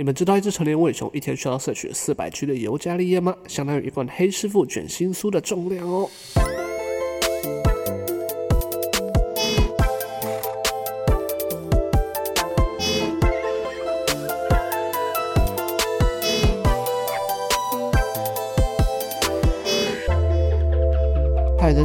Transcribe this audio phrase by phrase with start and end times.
[0.00, 3.36] 你们知道一只成年尾熊一天需要摄取四百 G 的尤加利叶吗？
[3.46, 6.08] 相当于一罐黑师傅卷心酥的重量哦。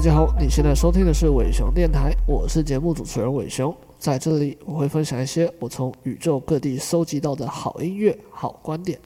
[0.05, 3.75] 家好，你现在收听的是伟雄电台，我是节目主持人伟雄。
[3.97, 8.99] 在这里，我会分享一些我从宇宙各地搜集到的好音乐、好观点，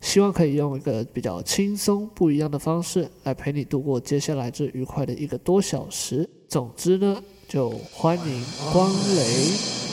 [0.00, 6.26] 希望可以用一个比较轻松、不一样的方式来陪你度过接下来这愉快的一个多小时。
[6.48, 8.42] 总之呢，就欢迎
[8.72, 9.87] 光临。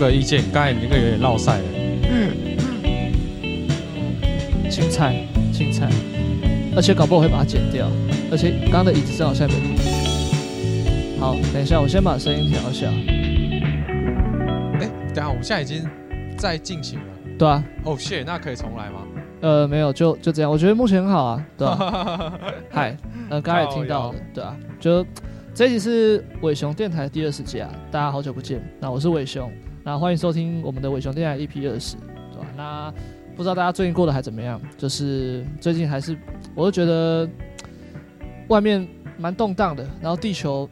[0.00, 1.64] 个意见，刚才你那个有点落赛了。
[2.10, 2.32] 嗯，
[4.70, 5.90] 青菜，青菜，
[6.74, 7.86] 而且搞不好我会把它剪掉。
[8.32, 9.56] 而且刚刚的椅子正好下面。
[11.20, 12.88] 好，等一下，我先把声音调一下。
[14.78, 15.86] 哎、欸，等下，我们现在已经
[16.38, 17.04] 在进行了。
[17.38, 17.62] 对啊。
[17.84, 19.06] 哦，shit，那可以重来吗？
[19.42, 20.50] 呃，没有，就就这样。
[20.50, 21.46] 我觉得目前很好啊。
[21.58, 22.32] 对啊。
[22.72, 22.96] 嗨，
[23.28, 24.56] 呃，刚才也听到了，对啊。
[24.78, 25.04] 就
[25.52, 28.62] 这一集是伟雄电台第二十集啊，大家好久不见。
[28.80, 29.52] 那我是伟熊。
[29.90, 31.96] 那欢迎收听我们的伟熊电台 EP 二十，
[32.32, 32.46] 对吧？
[32.56, 32.94] 那
[33.34, 34.60] 不知道大家最近过得还怎么样？
[34.78, 36.16] 就是最近还是，
[36.54, 37.28] 我就觉得
[38.46, 38.86] 外面
[39.18, 40.70] 蛮动荡的，然后地球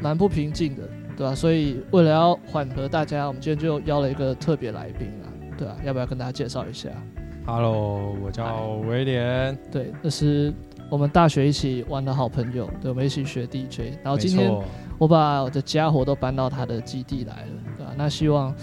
[0.00, 0.82] 蛮不平静的，
[1.16, 1.34] 对吧？
[1.34, 5.26] 所以为了要缓和大家，我们今天就邀了一个特别来宾啊，
[5.58, 5.76] 对吧？
[5.84, 6.88] 要不要跟大家介绍一下
[7.44, 10.54] ？Hello，我叫威廉，对，这是
[10.88, 14.56] 我们大学一起玩的好朋友，对，我们一起学 DJ，然后今天
[14.98, 17.61] 我把我的家伙都搬到他的基地来了。
[17.96, 18.54] 那希望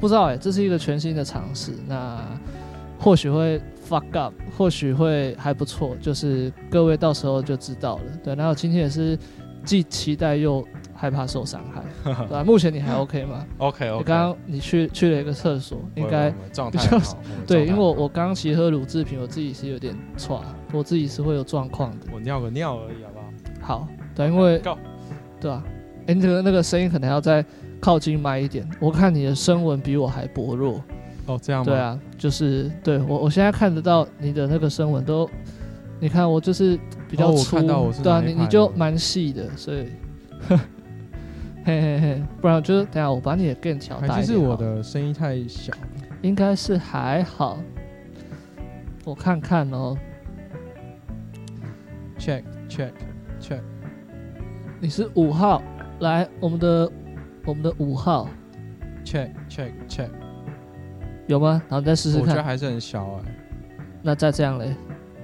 [0.00, 1.72] 不知道哎、欸，这是一个全新的尝试。
[1.86, 2.20] 那
[2.98, 8.02] 或许会 fuck up，或许会还不错，就是各位到时候就知道了。
[8.22, 9.18] 对，然后今天也是
[9.64, 11.82] 既期待又害怕受伤害，
[12.26, 12.44] 对吧？
[12.44, 14.04] 目前你还 OK 吗？OK OK。
[14.04, 17.18] 刚刚你去去了一个厕所，应该 状态好。
[17.46, 22.06] 对，因为我我刚刚其实喝乳制品，我自己是有点错，我自己是会有状况的。
[22.12, 23.18] 我尿个尿而已，好不
[23.66, 23.78] 好？
[23.80, 24.58] 好，对，因为
[25.40, 25.62] 对吧？
[26.06, 27.44] 哎、欸，那个那个声音可能要再。
[27.84, 30.82] 靠近麦一点，我看你的声纹比我还薄弱。
[31.26, 31.66] 哦，这样吗？
[31.66, 35.28] 对啊，就是对我，我现在看得到你的那个声纹都，
[36.00, 36.78] 你看我就是
[37.10, 39.86] 比较粗，哦、我看到我是对啊，你你就蛮细的，所以，
[41.62, 44.14] 嘿嘿嘿，不然就是等下我把你的 gain 调大一点。
[44.14, 45.70] 还是我的声音太小？
[46.22, 47.58] 应该是还好，
[49.04, 49.94] 我看看哦。
[52.18, 52.92] Check check
[53.38, 53.60] check，
[54.80, 55.62] 你是五号，
[55.98, 56.90] 来我们的。
[57.46, 58.26] 我们的五号
[59.04, 60.08] ，check check check，
[61.26, 61.62] 有吗？
[61.68, 62.22] 然后再试试看。
[62.22, 63.36] 我觉得还是很小哎、欸。
[64.02, 64.74] 那再这样嘞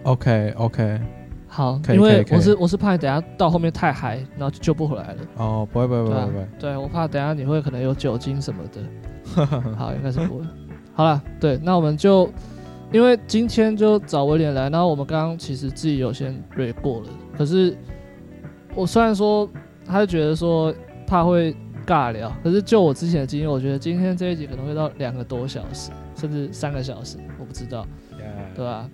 [0.02, 1.00] ？OK OK，
[1.48, 5.16] 好，因为我是我是怕你等下到后面太嗨，然后就救不回来了。
[5.36, 6.48] 哦，不会不会不会不会。
[6.58, 9.46] 对，我怕等下你会可能有酒精什么的。
[9.76, 10.44] 好，应该是不会。
[10.92, 12.30] 好了，对，那我们就
[12.92, 17.74] 因为今天就找威廉来，然后我们刚刚其实自己有先 read 过了，可是
[18.74, 19.48] 我虽然说
[19.86, 20.74] 他就觉得说
[21.06, 21.56] 怕会。
[21.90, 27.84] 尬聊，可是就我之前的经验，我觉得今天这一集可能会到两个多小时，甚至三个小时，我不知道.
[28.54, 28.88] 对吧？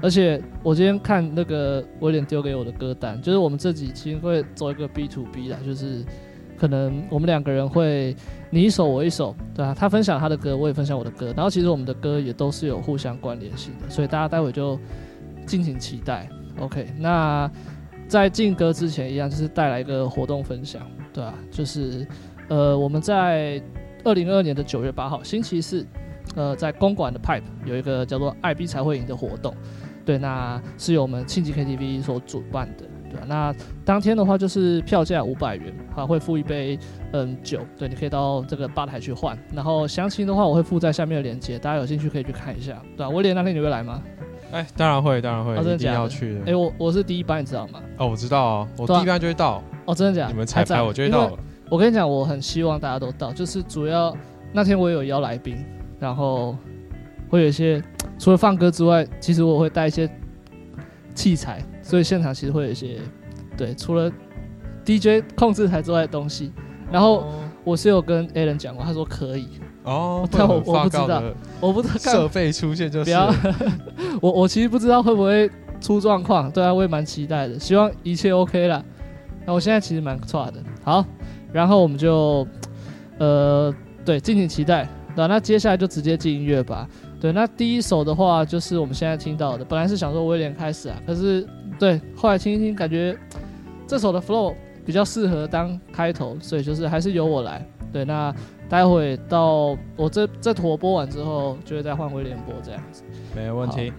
[0.00, 6.02] 而且我今天看那个威廉丢给我的歌单，就是我们这几期会做一个 B to B 啦，就是
[6.56, 8.16] 可能我们两个人会
[8.48, 9.74] 你一首我一首，对啊？
[9.76, 14.78] 他分享他的歌，我也分享我的歌，然后其实我们的歌也都是有互相关联性的，所以大家待会就
[15.46, 16.28] 敬请期待。
[16.58, 17.50] OK，那
[18.08, 20.80] 在进歌之前一样，就是带来一个活动分享，
[21.12, 21.34] 对吧？
[21.50, 22.06] 就是。
[22.50, 23.62] 呃，我们在
[24.04, 25.86] 二零二二年的九月八号星期四，
[26.34, 29.54] 呃，在公馆的 Pipe 有一个叫做“爱 B 才会赢”的活动，
[30.04, 36.76] 对，那是由我们庆吉 KTV 所主办的，对，那当天的话就是票价五百元，还会付一杯
[37.12, 44.02] 嗯酒，对，你可以到这个吧台去换，然后详情的话我会附在下面的链接，大家有兴趣可以去看一下，对，威廉那天你会来吗？
[44.50, 45.90] 哎，当然会，当然会，哦、真的假的？
[45.92, 46.40] 一定要去的。
[46.46, 47.80] 哎，我我是第一班，你知道吗？
[47.98, 49.62] 哦，我知道啊，我第一班就会到。
[49.84, 50.32] 哦，真的假的？
[50.32, 51.38] 你们彩排我就会到了。
[51.70, 54.14] 我跟你讲，我很希望大家都到，就是主要
[54.52, 55.64] 那天我有邀来宾，
[56.00, 56.56] 然后
[57.28, 57.80] 会有一些
[58.18, 60.10] 除了放歌之外，其实我会带一些
[61.14, 62.98] 器材，所以现场其实会有一些
[63.56, 64.10] 对除了
[64.84, 66.52] DJ 控制台之外的东西。
[66.90, 67.24] 然后
[67.62, 69.46] 我是有跟 Alan 讲过，他说可以
[69.84, 71.22] 哦，但我我不知道，
[71.60, 73.32] 我不知道设备出现就是不要
[74.20, 75.48] 我我其实不知道会不会
[75.80, 78.84] 出状况，对啊，我也蛮期待的，希望一切 OK 啦。
[79.46, 81.04] 那我现在其实蛮差的，好。
[81.52, 82.46] 然后我们就，
[83.18, 83.74] 呃，
[84.04, 84.88] 对，敬请期待。
[85.16, 86.88] 那那接下来就直接进音乐吧。
[87.20, 91.46] 对，那第一首的话就是我们现在听到的，本来是想说威廉开始啊，可是
[91.78, 93.16] 对，后来听一听，感觉
[93.86, 94.54] 这首的 flow
[94.86, 97.66] 比较适合当开头，所以就是还是由我来。
[97.92, 98.32] 对，那
[98.68, 103.02] 待会到我这这坨播完之后，就会再换威廉播这样子。
[103.34, 103.92] 没有问题。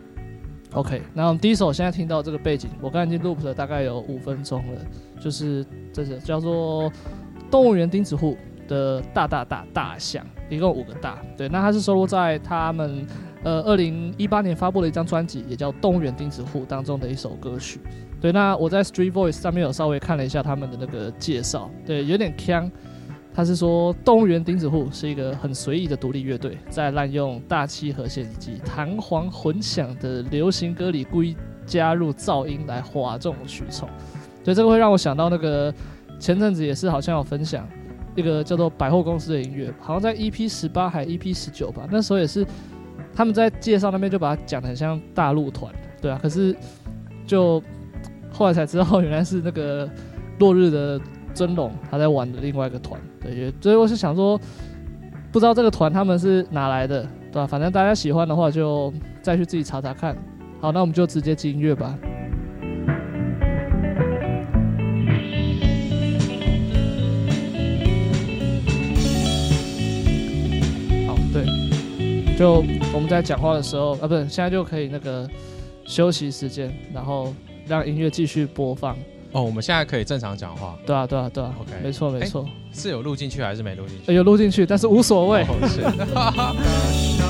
[0.74, 4.82] OK，那我们第一首现在听到这个背景，我刚才已经 loop 了大概有五分钟了，
[5.20, 6.90] 就是这是叫做
[7.52, 8.38] 《动物园钉子户》
[8.70, 11.20] 的大大大大象，一共五个大。
[11.38, 13.06] 对，那它是收录在他们
[13.44, 17.82] 呃二零一八年发布的一张专辑，也叫《动物园钉子户》当中的一首歌曲。
[18.22, 22.72] 对，那我在 Street Voice 上面有稍微看了一下他们的那个介绍，对，有点呛。
[23.34, 33.88] 他是说，动物园钉子户是一个很随意的独立乐队，在滥用大气和弦以及弹簧混响的流行歌里，故意加入噪音来哗众取宠。
[34.44, 35.74] 所以这个会让我想到那个
[36.22, 37.68] 前阵子也是好像有分享
[38.16, 42.46] 一个叫做百货公司的音乐，好像在 EP 十八还 EP 十九吧，那时候也是
[43.14, 46.56] 他们在介绍那边就把它讲得很像大陆团，对啊，可是
[47.28, 47.62] 就
[48.32, 49.90] 后来才知道原来是那个
[50.40, 51.02] 落日的。
[51.34, 54.38] 尊龙他在玩的另外一个团，对，所以我是想说，
[55.32, 57.48] 不知道这个团他们是哪来的，对吧？
[57.48, 60.14] 反正大家喜欢的话，就再去自己查查看。
[60.60, 61.98] 好，那我们就直接进音乐吧。
[72.42, 75.30] 就我们在讲话的时候啊，不是，现在就可以那个
[75.86, 77.32] 休息时间，然后
[77.68, 78.98] 让音乐继续播放。
[79.32, 80.76] 哦，我们现在可以正常讲话。
[80.84, 81.54] 对啊，对啊，对啊。
[81.62, 82.44] OK，没错，没错。
[82.74, 84.12] 是有录进去还是没录进去？
[84.12, 85.44] 有录进去，但是无所谓。
[85.44, 85.84] 哦，是。
[86.16, 86.32] 大
[86.92, 87.30] 象，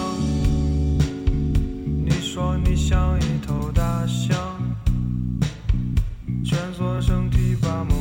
[2.06, 4.38] 你说你像一头大象，
[6.46, 8.00] 蜷缩身体把梦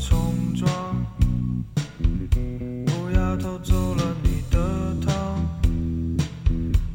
[0.00, 0.68] 冲撞，
[2.86, 5.44] 乌鸦偷走了你的糖，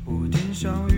[0.06, 0.93] 不停想。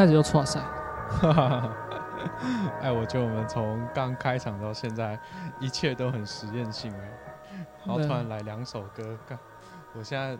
[0.00, 0.58] 开始就错赛。
[2.80, 5.18] 哎，我觉得我们从刚开场到现在，
[5.58, 7.10] 一切都很实验性哎。
[7.84, 9.38] 然后突然来两首歌，干，
[9.92, 10.38] 我现在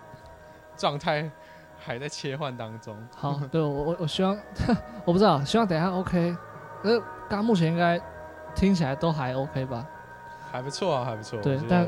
[0.79, 1.31] 状态
[1.79, 2.97] 还在切换当中。
[3.15, 4.35] 好， 对我我我希望，
[5.05, 6.35] 我不知道，希望等一下 OK。
[6.83, 6.99] 呃，
[7.29, 8.01] 刚刚目前应该
[8.55, 9.87] 听起来都还 OK 吧？
[10.51, 11.39] 还不错啊，还不错。
[11.43, 11.87] 对，但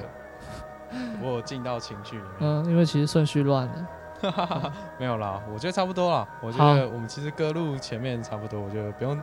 [1.22, 2.32] 我有进到情绪里面。
[2.40, 3.86] 嗯，因为其实顺序乱了。
[4.98, 6.26] 没有啦，我觉得差不多啦。
[6.40, 9.20] 我觉得我们其实歌路前面差不多，我觉得不用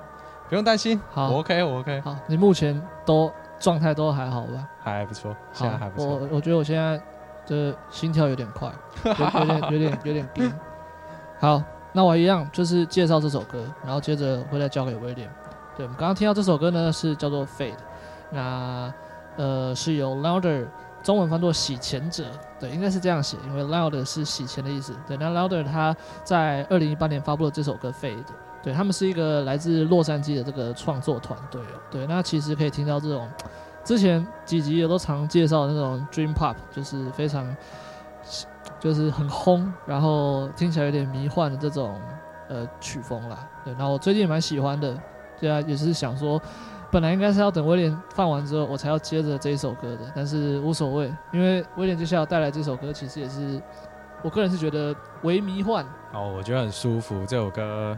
[0.49, 0.99] 不用担心。
[1.11, 2.01] 好，我 OK，我 OK。
[2.01, 4.67] 好，你目前都状态都还好吧？
[4.83, 6.07] 还不错，现在还不错。
[6.07, 7.01] 我我觉得我现在
[7.47, 8.71] 的心跳有点快，
[9.05, 10.51] 有有点有点有点低。
[11.39, 11.61] 好，
[11.93, 15.29] 那我一样就是介绍这首歌，然后接着会再交给威廉。
[15.77, 17.71] 对，我们刚刚听到这首歌呢，是叫做《Fade》，
[18.31, 18.93] 那
[19.37, 20.67] 呃是由 Louder。
[21.01, 22.25] 中文翻作洗钱者，
[22.59, 24.93] 对，应该是这样写，因为 loud 是洗钱的意思。
[25.07, 28.17] 对，那 louder 他在二零一八年发布了这首歌《Fade》，
[28.61, 31.79] 对，他们是一个来自洛杉矶的这个创作团队哦。
[31.89, 33.29] 对，那其实可以听到这种
[33.83, 37.55] 之前几集也都常介绍的那种 dream pop，就是非常
[38.79, 41.99] 就是很轰，然后听起来有点迷幻的这种
[42.49, 43.47] 呃曲风啦。
[43.63, 44.95] 对，然后我最近蛮喜欢的，
[45.39, 46.39] 对啊，也是想说。
[46.91, 53.61] 本来应该是要等威廉放完之后，我才要接着这一首歌的，但是无所谓，因为威廉接下来带来这首歌，其实也是
[54.23, 55.85] 我个人是觉得微迷幻。
[56.13, 57.23] 哦，我觉得很舒服。
[57.27, 57.95] 这首歌，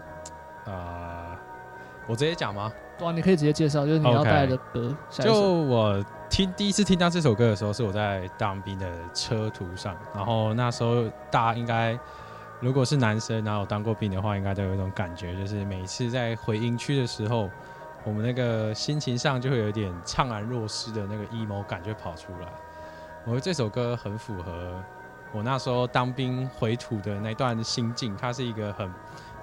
[0.66, 1.38] 呃，
[2.06, 2.70] 我直接讲吗？
[2.98, 4.94] 对啊，你可以直接介绍，就是你要带来的歌。
[5.10, 5.24] Okay.
[5.24, 11.98] 就我听第一次听到这首歌的时候，是我在当兵的车途上，然后那时候大家应该
[12.60, 17.50] 如果是男生，然后有当过兵的话，应该都有一种感觉，就是每次在回营区的时候。
[18.04, 22.48] 我们那个心情上就会有点怅然若失的那个 emo 感就跑出来。
[23.24, 24.84] 我觉得这首歌很符合
[25.32, 28.92] 我那时候当兵回土的那段心境，它是一个很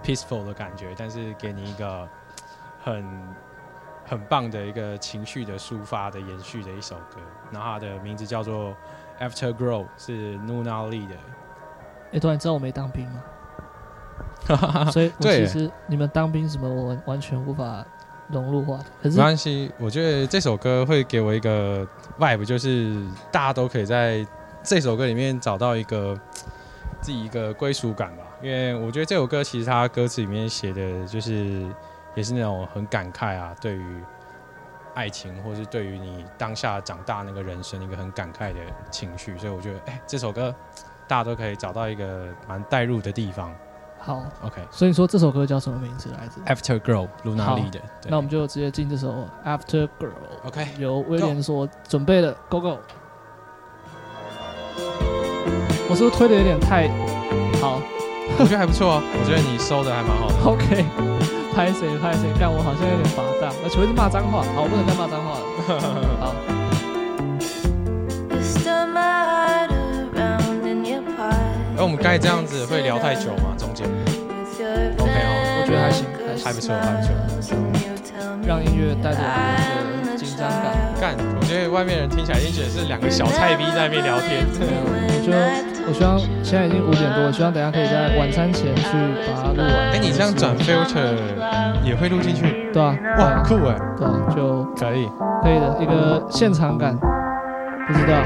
[0.02, 2.08] peaceful 的感觉，但是给你一个
[2.82, 3.34] 很
[4.04, 7.20] 很棒的一个情绪的抒发的延续的一首歌。
[7.52, 8.74] 然后它的名字叫做
[9.20, 11.14] After Grow，是 Nuna Lee 的。
[12.12, 13.22] 哎，突然知道我没当兵吗？
[14.90, 17.84] 所以我其实你们当兵什么，我完完全无法。
[18.28, 19.70] 融入化的，没关系。
[19.78, 21.86] 我觉得这首歌会给我一个
[22.18, 24.26] vibe，就是大家都可以在
[24.62, 26.18] 这首歌里面找到一个
[27.00, 28.22] 自己一个归属感吧。
[28.42, 31.66] 因为我觉得这首歌其实它歌词里面写的就是
[32.14, 34.02] 也是那种很感慨啊，对于
[34.94, 39.36] 爱情或是对于你当下长大那个人生一个很感慨的情绪。
[39.38, 40.54] 所以我觉得，哎，这首歌
[41.06, 43.54] 大家都可以找到一个蛮带入的地方。
[43.98, 44.62] 好，OK。
[44.70, 47.80] 所以说这首歌叫什么名字来着？Afterglow，Luna Lee 的。
[48.08, 50.12] 那我们就直接进这首 Afterglow。
[50.44, 52.78] OK，由威廉所准备的 Go Go。
[55.90, 56.88] 我是不是推的有点太
[57.60, 57.80] 好？
[58.38, 60.34] 我觉得还不错哦，我觉得你收的还蛮好的。
[60.44, 60.84] OK，
[61.54, 64.42] 拍谁拍谁，但我好像有点罚当，而且会是骂脏话。
[64.54, 65.44] 好，我不能再骂脏话了。
[66.20, 66.57] 好。
[71.78, 73.54] 那我们该这样子会聊太久吗？
[73.56, 73.86] 中间
[74.98, 76.04] ？OK 哦，我觉得还行，
[76.44, 77.54] 还不错，还不错。
[78.44, 80.74] 让音乐带着一个紧张感。
[81.00, 84.44] 干，我觉得外面人听起来一定觉得是两个小菜逼在那边聊天。
[84.58, 85.38] 对啊，我觉得，
[85.86, 88.90] 我希望现在已经五点多，我希望等下可以在晚餐前去
[89.30, 89.94] 把它录完。
[89.94, 91.14] 哎，你这样转 filter
[91.84, 92.72] 也会录进去？
[92.74, 95.06] 对啊，哇，酷哎，对啊，就可以，
[95.44, 96.98] 可以的一个现场感，
[97.86, 98.18] 不知道。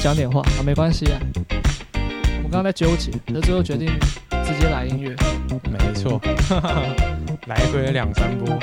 [0.00, 1.20] 讲点话啊，没关系啊。
[2.42, 3.88] 我刚刚在纠结，那最后决定
[4.44, 5.14] 直接来音乐。
[5.70, 6.20] 没错，
[7.46, 8.58] 来回两三波。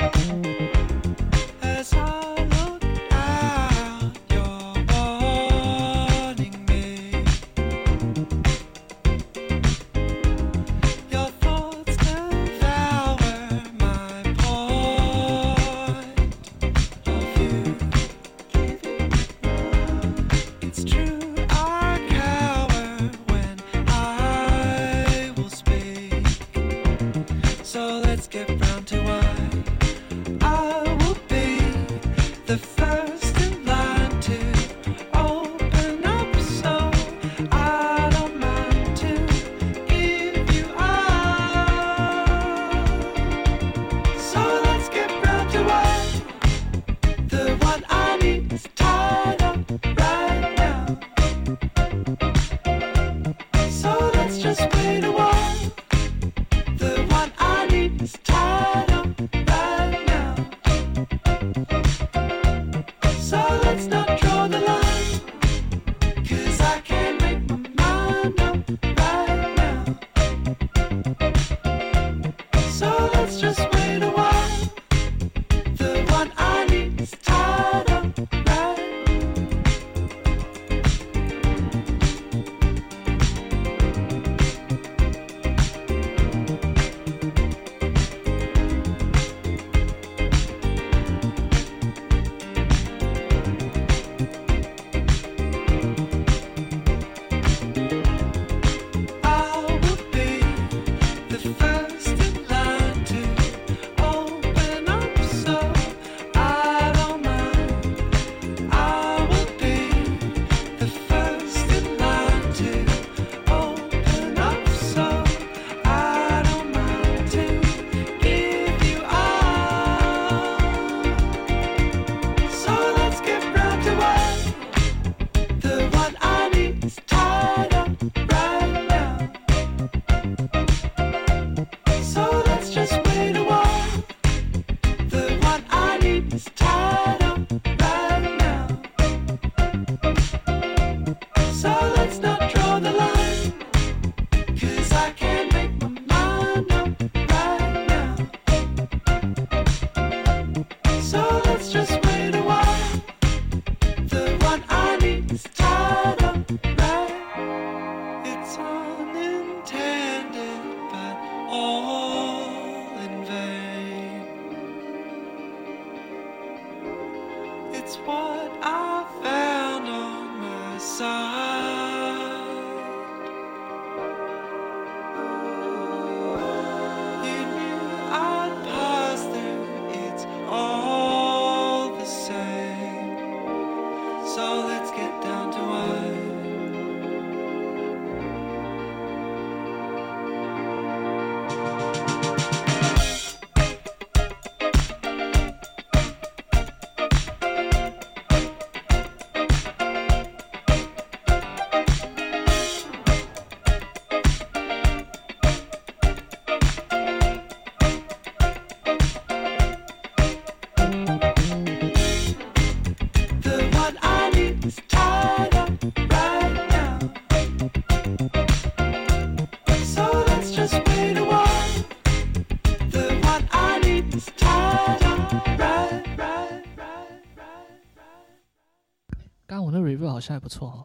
[230.36, 230.84] 还不错哦。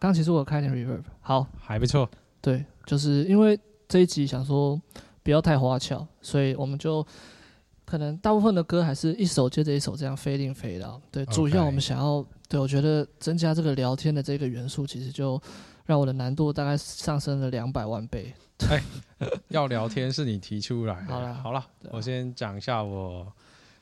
[0.00, 2.08] 刚其实我开点 reverb，好，还不错。
[2.40, 4.80] 对，就是因为这一集想说
[5.22, 7.06] 不要太花俏，所以我们就
[7.84, 11.00] 可能大部分的歌还是一首接着一首这样 fade in fade out。
[11.10, 15.40] 对.主要我们想要，对我觉得增加这个聊天的这个元素，其实就
[15.86, 18.34] 让我的难度大概上升了两百万倍。
[18.56, 18.80] 对，
[19.48, 21.12] 要聊天是你提出来的。
[21.12, 23.32] 好了，好了，我先讲一下我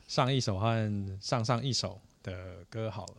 [0.07, 3.15] 上一首和上上一首的歌好了。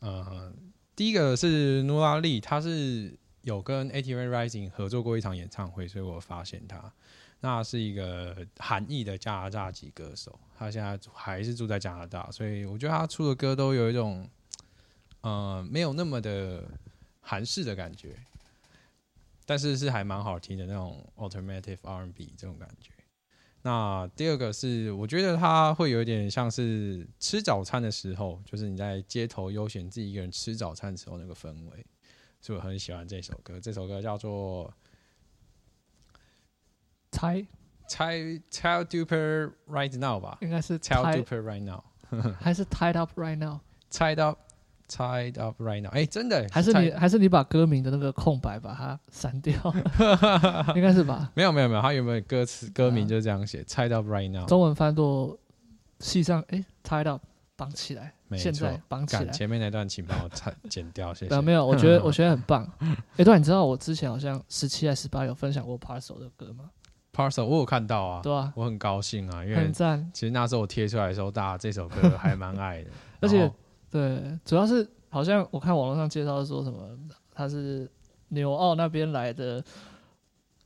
[0.00, 0.52] 呃，
[0.98, 6.92] 第一个是努拉利他是有跟 ATV Rising 合作过一场演唱会，所以我发现他，
[7.38, 14.28] 那是一个韩裔的加拿大籍歌手，他现在还是住在加拿大，所以我觉得他出的歌都有一种，
[15.20, 16.64] 呃，没有那么的
[17.20, 18.16] 韩式的感觉，
[19.46, 22.90] 但是是还蛮好听的那种 Alternative R&B 这种感觉。
[23.62, 31.84] 那第二个是，我觉得它会有一点像是吃早餐的时候，就是你在街头悠闲自己一个人吃早餐的时候那个氛围，
[32.40, 33.60] 所以我很喜欢这首歌。
[33.60, 34.72] 这首歌叫做
[37.10, 37.46] 《猜
[37.88, 41.84] Tie Tied Duper Right Now》吧，应该是 Tell Duper Right Now，
[42.40, 44.38] 还是 Tied Up Right Now？Tied Up。
[44.88, 49.54] Tied up right now，哎、欸，真的，还是你还是你把歌名的那个空白把它删掉，
[50.74, 51.30] 应该是吧？
[51.34, 55.38] 没有没有没有，他原本歌词歌名就这样写、啊、，Tied up right now，中文翻作
[56.00, 57.22] 系上，哎、欸、，Tied up
[57.54, 59.26] 绑起来，现在绑起来。
[59.26, 61.34] 前面那段请帮我剪剪掉，谢谢。
[61.34, 62.66] 啊、没有，我觉得 我觉得很棒。
[62.78, 66.70] 哎、欸，对，你知道我之前好像十七还是十八有分享过 Parcel 的歌吗
[67.12, 70.08] ？Parcel 我有看到啊，对啊，我很高兴啊，因为很赞。
[70.14, 73.50] 其实那时候我贴出来的时候，大家这首歌还蛮爱的， 而且
[73.90, 74.88] 对，主要是。
[75.10, 76.86] 好像我看网络上介绍说什么，
[77.32, 77.90] 他是
[78.28, 79.64] 纽澳那边来的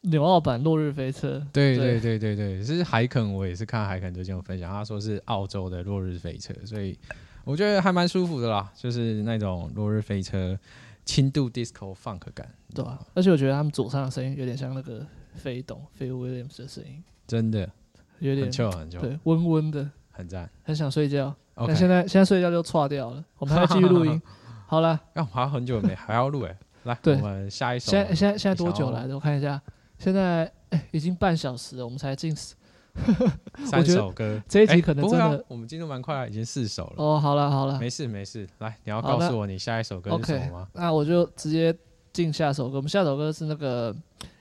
[0.01, 1.41] 纽澳版落日飞车。
[1.53, 6.99] 对对对对对，其实海肯我也是看海肯最近有分享，他说是澳洲的落日飞车，所以
[7.45, 10.59] 我觉得还蛮舒服的啦，就是那种落日飞车
[11.05, 13.07] 轻度 disco funk 感，对吧、啊？
[13.15, 17.71] 而且我觉得他们左上的声音有点像那个飞董 Phil Williams 的声音，真的
[18.19, 21.33] 有点很旧很旧，对，温温的，很赞，很想睡觉。
[21.57, 24.21] 那.现在现在睡觉就错掉了， 我们还要继续录音。
[24.67, 27.91] 好了，要还很久没还要录哎， 来，我们下一首。
[27.91, 29.15] 现在现在现在多久来的？
[29.15, 29.61] 我看一下，
[29.99, 34.43] 现在哎已经半小时了，我们才进三首歌。
[34.49, 36.95] 这一集可能真的，啊、我们进度蛮快，已经四首了。
[36.97, 40.69] 哦，好了好了，没事没事，来，你要告诉我你下一首歌是什么吗？
[40.73, 41.75] 那我就直接
[42.13, 42.77] 进下首歌。
[42.77, 43.95] 我们下首歌是那个，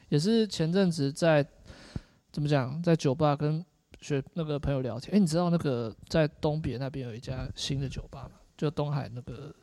[0.08, 1.45] 也是前阵子在
[2.32, 3.63] 怎么讲，在酒吧跟
[4.02, 5.16] 学那个朋友聊天。
[5.16, 8.32] 哎，你知道那个在东别那边有一家新的酒吧吗？
[8.58, 9.54] 就东海那个。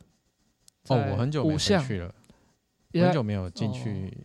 [0.87, 2.11] 哦，我很久没去了，
[2.93, 4.17] 很久没有进去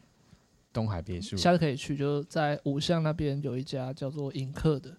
[0.73, 1.37] 东海别墅。
[1.37, 4.97] 下次可以去，就是在五巷那边有一家叫做影客的，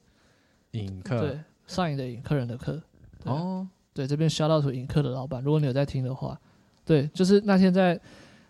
[0.71, 2.79] 影客，对，上影的影，客人的客。
[3.23, 6.39] 哦，对，这边 shout out to 影客的老板，如果你有在听的话，
[6.83, 7.99] 对，就是那天在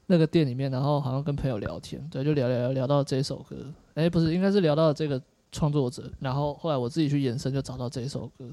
[0.08, 5.22] 那个店里面，然后好像跟朋友聊天，对，就聊聊聊聊到这首歌，哎，不是，应该是聊到这个
[5.56, 8.46] 创作者，然后后来我自己去延伸，就找到这一首歌，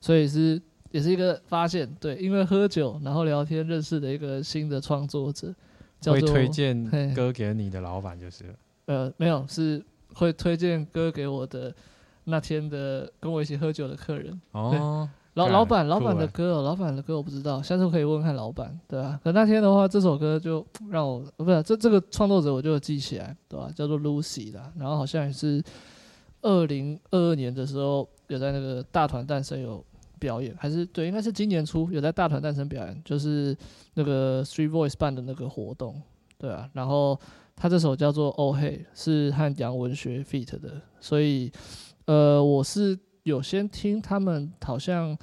[0.00, 0.60] 所以是。
[0.94, 5.52] 也是一个发现，对，因为喝酒然后聊天认识的一个新的创作者，
[6.00, 8.54] 叫做会推荐歌给你的老板就是了。
[8.86, 11.74] 呃，没有，是会推荐歌给我的
[12.22, 14.40] 那天的跟我一起喝酒的客人。
[14.52, 19.18] 哦，老老板老板的歌，老板的歌我不知道，下次可以问问看老板，对吧？
[19.24, 23.68] 可那天的话，这首歌就让我不是这这个创作者我就记起来，对吧？
[23.74, 25.60] 叫做 Lucy 的，然后好像也是
[26.44, 29.84] 二零二二年的时候有在那个大团诞生有。
[30.16, 33.54] 表演还是对，应该是今年初有在大团诞生表演，就是
[33.92, 36.00] 那个 Street Voice 办的那个活动，
[36.38, 36.70] 对啊。
[36.72, 37.18] 然后
[37.54, 41.52] 他这首叫做《Oh Hey》，是和杨文学 feat 的，所以
[42.06, 45.14] 呃，我是有先听他们好像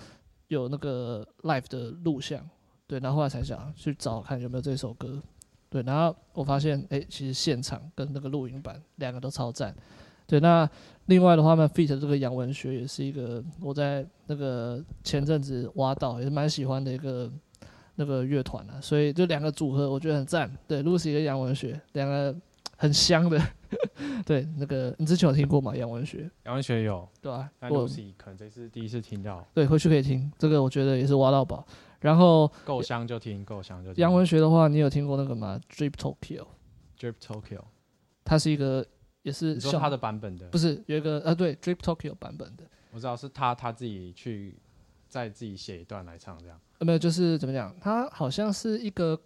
[0.50, 2.48] 有那个 live 的录像，
[2.86, 5.20] 对，然后后来才想去找看有没有这首歌，
[5.68, 9.74] 对，然后我发现哎、其实现场跟那个录音版两个都超赞。
[10.28, 10.70] 对，那
[11.12, 17.30] 另外的话呢，feat 这个杨文学也是一个我在那个前阵子挖到也是蛮喜欢的一个
[17.96, 20.50] 那个乐团啊，所以这两个组合我觉得很赞。
[20.66, 22.34] 对，Lucy 跟杨文学两个
[22.78, 23.38] 很香的。
[24.26, 25.76] 对，那个你之前有听过吗？
[25.76, 26.32] 杨文学？
[26.46, 27.52] 杨文学有，对啊。
[27.60, 29.46] 但 Lucy 可能这是第一次听到。
[29.54, 31.66] 对，回去可以听这个，我觉得也是挖到宝。
[32.00, 34.02] 然后够香就听，够香就听。
[34.02, 37.64] 杨文学的话，你有听过那个吗？Drip Tokyo，Drip Tokyo，
[38.24, 38.86] 它是一个。
[39.24, 44.58] 也是你说他的版本的，不是有一个呃对，Drip Tokyo 版本的，我知道是他他自己去
[45.08, 49.20] 再自己写一段来唱这样，呃没有就是怎么讲，他好像是一个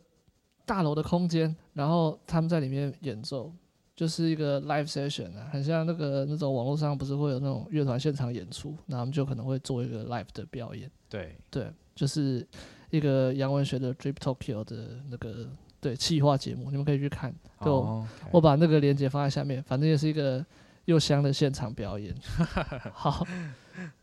[0.65, 3.53] 大楼的空间，然后他们在里面演奏，
[3.95, 11.37] 就是一个 live session 啊，很像那个那种网络上不是会有那种乐团现场演出，那他们就可能会做一个 live 的表演，对。
[11.49, 12.45] 对，就是
[12.89, 15.49] 一个杨文学的 Drip Tokyo 的那个。
[15.85, 17.31] 对，企划节目你们可以去看。
[17.59, 18.07] 对，oh, okay.
[18.31, 20.43] 我把那个链接放在下面，反正也是一个
[20.85, 22.11] 又香的现场表演。
[22.91, 23.23] 好，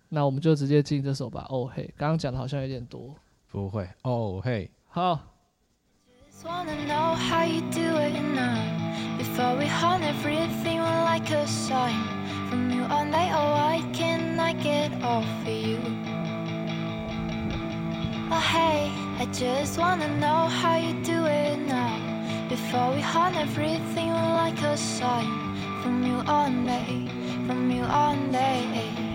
[0.09, 1.45] 那我们就直接进这首吧。
[1.49, 3.13] 哦嘿，刚刚讲的好像有点多。
[3.51, 3.89] 不会。
[4.03, 4.71] 哦嘿。
[4.87, 5.19] 好。
[15.05, 15.21] Oh
[18.41, 21.97] hey, I just wanna know how you do it now.
[22.49, 25.31] Before we had everything like a sign
[25.81, 27.07] from you all day,
[27.47, 29.12] from you all day.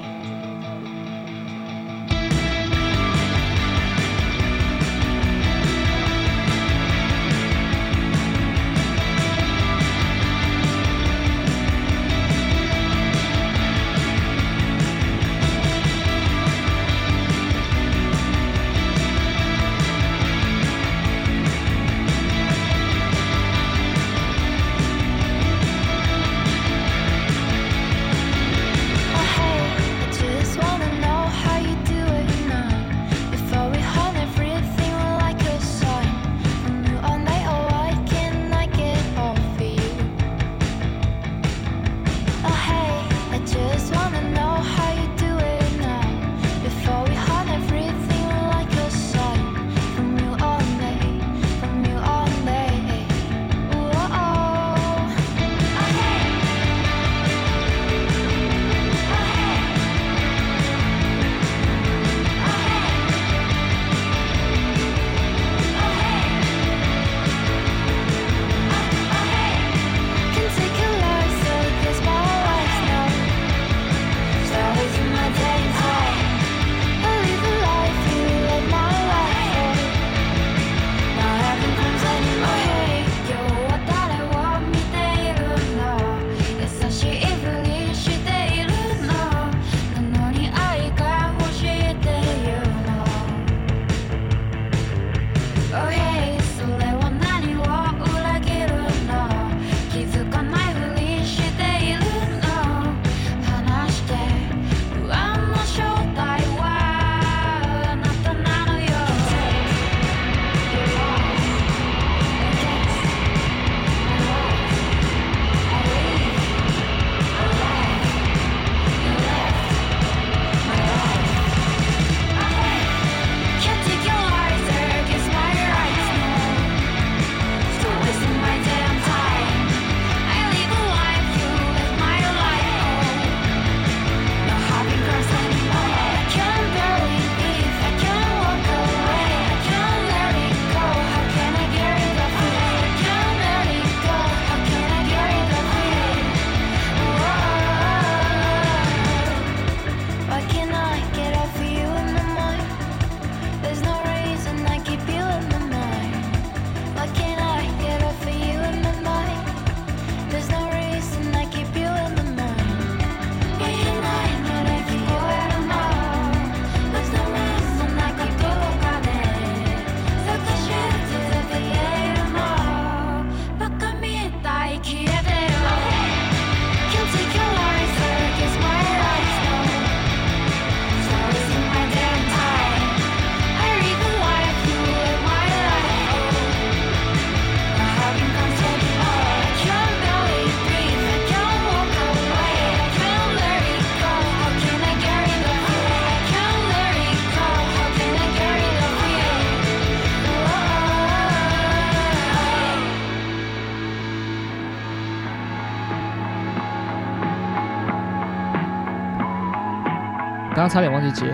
[210.78, 211.34] 差点忘记接，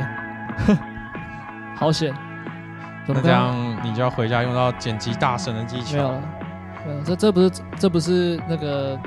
[1.76, 2.14] 好险！
[3.06, 3.54] 怎么那这样
[3.84, 5.98] 你就要回家用到剪辑大神的技巧。
[5.98, 6.22] 没有了，
[6.88, 8.98] 没有，这这不是这不是那个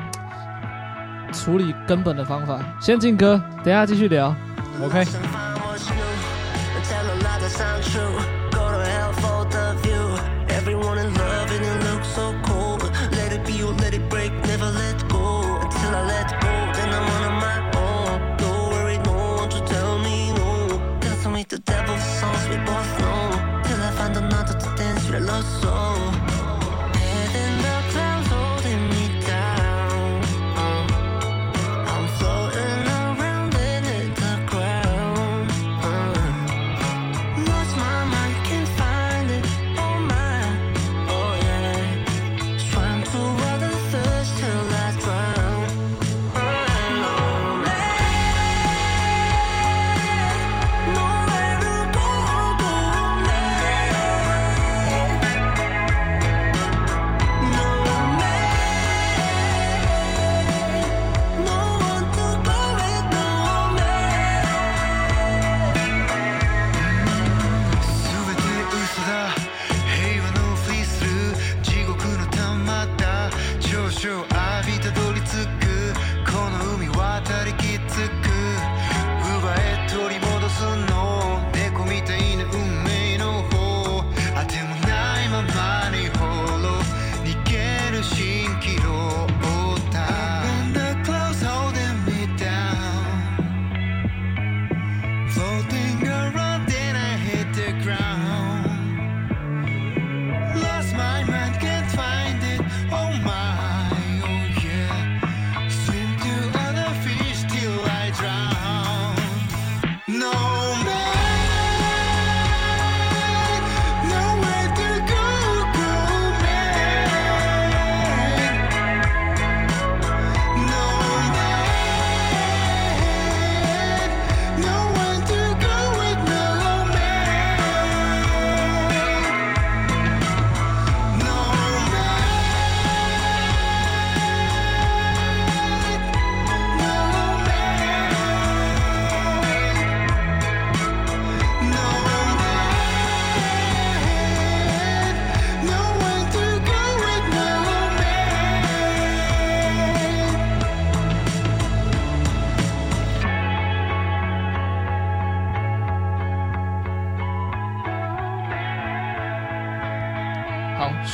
[1.33, 2.59] 处理根本的方法。
[2.83, 4.37] 先进歌，等一下继续聊。
[4.85, 5.07] OK。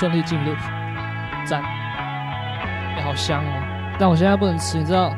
[0.03, 0.53] 顺利进入，
[1.45, 3.95] 赞，哎、欸，好香哦！
[4.01, 5.15] 但我现在不能吃，你知道，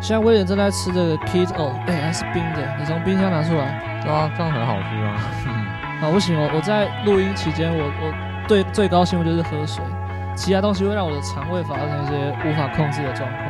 [0.00, 4.00] 现在威廉正在吃这个 Kit-O，哎、欸，还是冰的，你从冰箱拿出来。
[4.02, 5.20] 对啊，这样很好吃啊。
[6.00, 9.84] 好，不行哦，我在录音期间，我我最最高兴的就是喝水，
[10.34, 13.44] 其他东西会让我的肠胃发生一些无法控制的状况。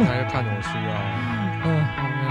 [0.00, 0.92] 那就看我需要。
[1.70, 2.30] 嗯，好，没有。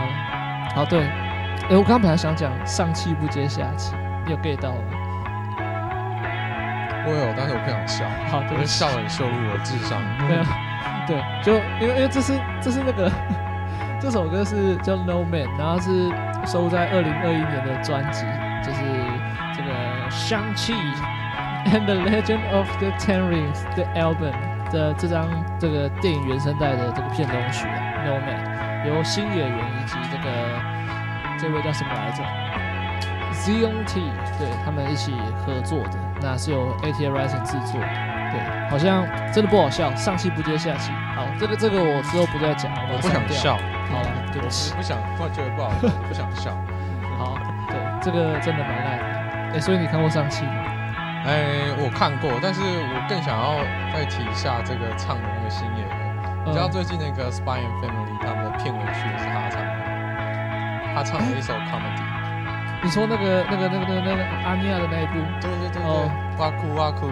[0.75, 4.97] 好，对，哎、欸，我刚刚本来想讲上气不接下气，你有 get 到吗？
[7.05, 8.05] 我有，但是我不想笑。
[8.29, 10.01] 好，对，笑很羞辱我智商。
[10.27, 10.45] 对啊，
[11.07, 13.11] 对，就因为因为这是这是那个
[13.99, 16.11] 这首歌是叫 No Man，然后是
[16.45, 18.25] 收在二零二一年的专辑，
[18.63, 18.81] 就是
[19.55, 20.73] 这个香气
[21.65, 24.33] and the Legend of the Ten Rings the album
[24.71, 25.27] 的这张
[25.59, 27.65] 这个电影原声带的这个片头曲
[28.05, 30.29] No Man，由新演员以及这个
[31.39, 32.23] 这位叫什么来着
[33.33, 35.13] ？Zion T，对他们一起
[35.45, 36.00] 合作的。
[36.21, 37.87] 那是由 AT Rising 制作的，
[38.31, 40.91] 对，好像真的不好笑，上气不接下气。
[41.15, 43.57] 好，这个这个我之后不再讲，我不想笑。
[43.89, 46.51] 好了，对不起，不想，我觉得不好笑，不想笑。
[47.17, 49.03] 好，对，这个真的蛮烂的。
[49.03, 50.63] 哎、欸，所以你看过上气吗？
[51.25, 53.59] 哎、欸，我看过，但是我更想要
[53.93, 56.45] 再提一下这个唱的那个星野源。
[56.45, 62.10] 你知道最近那个 Spy and Family 他们的片尾曲也是他唱的，他唱了一首 Comedy。
[62.81, 65.13] 欸你说那个、那个、那个、那个、那个阿尼亚的那一部？
[65.39, 65.85] 对对对对，
[66.37, 67.07] 哇酷哇酷。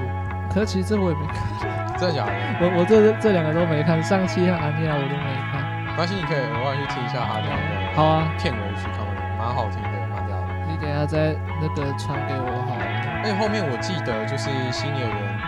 [0.52, 1.46] 可是其实这我也没看，
[1.96, 2.34] 真的假的？
[2.66, 5.62] 我我这这两个都没看，上期和阿尼亚我都没看。
[5.86, 7.46] 没关系，你可以偶尔去听一下他的。
[7.94, 9.06] 好啊，片尾曲看
[9.38, 10.50] 蛮好听的，蛮屌的。
[10.66, 12.84] 你等下再那个传给我好了。
[13.22, 15.40] 而且后面我记得就是新演员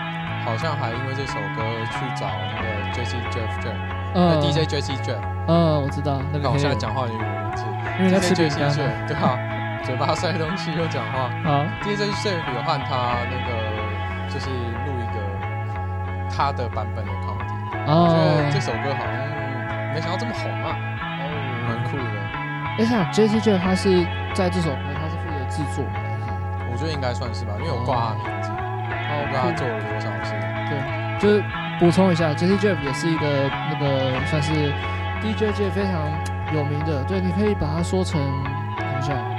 [0.46, 3.74] 好像还因为这首歌去找那个 Jesse Jeff Jeff，
[4.14, 5.18] 呃 DJ Jesse Jeff。
[5.48, 6.48] 嗯，我知道那个。
[6.48, 7.64] 我现在讲话有语无伦次，
[7.98, 8.70] 因为他吃饼干。
[9.08, 9.34] 对啊。
[9.84, 11.64] 嘴巴塞东西又讲话，好。
[11.82, 13.50] DJ Jeff 有和他那个
[14.28, 15.16] 就是录一个
[16.34, 18.06] 他的版本的 comedy，、oh.
[18.06, 19.12] 我觉得这首歌好像
[19.92, 20.76] 没想到这么红啊，
[21.20, 21.22] 哦，
[21.68, 22.04] 蛮酷的。
[22.78, 25.98] 哎，想 J 他是在这首歌他是负责制作吗？
[26.70, 28.48] 我觉得应该算是吧，因为我挂他名字，
[28.88, 30.32] 然后我不知道他做了多少事。
[30.70, 31.44] 对，就是
[31.78, 33.26] 补充一下 J 也是一个
[33.70, 34.72] 那个算是
[35.20, 36.00] DJ 界非常
[36.54, 38.18] 有名的，对，你可以把它说成
[38.78, 39.31] 等一下，嗯，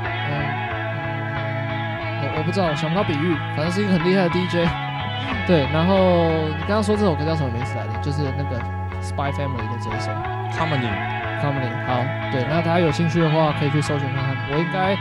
[2.44, 4.68] 不知道，想不到比喻，反正是一个很厉害的 DJ。
[5.48, 8.00] 对，然后你刚刚说这首歌叫什么名字来着？
[8.02, 8.60] 就是那个
[9.02, 10.12] Spy Family 的这一首
[10.58, 14.36] Harmony，Harmony，好，对，那大家有兴趣的话可以去搜寻看看。
[14.52, 14.96] 我应该。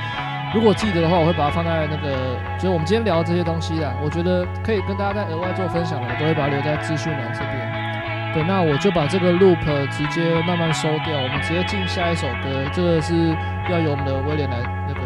[0.54, 8.34] 如果记得的话，我会把它放在那个，就是我们今天聊的这些东西啊，我觉得可以跟大家再额外做分享的，我都会把它留在资讯栏这边。
[8.34, 12.68] 对，那我就把这个 loop 直接慢慢收掉，我们直接进下一首歌。
[12.70, 13.34] 这个是
[13.70, 15.00] 要由我们的威廉来那个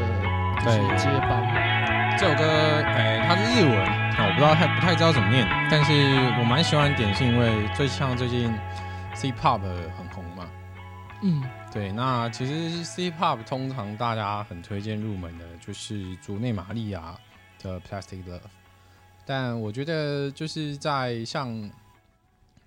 [0.64, 1.65] 就是接班。
[2.18, 5.92] 这首歌，哎，它是日文，我不知道太不太知道怎么念，但是
[6.40, 8.50] 我蛮喜欢点，是因为最像最近
[9.14, 10.50] C pop 很红嘛。
[11.22, 11.44] 嗯。
[11.70, 17.14] 对，那其实 C pop 通常大家很推荐入门的就是竹内玛利亚
[17.62, 18.40] 的 Plastic Love，
[19.26, 21.70] 但我觉得就是在像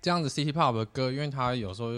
[0.00, 1.90] 这样子 City pop 的歌，因为它有时候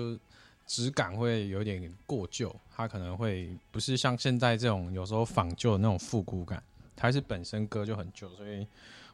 [0.67, 6.63] 质感会有点过旧，它可能会不是像现在这种有时候仿旧的那种复古感，
[7.03, 8.65] 它是本身歌就很旧，所以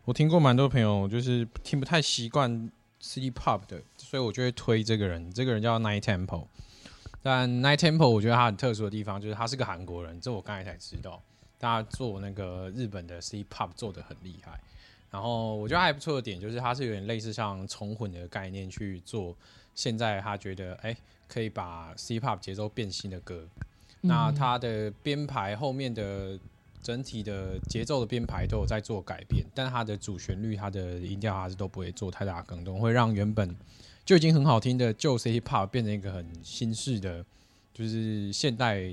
[0.05, 2.71] 我听过蛮多朋友就是听不太习惯
[3.01, 6.47] City pop 的，所以我就会推这个人，这个人叫 Night Temple。
[7.23, 11.23] 但 Night Temple 我觉得他很特殊的地方就是他是个韩国人，这我刚才才知道。
[11.59, 14.61] 大家做那个日本的 C Pop 做的很厉害，
[15.11, 19.35] 然后我觉得还不错的点就是他是有点类似像重混的概念去做。
[19.75, 23.49] 现在他觉得哎、欸，可以把 C Pop 节奏变新的歌。
[24.03, 26.39] 那他的编排后面的
[26.83, 33.57] 整体的节奏的编排都有在做改变，但它的主旋律、它的音调还是都不会做太大更动，会让原本。
[34.05, 37.23] 就已经很好听的旧 City Pop 变成一个很新式的，
[37.75, 38.91] 就是现代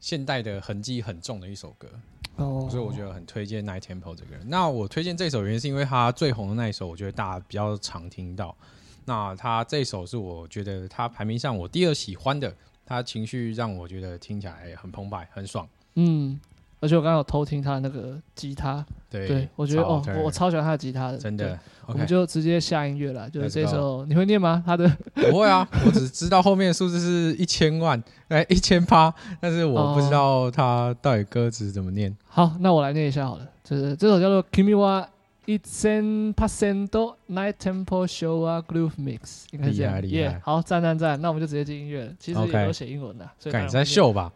[0.00, 1.88] 现代的痕迹很重的一首歌
[2.34, 4.40] 哦，所以我觉得很推荐 Night Temple 这个人。
[4.48, 8.56] 那我推荐这首原因是因为他最红的那一首，我觉得大家比较常听到。
[9.04, 12.52] 那他这首是我觉得他排名上我第二喜欢的，
[12.84, 15.68] 他情绪让我觉得听起来很澎湃，很爽。
[15.94, 16.40] 嗯。
[16.80, 21.58] 而且我刚刚有偷听他那个吉他，对，对我觉得哦，我我超喜欢他的吉他的，真的。
[21.86, 24.62] 我们就直接下音乐了，就是这首你会念吗？
[24.66, 24.90] 他的
[25.30, 32.10] 不会啊， 我只知道后面的数字是一千万， 哎，一千八，但是我不知道他到底歌词怎么念。
[32.10, 32.16] 哦。
[32.48, 35.06] 好，那我来念一下好了，就是这首叫做《Kimi wa
[35.46, 39.18] Itsen Pasendo Night Tempo Show 啊 Groove Mix》，
[39.52, 40.02] 应该是这样。
[40.02, 42.12] 厉害，好，赞赞赞，那我们就直接进音乐。
[42.18, 44.32] 其实也有写英文的，所以 你在秀吧？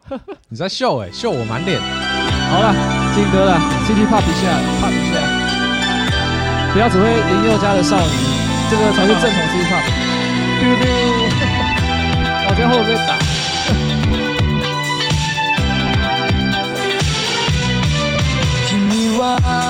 [0.49, 1.81] 你在秀哎，秀我满脸。
[1.81, 2.73] 好了，
[3.15, 5.19] 进歌了，City Pop 一下，Pop 一下，
[6.73, 8.15] 不要只会林宥嘉的少女，
[8.71, 9.83] 这个才是正统 City Pop。
[10.61, 10.85] 丢丢，
[12.47, 13.19] 我觉得会不会打？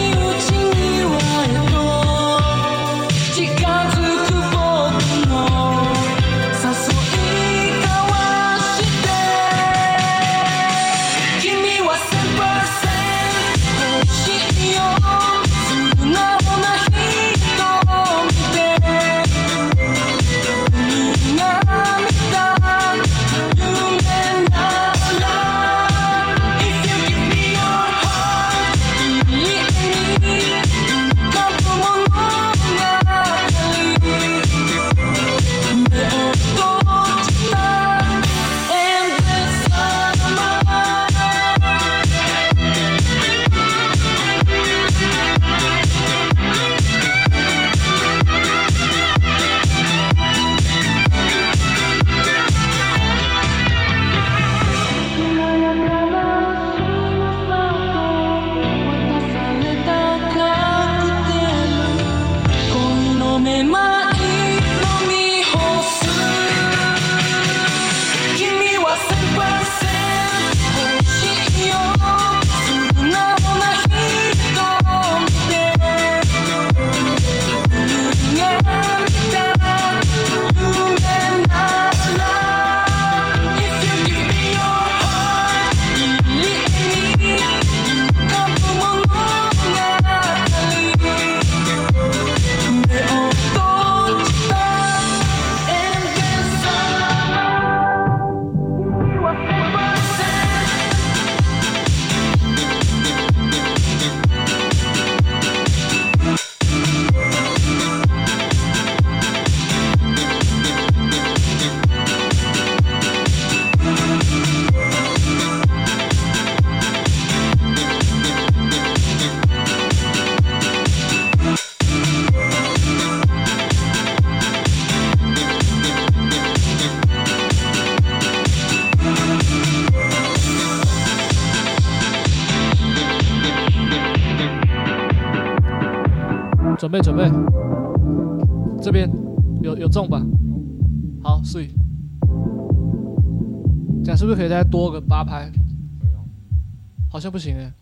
[147.21, 147.73] 像不行哎、欸，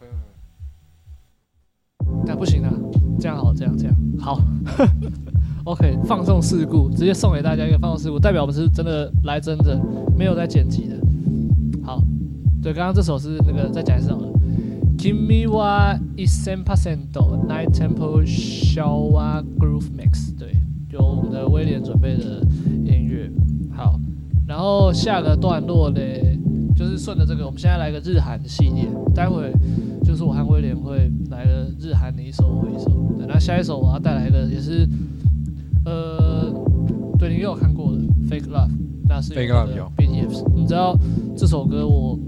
[2.23, 2.73] 这样不行啊，
[3.19, 4.41] 这样好，这样这样好，
[5.63, 9.79] OK，放送事故，直接送给大家一个放送事故，代表我们是真的来真的，
[10.17, 10.97] 没有在剪辑的。
[11.83, 12.03] 好，
[12.61, 14.27] 对，刚刚这首是那个再讲一次好了。
[14.97, 20.53] Kimi wa isen percento night tempo showa groove mix，对，
[20.91, 22.45] 有我们的威廉准备的
[22.85, 23.31] 音乐。
[23.73, 23.97] 好，
[24.45, 26.08] 然后下个段落呢，就是
[26.99, 29.51] 顺着这个，我们现在来个日韩系列，待会
[30.03, 32.89] 就是我和威廉会来个日韩的一首我一首。
[33.17, 34.87] 对，那下一首我要带来一个也是，
[35.85, 36.53] 呃，
[37.17, 37.97] 对，你也有看过的
[38.29, 38.67] 《Fake Love》，
[39.07, 40.95] 那是 Fake Love 有 BTS，你知道
[41.35, 42.19] 这首歌我，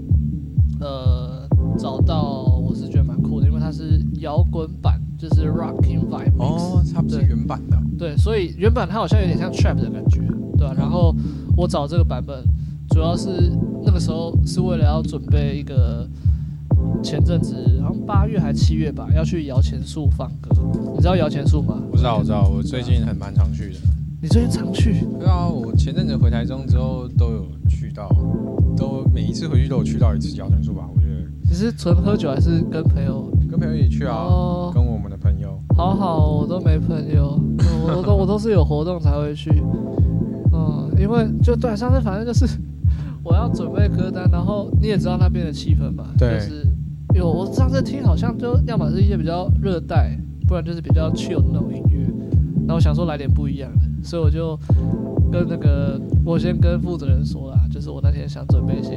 [0.80, 1.38] 呃。
[1.78, 6.36] 找到我是觉得蛮酷的，因为它是摇滚版，就是 Rocking Vibe。
[6.36, 7.78] 哦，它不是原版的。
[7.98, 10.20] 对，所以原版它好像有点像 Trap 的感觉，
[10.58, 10.74] 对吧、啊？
[10.76, 11.14] 然后
[11.56, 12.44] 我找这个版本，
[12.90, 13.50] 主要是
[13.84, 16.08] 那个时候是为了要准备一个
[17.02, 20.50] 前阵子，好像八月还七月吧，要去摇钱树放歌。
[20.94, 21.80] 你知道摇钱树吗？
[21.90, 23.78] 我知道，我知道，我最近很蛮常去的。
[24.20, 25.04] 你最近常去？
[25.18, 28.08] 对啊，我前阵子回台中之后都有去到，
[28.76, 31.12] 都每一次回去都有去到一次摇钱树吧，我觉得。
[31.48, 33.28] 你是纯喝酒还是跟朋友？
[33.50, 35.60] 跟朋友一起去啊，哦、跟我们的朋友。
[35.76, 37.38] 好好，我都没朋友，
[37.84, 39.50] 我都我都是有活动才会去。
[40.52, 42.46] 嗯，因为就对，上次反正就是
[43.24, 46.66] 我要准备歌单，然后你也知道那边的气氛嘛，对，就是
[47.14, 52.06] 有我上次听好像就要么是一些比较热带，不然就是比较 chill 的那种音乐。
[52.66, 54.58] 那我想说来点不一样的，所以我就
[55.30, 58.96] 跟那个我先跟负责人说啦，就是我那天想准备一些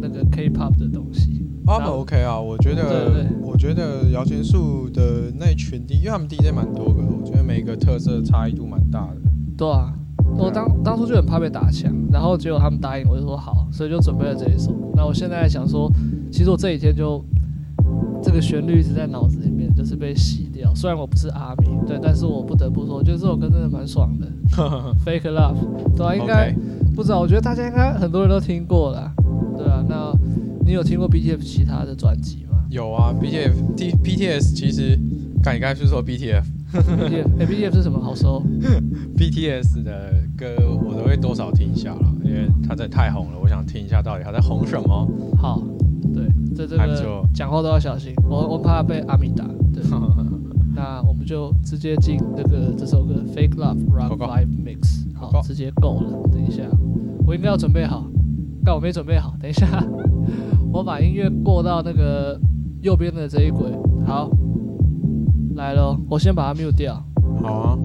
[0.00, 1.46] 那个 K-pop 的东西。
[1.64, 9.16] 他们 OK 啊，我觉得，对对对，我觉得摇钱树的那群 D，因为他们 DJ 蛮多个，我觉得每一个特色差异度蛮大的。
[9.56, 9.94] 对啊，
[10.36, 14.74] 我当当初就很怕被打枪，然后结果他们答应，我就说好，所以就准备了这一首。
[14.94, 15.90] 那我现在想说，
[16.30, 17.24] 其实我这几天就
[18.22, 20.74] 这个旋律一直在脑子里面，就是被洗掉。
[20.74, 24.26] 虽然我不是阿米，对，但是我不得不说，我觉得这首歌真的蛮爽的。
[25.04, 25.56] Fake Love，
[25.96, 26.94] 对啊，应该 Okay.
[26.94, 29.12] 不知道，我觉得大家应该很多人都听过了，
[29.56, 30.12] 对啊，那。
[30.64, 32.64] 你有听过 BTS 其他的专辑吗？
[32.70, 34.96] 有啊，BTS T BTS 其实，
[35.42, 38.00] 刚你刚才是说 BTF BTF 哎，BTF 是什么？
[38.00, 38.42] 好熟。
[39.16, 40.46] BTS 的歌
[40.84, 45.08] 我都会多少听一下了，因为他真的太红了，我想听一下到底他在红什么。
[45.36, 45.62] 好，
[46.14, 49.44] 对，在这个讲话都要小心，我我怕被阿米打。
[49.72, 49.82] 对，
[50.74, 56.28] 那我们就直接进这个这首歌 Fake Love Rock Live Mix，好，直接够了。
[56.32, 56.62] 等一下，
[57.26, 58.06] 我应该要准备好，
[58.64, 59.66] 但我没准备好，等一下。
[60.72, 62.40] 我把音乐过到那个
[62.80, 63.70] 右边的这一轨，
[64.06, 64.30] 好，
[65.62, 67.00] 来了我先把它 mute 掉。
[67.40, 67.78] 好啊。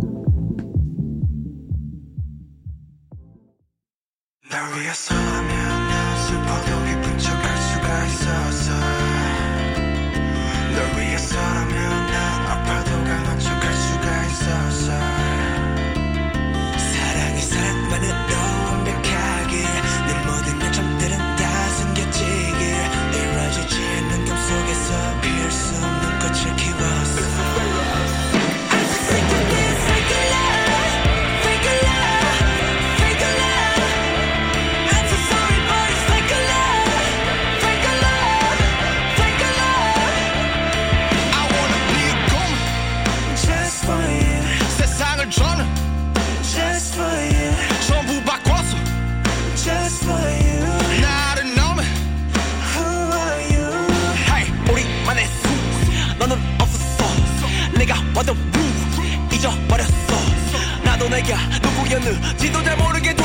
[61.18, 63.24] 내가 누구였는지도 잘 모르게 돼.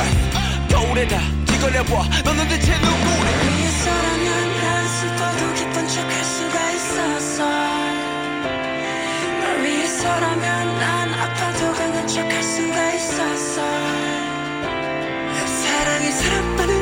[0.71, 2.23] 거울에 나 뒤걸려봐.
[2.25, 3.31] 너는 대체 누구래?
[3.59, 7.45] 위에서라면 안 슬퍼도 기쁜 척할 수가 있었어
[9.43, 13.63] 널 위해서라면 난 아파도 강한 척할 수가 있었어
[15.47, 16.82] 사랑이 사람 많은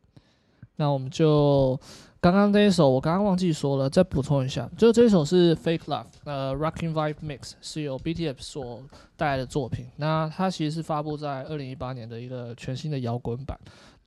[0.81, 1.79] 那我们就
[2.19, 8.81] 刚刚这一首，我刚刚忘记说了，再补充一下，就这一首是 Fake Love，呃，Rocking Vibe Mix 是由 BTS 所
[9.15, 9.85] 带来的作品。
[9.97, 13.55] 那它其实是发布在二零一八年的一个全新的摇滚版。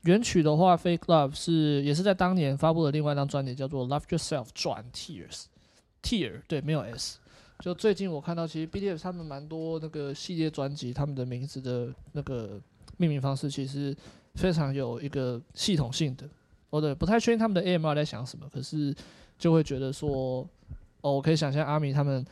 [0.03, 7.19] 原曲的话，Fake Love 是也是在当年发布的另外一张专辑，叫做 Love Yourself 转 Tears，Tear 对，没有 S。
[7.61, 12.61] 就最近我看到，其实 BTS 他们蛮多那个系列专辑，他们的名字的那个
[12.97, 13.97] 命名方式其实
[14.35, 16.29] 非常有一个系统性的。
[16.75, 18.93] 哦，对，不太确定他们的 AMR 在想什么，可是
[19.39, 20.45] 就会觉得说，
[21.03, 22.25] 哦，我可以想象阿米他们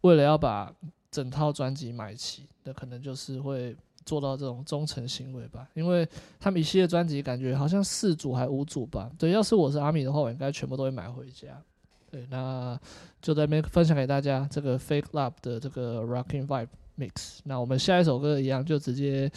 [0.00, 0.72] 为了要把
[1.10, 3.76] 整套专辑买齐，那可能就是会
[4.06, 5.68] 做到这种忠诚行为吧。
[5.74, 9.10] 因为他们一系列专辑感觉好像四组还五组吧。
[9.18, 11.62] 对，要是我是阿米的话，我应该全部都会买回家。
[12.10, 12.80] 对，那
[13.20, 17.40] 就在这边分享给大家这个 Fake Love 的这个 Rocking Vibe Mix。
[17.44, 19.30] 那我们下一首歌一样，就直接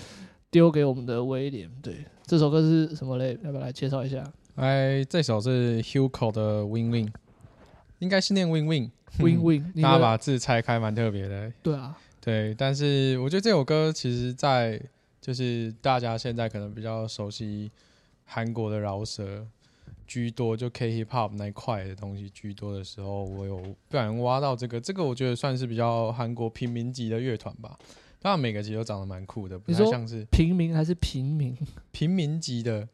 [0.50, 1.70] 丢给我们的威廉。
[1.82, 3.38] 对，这首歌是什么嘞？
[3.44, 4.24] 要不要来介绍一下？
[4.56, 7.12] 哎，这首是 Hugo 的 Win Win，
[7.98, 9.82] 应该是念 Win Win Win Win。
[9.82, 11.52] 大家把字拆开，蛮特别的。
[11.64, 14.80] 对啊，对，但是我觉得这首歌其实，在
[15.20, 17.72] 就是大家现在可能比较熟悉
[18.26, 19.48] 韩国的饶舌
[20.06, 27.76] 居多，就 K Hip Hop 那一块的东西居多的时候，我有不小心挖到这个，这个我觉得算是比较韩国平民级的乐团吧。
[28.22, 31.58] 当然每个其实都长得蛮酷的，不太像是平民还是平民？
[31.92, 32.88] 平民级的。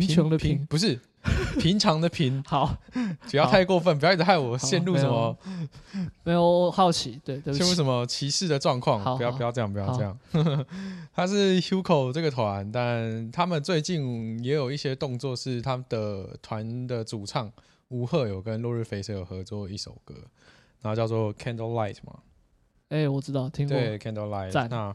[0.00, 0.98] 贫穷的贫不是
[1.60, 2.76] 平常的贫，好，
[3.30, 5.36] 不要太过分，不要一直害我陷入什么，
[6.24, 10.18] 没有好奇，对，对陷入什么歧视的状况，不要不要这样，不要这样。
[11.14, 17.52] 他是 Hugo 这个团，但他们最近也有一些动作，是他们的团的主唱
[17.88, 20.14] 吴赫有跟落日飞车有合作一首歌，
[20.80, 22.18] 然后叫做 Candlelight 嘛，
[22.88, 24.92] 哎、欸，我知道，听过，对 Candlelight，那。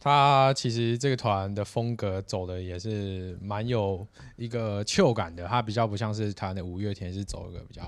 [0.00, 7.82] 他其实这个团的风格走的也是蛮有一个 chill 感的，他比较不像是他的五月天，是走一个比较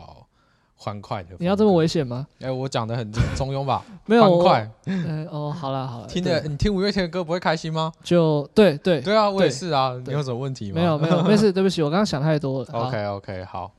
[0.74, 1.36] 欢快的。
[1.38, 2.26] 你要这么危险吗？
[2.40, 3.84] 哎、欸，我讲的很中庸吧？
[4.06, 4.70] 没有欢快。
[4.86, 7.92] 嗯、呃，哦，好了好了，听的你听五月天的歌不会开心吗？
[8.02, 9.92] 就对对对啊，我也是啊。
[10.04, 10.80] 你有什么问题吗？
[10.80, 12.68] 没有没有， 没事，对不起，我刚刚想太多了。
[12.72, 13.70] OK OK，好，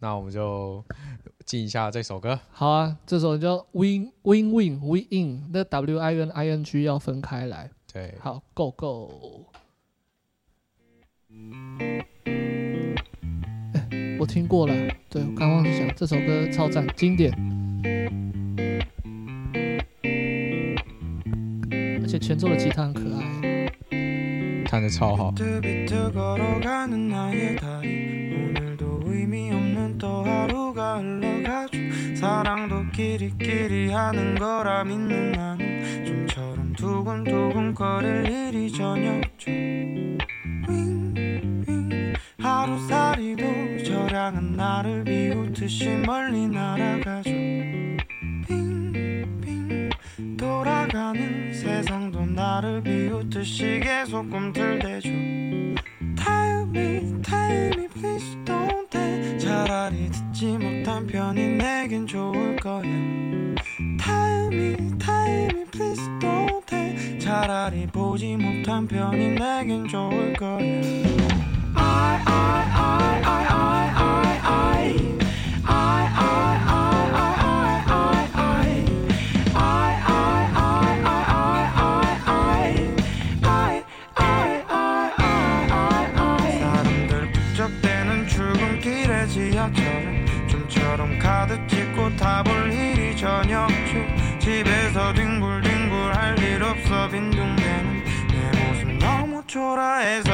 [0.00, 0.84] 那我们就
[1.46, 2.38] 进一下这首歌。
[2.50, 7.70] 好啊，这首叫 Win Win Win Win In，那 W I N I N G 要分开来。
[8.20, 9.46] 好，Go Go。
[13.74, 14.74] 哎，我听过了，
[15.08, 17.32] 对我刚忘记讲，这首歌超赞，经典，
[22.02, 23.24] 而且泉奏的吉他很可爱，
[24.64, 25.32] 弹的超好。
[36.78, 39.50] 두근두근 거릴 일이 전혀 없죠.
[40.68, 42.14] 윙윙.
[42.38, 47.30] 하루살이도 저랑은 나를 비웃듯이 멀리 날아가죠.
[48.46, 49.90] 빙빙.
[50.36, 55.08] 돌아가는 세상도 나를 비웃듯이 계속 꿈틀대죠.
[56.14, 59.38] Tell me, tell me, please don't tell.
[59.40, 63.18] 차라리 듣지 못한 편이 내겐 좋을 거야.
[64.08, 70.58] Tell me, tell me, please don't tell 차라리 보지 못한 편이 내겐 좋을 거야
[71.76, 73.44] I, I, I, I,
[73.98, 74.97] I, I,
[99.98, 100.28] eyes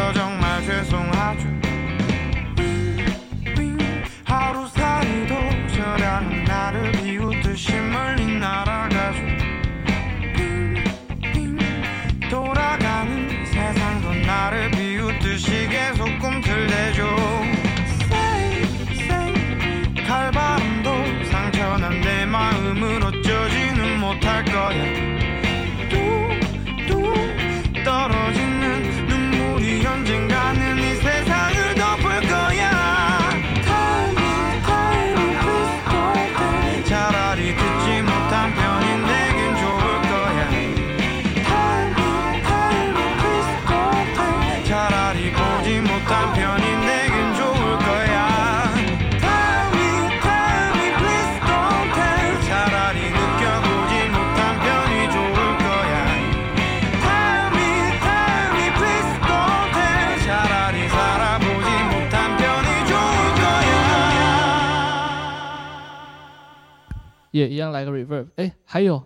[67.34, 69.04] 也一样来个 reverb，哎，还有，哦，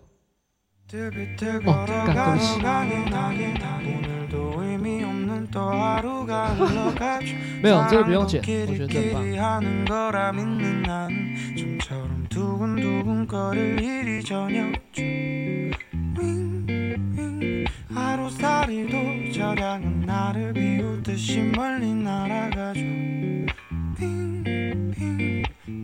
[0.90, 2.60] 对不起，
[7.62, 9.24] 没有，这个不用剪，我觉得真棒。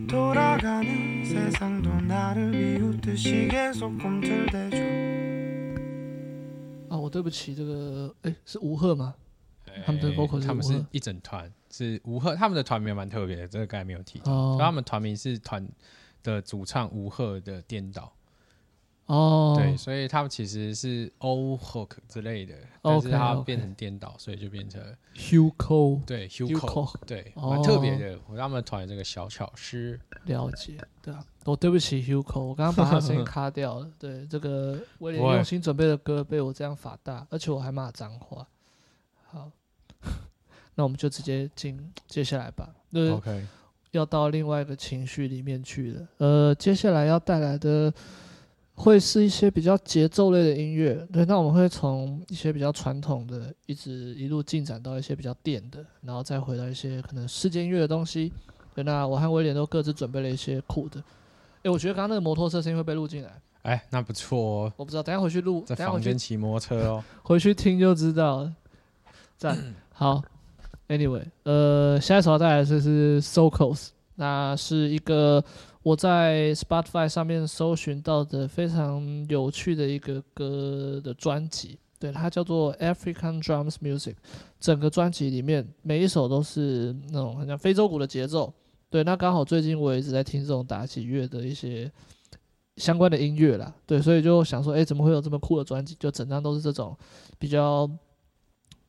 [0.06, 4.76] 돌아가는 세상도 나를 비웃듯이 계속 꿈틀대죠
[6.90, 9.14] 啊，我对不起，这个哎是吴赫吗？
[9.86, 14.30] 他们的 vocal 是吴赫他们是一整团，是吴赫，他们的团名蛮特别的，这个刚才没有提到。
[14.30, 15.66] 哦他们团名是团
[16.22, 18.12] 的主唱吴赫的颠倒，
[19.07, 24.81] 哦，对，所以他们其实是 O Hook 之类的，但是它变成颠倒，所以就变成
[25.15, 28.17] Hugo 对 Hugo 对，哦蛮特别的。
[28.27, 33.91] 我他们团的这个小巧思，了解，对啊，我对不起 Hugo，我刚刚把他声音卡掉了。
[33.99, 38.47] 对，这个威廉用心准备的歌被我这样法大，而且我还骂脏话。
[39.27, 39.51] 好，
[40.73, 42.73] 那我们就直接进接下来吧。
[42.91, 43.45] 对 OK，
[43.91, 46.07] 要到另外一个情绪里面去了。
[46.17, 47.93] 呃，接下来要带来的
[48.75, 50.93] 会是一些比较节奏类的音乐。
[51.11, 58.31] 对，那我们会从一些比较传统的，一直一路进展到一些比较电的，然后再回到一些可能世界音乐的东西。
[58.73, 61.01] 对，那我和威廉都各自准备了一些酷的。
[61.63, 67.03] 诶，我觉得刚刚那个摩托车声音会被录进来，哎，那不错哦，我不知道，等下回去录，在房间骑摩托车哦。
[67.23, 68.53] 回去听就知道了。
[69.37, 69.57] 赞，
[69.93, 70.21] 好
[70.89, 75.43] ，Anyway，呃，下一首要带来的是 So Close，那是一个
[75.85, 84.15] 我在 Spotify 上面搜寻到的非常有趣的一个歌的专辑，对，它叫做 African Drums Music。
[84.59, 88.51] 整个专辑里面每一首都是那种很像非洲鼓的节奏，
[88.89, 91.91] 对，那刚好最近我一直在听这种打击乐的一些
[92.77, 95.95] 相关的音乐啦，对，所以就想说，诶，怎么会有这么酷的专辑？
[95.99, 96.97] 就整张都是这种
[97.37, 97.87] 比较。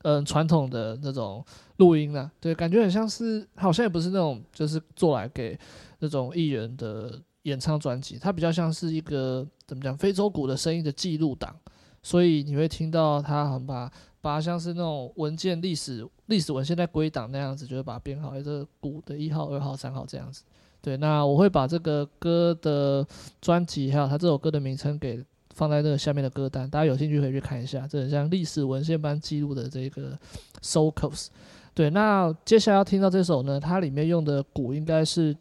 [0.03, 1.45] 嗯，传统的那种
[1.79, 5.59] 录音啊，对，感觉很像是，好像也不是那种，就是做来给
[5.99, 11.55] 那种艺人的演唱专辑，它比较像是一个怎么讲，非洲鼓的声音的记录档，
[12.03, 13.91] 所以你会听到它好像把
[14.21, 20.43] 把它像是那种文件历史历史文献在归档那样子，就会把它编号，这鼓的一号、二号、三号这样子。
[20.81, 23.07] 对，那我会把这个歌的
[23.41, 25.25] 专辑还有它这首歌的名称给。
[25.55, 30.15] 放在那个下面的歌单，大家有兴趣可以去看一下，这很像历史文献般记录的这个
[30.61, 31.29] Soukous。
[31.73, 35.35] 对，那接下来要听到这首呢，它里面用的鼓应该是，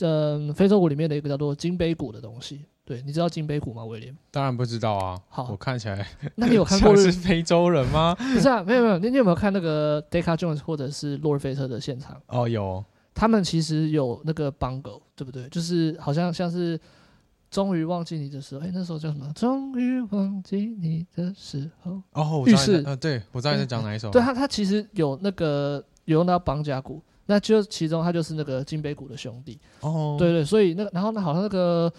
[0.00, 2.64] 嗯，非洲鼓里面的一个叫做金杯鼓的东西。
[2.84, 4.16] 对，你知道金杯鼓吗，威廉？
[4.30, 5.20] 当然不知道啊。
[5.28, 8.14] 好，我看起来， 那你有看过是非洲人吗？
[8.34, 12.20] 不是啊，没有没有，你你有没有看那个 Decca Jones 或者是洛尔菲特的现场？
[12.26, 12.84] 哦，有。
[13.14, 15.48] 他们其实有那个 Bongo，对不对？
[15.48, 16.78] 就是好像像是。
[17.50, 19.30] 终于忘记你的时候，哎、欸，那时候叫什么？
[19.34, 22.00] 终于忘记你的时候。
[22.12, 24.10] 哦，我知呃，对我知道你在讲哪一首。
[24.10, 29.58] 对他，他其实有那个有用到绑甲鼓，那就其中他就是那个金杯谷的兄弟。
[29.80, 31.92] 哦，对对，所以那个，然后呢，好像那个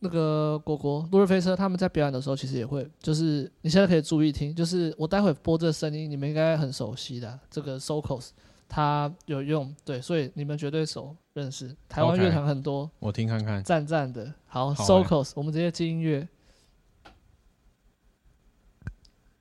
[0.00, 8.30] 那个果果落日飞车他们在表演的时候，其实也会，就是你现在可以注意听，就是我待会播这个声音，你们应该很熟悉的这个 Socos。
[8.72, 11.74] 他有用，对，所以你们绝对熟认识。
[11.88, 14.32] 台湾乐团很多，okay, 我听看看，赞赞的。
[14.46, 16.28] 好，好，Socos，欸，我们直接进音乐。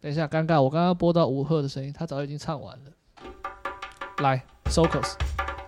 [0.02, 2.92] 等一下，尴尬，我刚刚播到吴赫的声音，他早已经唱完了。
[4.24, 5.18] 来，Socos。
[5.18, 5.59] 对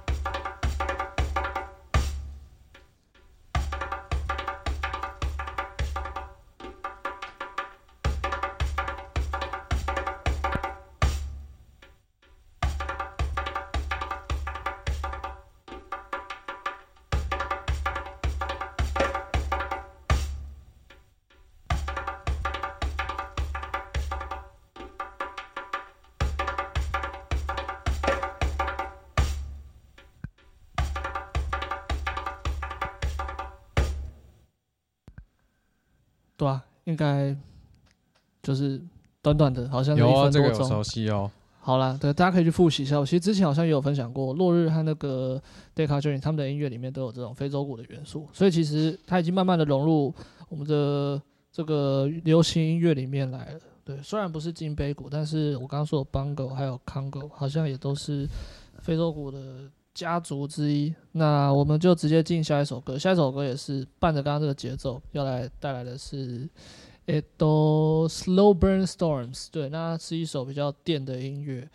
[37.01, 37.35] 该
[38.43, 38.81] 就是
[39.21, 40.23] 短短的，好像是一分多钟。
[40.23, 41.29] 有啊，这个有熟悉哦。
[41.63, 42.99] 好啦，对，大家可以去复习一下。
[42.99, 45.39] 我其实之前好像也有分享过，落日和那个
[45.75, 50.11] Deca Joins 他们的音乐里面都有这种非洲鼓的元素，所以其实它已经慢慢的融入
[50.49, 51.21] 我们的
[51.51, 53.59] 这个流行音乐里面来了。
[53.83, 58.27] 对，虽然不是金杯鼓，但是我刚刚说的 Bongo 还有 Congo 好像也都是
[58.79, 60.91] 非洲鼓的家族之一。
[61.11, 66.49] 那我们就直接进下一首歌，下一首歌也是伴着刚刚这个节奏，要来带来的是。
[67.07, 71.67] 诶，都 Slow Burn Storms，对，那是一首比较电的音乐。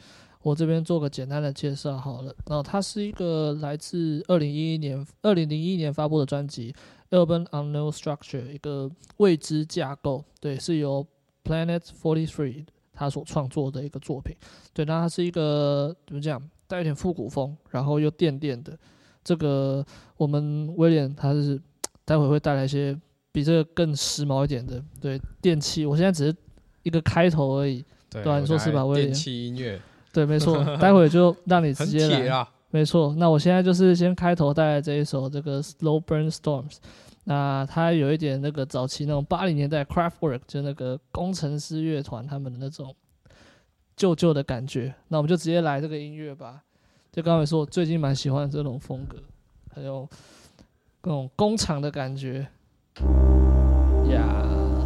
[0.42, 2.32] 我这边做个简单的介绍好了。
[2.46, 6.72] 然后它是一个来自二零一一年、二零零一年发布的专辑
[7.16, 10.24] 《Urban Unknown Structure》，一个未知架构。
[10.40, 11.04] 对，是由
[11.42, 14.36] Planet Forty Three 他所创作的一个作品。
[14.72, 18.78] 对，那它是一个怎么讲，带有点复古风，然后又电电的。
[19.24, 19.84] 这个
[20.16, 21.60] 我们威廉他是
[22.04, 22.96] 待会会带来一些。
[23.36, 26.34] 比这个更时髦一点的，对电器，我现在只是
[26.84, 27.84] 一个开头而已。
[28.08, 28.82] 对，吧啊，你说是吧？
[28.94, 29.78] 电器音乐，
[30.10, 30.64] 对，没错。
[30.80, 32.26] 待会就让你直接来。
[32.28, 36.76] 啊、没错，那我现在就是先开头带来这一首这个 Slow Burn Storms。
[37.24, 42.96] 那它有一点那个早期那种八零年代 Craftwork，就那个工程师乐团他们的那种
[43.94, 44.94] 旧旧的感觉。
[45.08, 46.62] 那我们就直接来这个音乐吧。
[47.12, 49.18] 就刚才说，我最近蛮喜欢这种风格，
[49.74, 50.08] 还有
[51.02, 52.48] 那种工厂的感觉。
[54.10, 54.42] 呀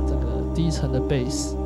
[0.06, 1.59] 这个低沉的贝斯。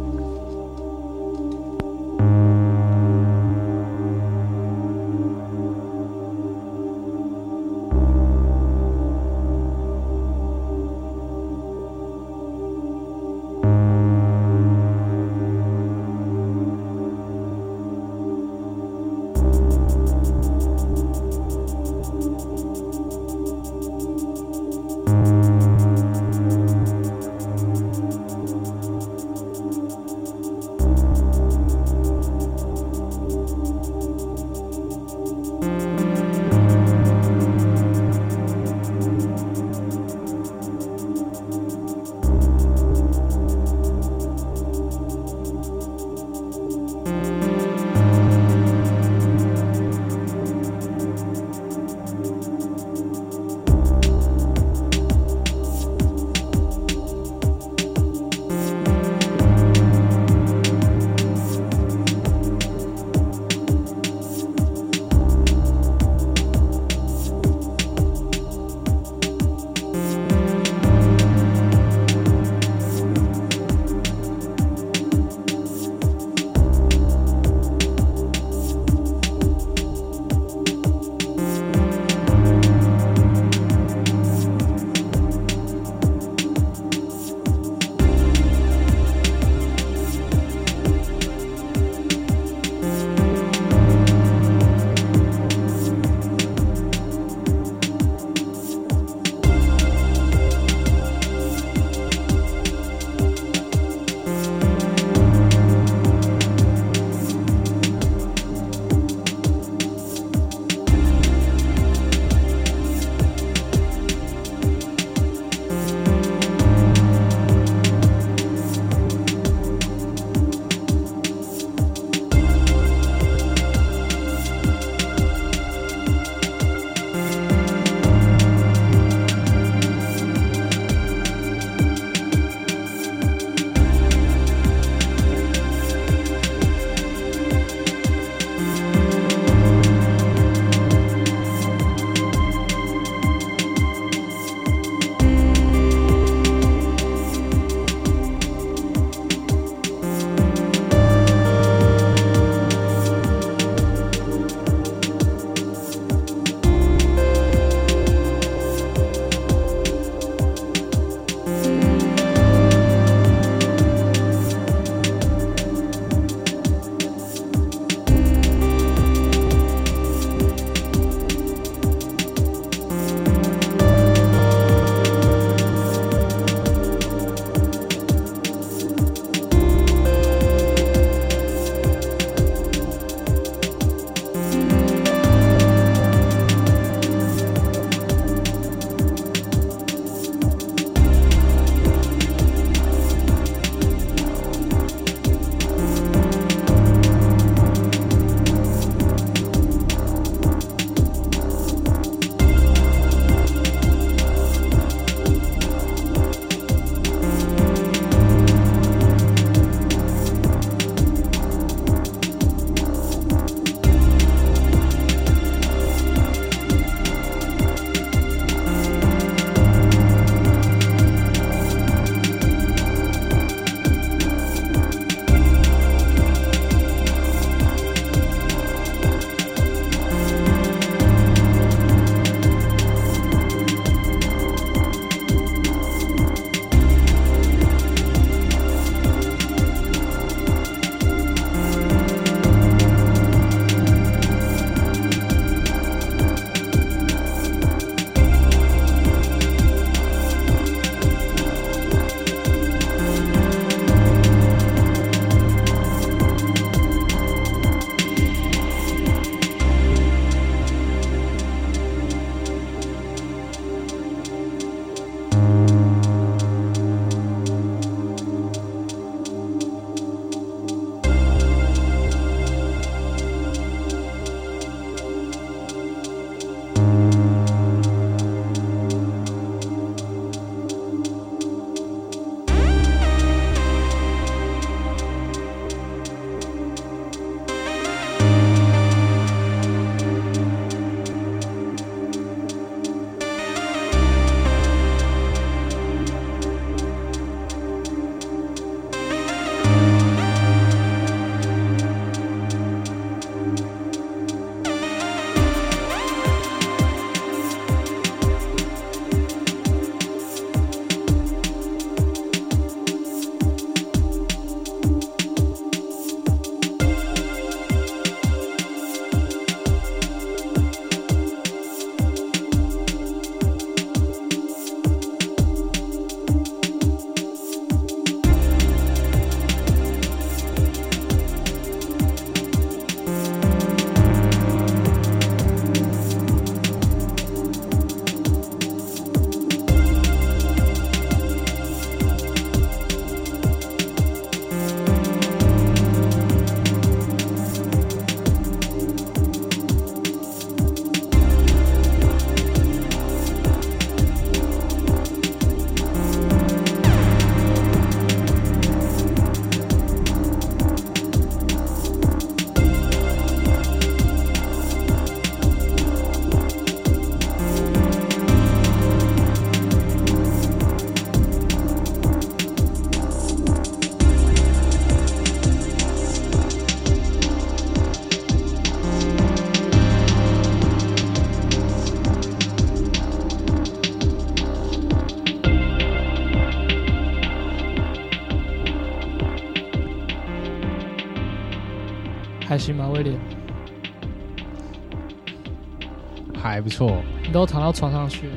[396.64, 398.32] 不错，你都躺到床上去了。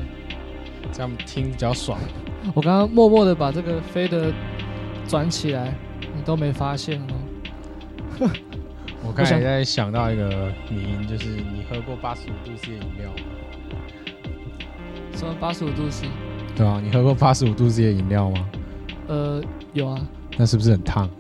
[0.92, 1.98] 这样听比较爽。
[2.54, 4.32] 我刚刚默默的把这个飞的
[5.08, 7.06] 转起来，你都没发现哦。
[9.06, 13.16] 我刚才在想到一个迷因，就是你喝过八十五度 C 的饮料吗？
[15.16, 16.08] 什么八十五度 C？
[16.56, 18.46] 对啊，你喝过八十五度 C 的饮料吗？
[19.08, 19.42] 呃，
[19.74, 20.06] 有啊。
[20.38, 21.08] 那是不是很烫？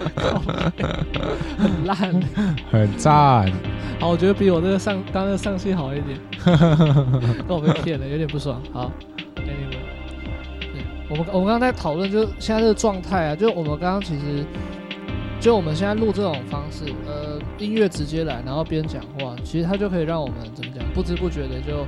[1.58, 2.22] 很烂，
[2.70, 3.52] 很赞。
[4.00, 6.18] 好，我觉得比我这个上刚刚上戏好一点。
[7.46, 8.58] 跟我被骗了，有点不爽。
[8.72, 8.90] 好，
[9.36, 9.72] 给你们。
[10.58, 14.42] 对，我们我们刚刚在讨论，就现在这个状态啊，就我们刚刚其实，
[15.38, 21.84] 就我们现在录这种方式，呃，音乐直接来，然后边讲话，其实它就可以让我们怎么讲，不知不觉的就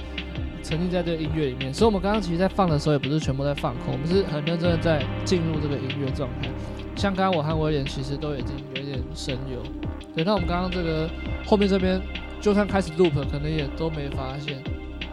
[0.62, 1.72] 沉浸在这个音乐里面。
[1.72, 6.50] 所以，我们刚刚其实，在放的时候，也不是全部在放空，我们是很认真的在进入这个音乐状态。
[6.94, 9.62] 像刚刚我和威廉其实都已经有一点神游。
[10.14, 11.08] 对，那我们刚刚这个
[11.44, 12.00] 后面这边，
[12.40, 14.62] 就算开始 loop，可能也都没发现。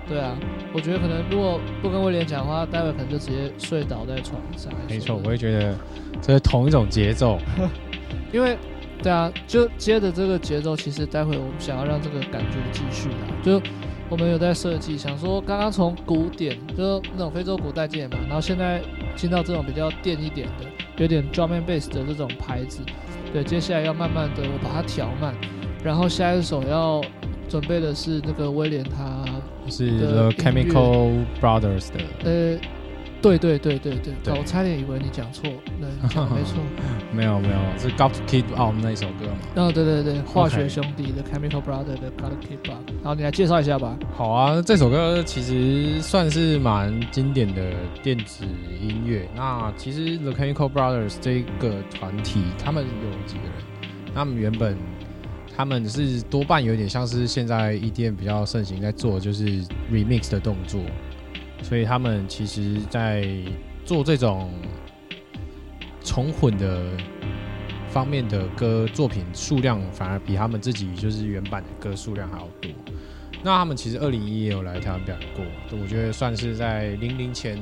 [0.07, 0.35] 对啊，
[0.73, 4.73] 我觉得可能如果不跟威廉讲的话，待会可能就直接睡倒在床上。
[4.89, 5.75] 没错，我也觉得
[6.19, 7.37] 这是同一种节奏。
[8.33, 8.57] 因为，
[9.03, 13.61] 对啊，就接着这个节奏，其实待会我们想要让这个感觉继续啊，就
[14.09, 18.81] 我们有在设计，想说刚刚从古典，就那种非洲古代进来嘛，然后现在
[19.15, 20.65] 进到这种比较电一点的，
[20.97, 22.81] 有点 drum and bass 的这种牌子。
[23.31, 25.33] 对，接下来要慢慢的我把它调慢，
[25.83, 27.01] 然后下一首要
[27.47, 29.23] 准备的是那个威廉他
[29.69, 31.99] 是 The Chemical Brothers 的。
[32.23, 32.59] 呃，
[33.21, 36.55] 对对对对对，对我差点以为你讲错，对，讲没错。
[37.11, 39.37] 没有没有，是 Got to Keep On 那首歌嘛？
[39.55, 42.79] 哦，对对对，化学兄弟的 Chemical Brothers 的 Got to Keep On。
[43.01, 43.97] 然后你来介绍一下吧。
[44.15, 47.71] 好啊，这首歌其实算是蛮经典的
[48.03, 48.45] 电子
[48.81, 49.27] 音乐。
[49.35, 53.53] 那其实 The Chemical Brothers 这个团体，他们有几个人？
[54.15, 54.77] 他们原本
[55.55, 59.45] 他们是多半有点像是现在 EDM 比较盛行在做，就是
[59.91, 60.79] remix 的动作。
[61.61, 63.27] 所以他们其实，在
[63.85, 64.51] 做这种
[66.03, 66.83] 重混的
[67.89, 72.71] 方面的歌作品数量，反而比他们自己就是原版的歌数量还要多。
[73.43, 75.45] 那他们其实二零一也有来台湾表演过，
[75.81, 77.57] 我觉得算是在零零前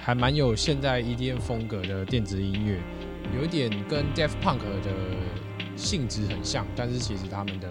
[0.00, 2.80] 还蛮有现在 EDM 风格的电子音乐，
[3.36, 4.90] 有一点跟 Daft Punk 的
[5.76, 7.68] 性质很像，但是其实他们的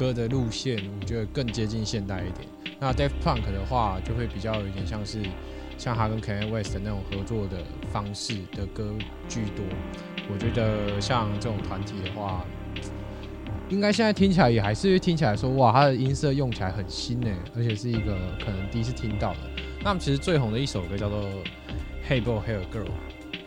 [0.00, 2.48] 歌的路线，我觉得更接近现代一点。
[2.78, 5.18] 那 Daft Punk 的话，就会比较有点像是
[5.76, 7.58] 像他跟 Kanye West 的那种合作的
[7.92, 8.94] 方式的歌
[9.28, 9.62] 居多。
[10.32, 12.46] 我觉得像这种团体的话，
[13.68, 19.40] 应该现在听起来也还是听起来说，哇，他的音色用起来很新诶，而且是一个可能第一次听到的。
[19.84, 21.18] 那么其实最红的一首歌叫做
[22.08, 22.86] 《Hey Boy Hey Girl》，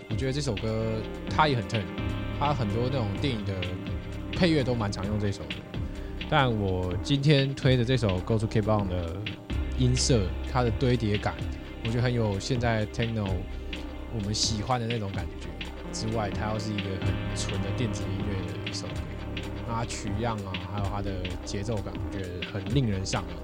[0.07, 1.01] 我觉得这首歌
[1.31, 1.81] 它也很 turn，
[2.39, 3.53] 它很多那种电影的
[4.33, 5.72] 配乐都蛮常用这首的。
[6.29, 9.15] 但我今天推的这首《Got to Keep On》的
[9.77, 10.21] 音色，
[10.51, 11.35] 它的堆叠感，
[11.83, 13.27] 我觉得很有现在 techno
[14.15, 15.47] 我们喜欢的那种感觉。
[15.91, 18.93] 之外，它又是一个很纯的电子音乐的一首歌，
[19.67, 21.11] 那它取样啊，还有它的
[21.45, 23.35] 节奏感，我觉得很令人上瘾。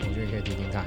[0.00, 0.84] 我觉得你可以听听看。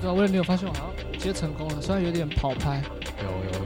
[0.00, 2.80] 对啊，为了没有发现我好像接成功了，虽然有点跑拍。
[3.20, 3.58] 有。
[3.58, 3.59] 有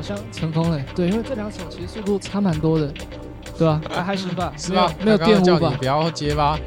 [0.00, 2.90] 好像成功了，对，因为这两首其实速度差蛮多的，
[3.58, 3.78] 对吧？
[3.90, 4.90] 还还行吧，是吧？
[5.04, 5.74] 没有玷污吧？
[5.78, 6.58] 不要结巴？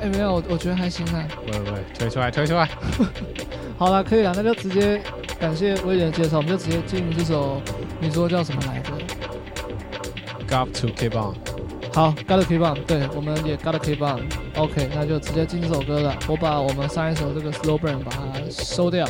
[0.00, 1.22] 哎，没有，我我觉得还行啊。
[1.44, 2.66] 不会不会，推出来推出来。
[3.76, 5.02] 好了，可以了，那就直接
[5.38, 7.60] 感谢威廉的介绍，我们就直接进这首，
[8.00, 8.90] 你说叫什么来着
[10.48, 11.34] ？Got to keep on。
[11.92, 14.22] 好，Got to keep on，对，我们也 Got to keep on。
[14.56, 16.16] OK，那就直接进这首歌了。
[16.26, 19.06] 我把我们上一首这个 Slow Burn 把它收掉。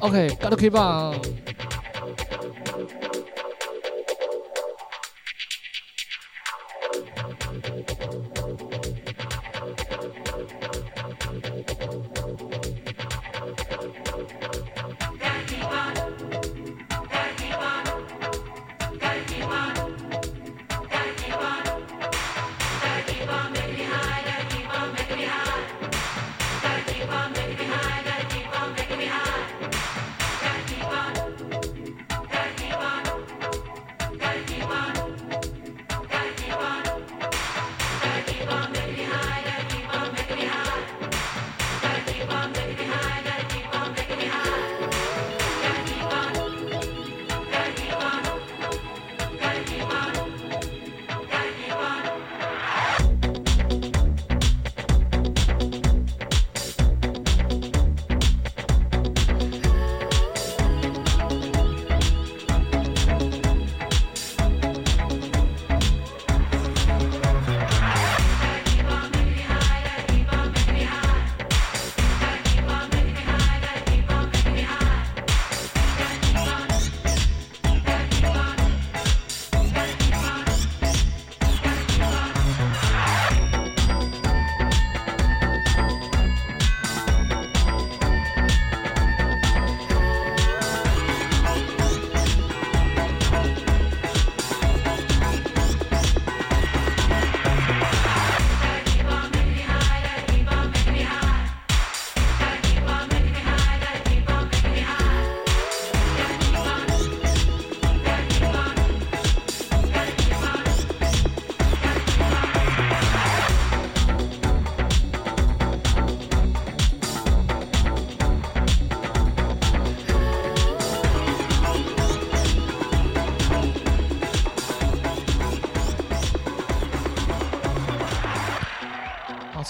[0.00, 1.20] OK，Got to keep on。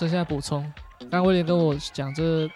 [0.09, 0.62] 现在补充，
[1.01, 2.48] 刚刚威廉跟我讲这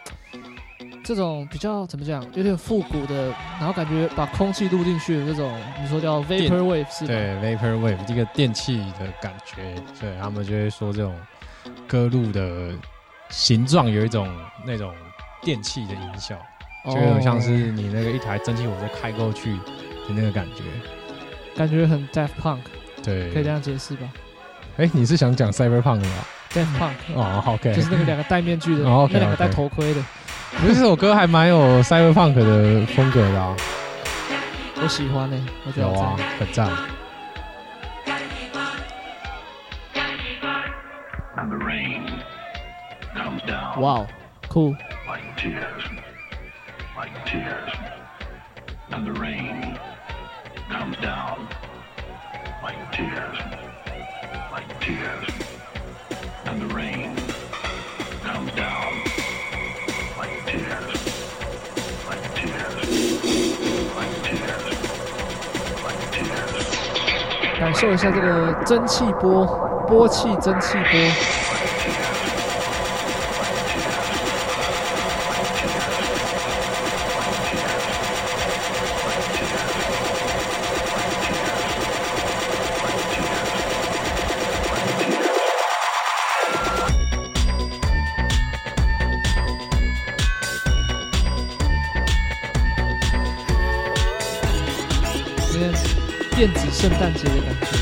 [1.05, 7.09] 这种比较怎么讲，有点复古的，然后感觉把空气录进去的这种，你说叫 vapor wave 是吧？
[7.09, 11.15] 对，vapor wave 这个电器的感觉，对他们就会说这种
[11.87, 12.73] 歌路的
[13.29, 14.29] 形状有一种
[14.65, 14.95] 那种
[15.43, 16.37] 电器的音效，
[16.87, 20.63] 就有点像是你那个一台蒸汽火车开过去的那个感觉，
[21.57, 22.61] 感觉很 Daft Punk，
[23.03, 24.09] 对，可以这样解释吧？
[24.77, 26.25] 哎、欸，你是想讲 Cyberpunk 的吗
[26.55, 30.03] ？Daft Punk，哦，OK，就是那个两个戴面具的，哦 okay, 那两个戴头盔的。
[30.55, 33.57] 我觉得这首歌还蛮有 Cyberpunk 的风格的啊，
[34.83, 36.69] 我喜欢呢、欸，我觉得有啊，很赞。
[43.79, 44.07] 哇哦，
[44.49, 44.77] 酷！
[67.63, 69.47] 感受一下这个蒸汽波，
[69.87, 71.42] 波气蒸汽波。
[96.83, 97.82] 圣诞节的感觉。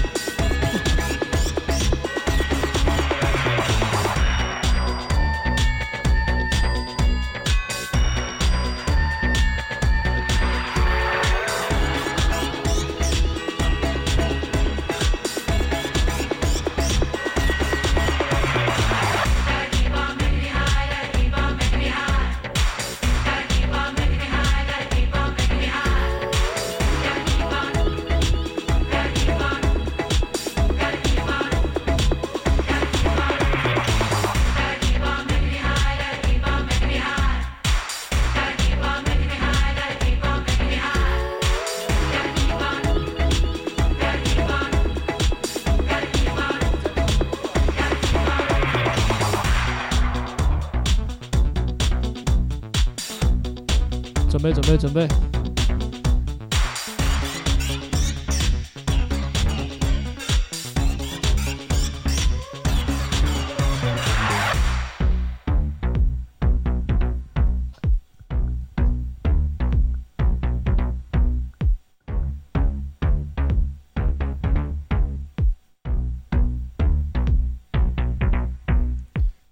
[54.77, 55.07] 准备！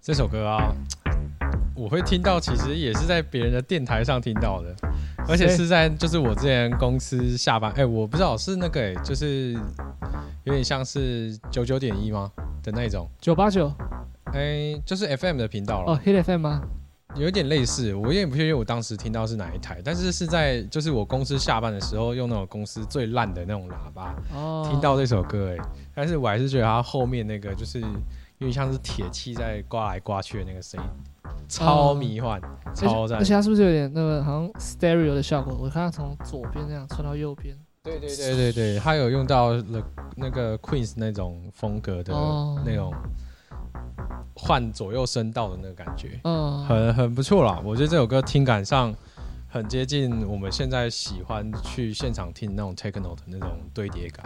[0.01, 0.73] 这首歌啊。
[1.75, 4.75] 我会听到，其实也是在别人的电台上听到的，
[5.29, 9.53] 而且是在就是我之前公司下班，哎、欸，我不知道是那个、欸，就是
[10.43, 12.31] 有点像是九九点一吗
[12.63, 13.71] 的那种九八九，
[14.33, 15.93] 哎，就是 FM 的频道了。
[15.93, 16.61] 哦，Hit FM 吗？
[17.15, 25.65] 有点类似，我有点不确定我当时听到是哪一台，但是是在就是我公司下班的时候用那种公司最烂的那种喇叭，哦，听到这首歌、欸，哎，
[25.95, 27.87] 但是我还是觉得它后面那个就是有
[28.47, 30.89] 点像是铁器在刮来刮去的那个声音。
[31.49, 33.17] 超迷幻，嗯、超赞！
[33.17, 35.57] 而且它是不是有点那个好像 stereo 的效果？
[35.59, 37.57] 我看它从左边这样传到右边。
[37.81, 39.63] 对对对对对，它有用到了
[40.15, 42.13] 那个 Queen 那种风格的
[42.65, 42.93] 那种
[44.35, 47.59] 换左右声道的那个感觉，嗯，很很不错啦。
[47.63, 48.93] 我觉得这首歌听感上
[49.47, 54.25] 很接近我们现在喜欢去现场听那种 techno 的那种堆叠感。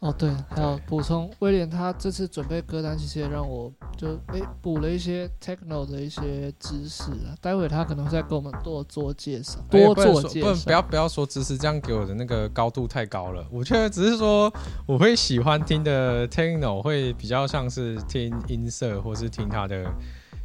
[0.00, 7.36] 哦，对，还有补充，威廉他这次准备歌单，其实也让我就诶补了一些 techno 的一些知识啊。
[7.38, 10.54] 待会他可能会再给我们多做介绍，多做介绍。
[10.54, 13.46] 不，不要不要说知识，这样给我的那个高度太高了。
[13.50, 14.50] 我觉得只是说，
[14.86, 19.84] 我会喜欢听的 techno 会比较像是听音色，或是听他的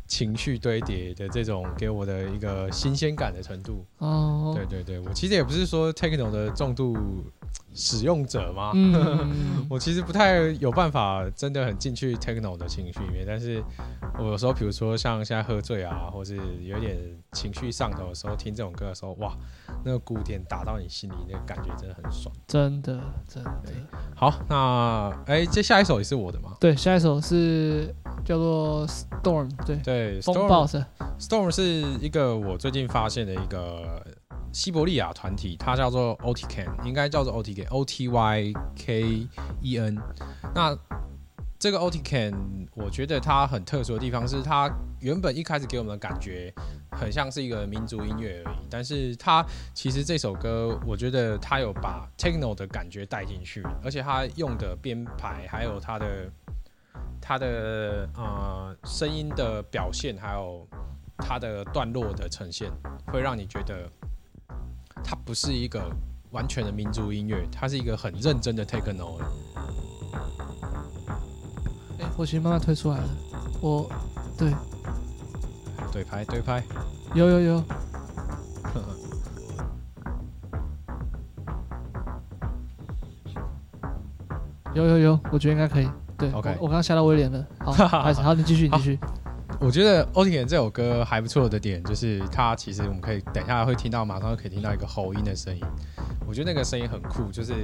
[0.05, 3.85] 情绪堆叠的这种给我的一个新鲜感的程度。
[3.99, 6.97] 哦，对对对，我其实也不是说 techno 的重度。
[7.73, 8.71] 使用者吗？
[8.73, 13.25] 嗯、 我其实不太有办法，真的很进去 techno 的情绪里面。
[13.27, 13.61] 但是
[14.17, 16.97] 我有时候，比如说像现在喝醉啊，或是有点
[17.33, 19.35] 情绪上头的时候，听这种歌的时候，哇，
[19.83, 22.33] 那个鼓点打到你心里，那个感觉真的很爽。
[22.47, 23.51] 真的，真的。
[24.15, 26.55] 好，那哎、欸，接下一首也是我的吗？
[26.61, 29.49] 对，下一首是叫做 Storm。
[29.65, 30.81] 对对，风暴是
[31.19, 34.01] Storm 是一个我最近发现的一个。
[34.55, 39.27] 西伯利亚团体，它叫做 OTKen，应该叫做 OTKen，O T Y K
[39.59, 40.01] E N。
[40.55, 40.73] 那
[41.59, 42.33] 这个 Otican，
[42.73, 44.71] 我觉得它很特殊的地方是，它
[45.01, 46.53] 原本一开始给我们的感觉
[46.89, 56.31] 很像是一个民族音乐而已，但是它其实这首歌，我觉得它有把 techno 的感觉带进去，而且它用的编排还有它的
[57.19, 60.65] 它的呃声音的表现，还有
[61.17, 62.71] 它的段落的呈现，
[63.07, 63.91] 会让你觉得
[65.05, 65.89] 它不是一个
[66.31, 69.19] 完全的民族音乐，它是一个很认真的 techno。
[71.99, 73.07] 哎，我其实慢慢推出来了，
[73.61, 73.87] 我
[74.37, 74.51] 对
[75.91, 76.63] 对拍对拍，
[77.13, 77.63] 有有有，
[84.73, 85.87] 有 有有，我觉得应该可以。
[86.17, 87.45] 对 OK 我我刚刚吓到威廉了。
[87.59, 87.71] 好，
[88.03, 88.99] 开始，好，你继续，你继续。
[89.65, 95.59] 我觉得 Otican 这首歌还不错的点，就是它其实我们可以等一下会听到，马上就可以听到一个喉音的声音。
[96.27, 97.55] 我觉得那个声音很酷，就是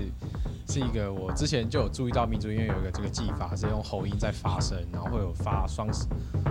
[0.67, 5.87] 是一个我之前就有注意到民族音乐有一个这个技法是用喉音在发声，然后会有发双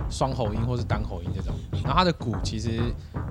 [0.09, 1.53] 双喉音或是单喉音这种。
[1.83, 2.79] 然后它的鼓其实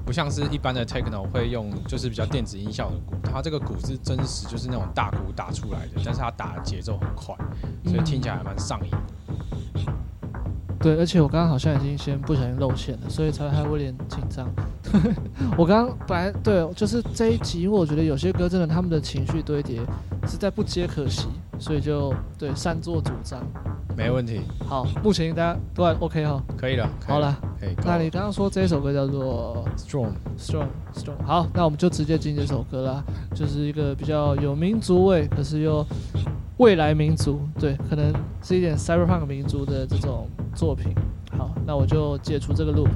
[0.05, 7.35] 不像是一般的 techno 会用，就是比较电子音效的鼓，它这个鼓是真实就是那种大鼓打出来的，但是它打的节奏很快，
[7.87, 8.91] 所以听起来还蛮上瘾。
[10.81, 14.49] 对，而且我刚刚好像已经先不小心露馅了，所以才会有点紧张。
[15.57, 19.81] 我刚刚本来对，就是这一集，因为我觉得有些歌真的他们的情绪堆叠
[20.27, 21.29] 实在不接可惜，
[21.59, 23.41] 所以就对擅作主张。
[23.95, 24.41] 没问题。
[24.67, 26.43] 好，目前大家都还 OK 哈。
[26.57, 26.89] 可以了。
[27.07, 27.75] 好了，可以。
[27.85, 31.23] 那你刚刚说这一首歌叫做 Strong Strong Strong。
[31.27, 33.05] 好，那我们就直接进这首歌啦，
[33.35, 35.85] 就是一个比较有民族味，可是又
[36.57, 38.11] 未来民族，对，可能
[38.43, 40.27] 是一点 Cyberpunk 民族的这种
[40.61, 40.95] 作品。
[41.39, 42.91] 好，那我就解除这个 loop，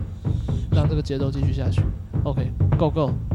[0.70, 1.81] 让这个节奏继续下去。
[2.23, 3.34] OK，Go Go。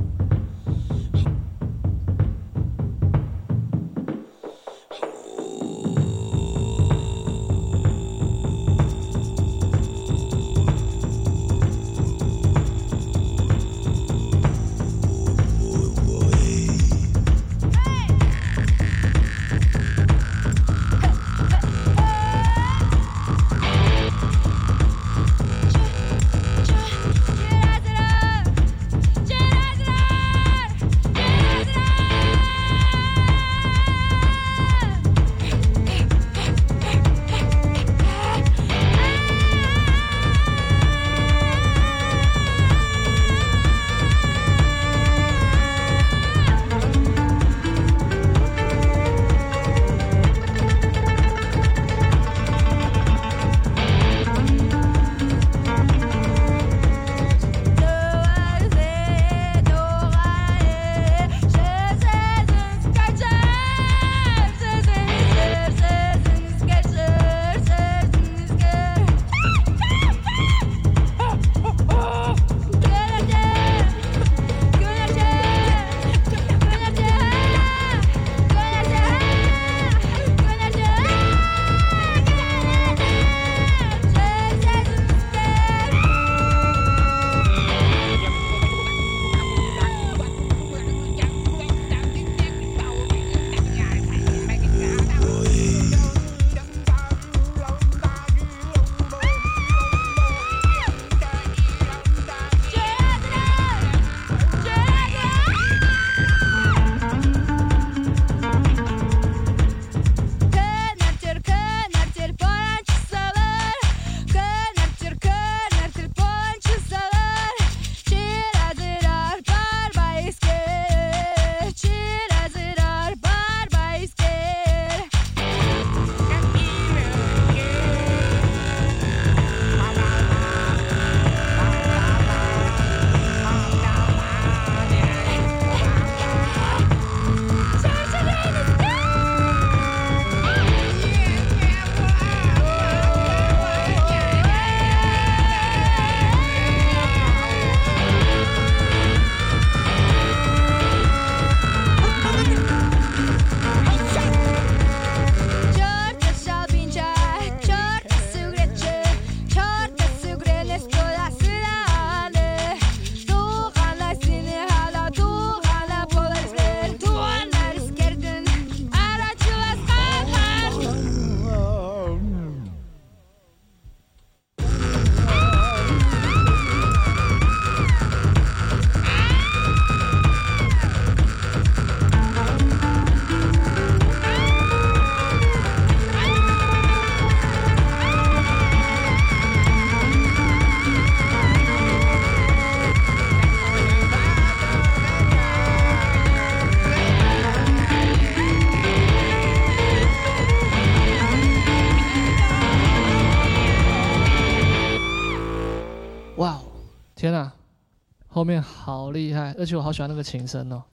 [208.89, 210.83] 好厉害，而且我好喜欢那个琴声哦。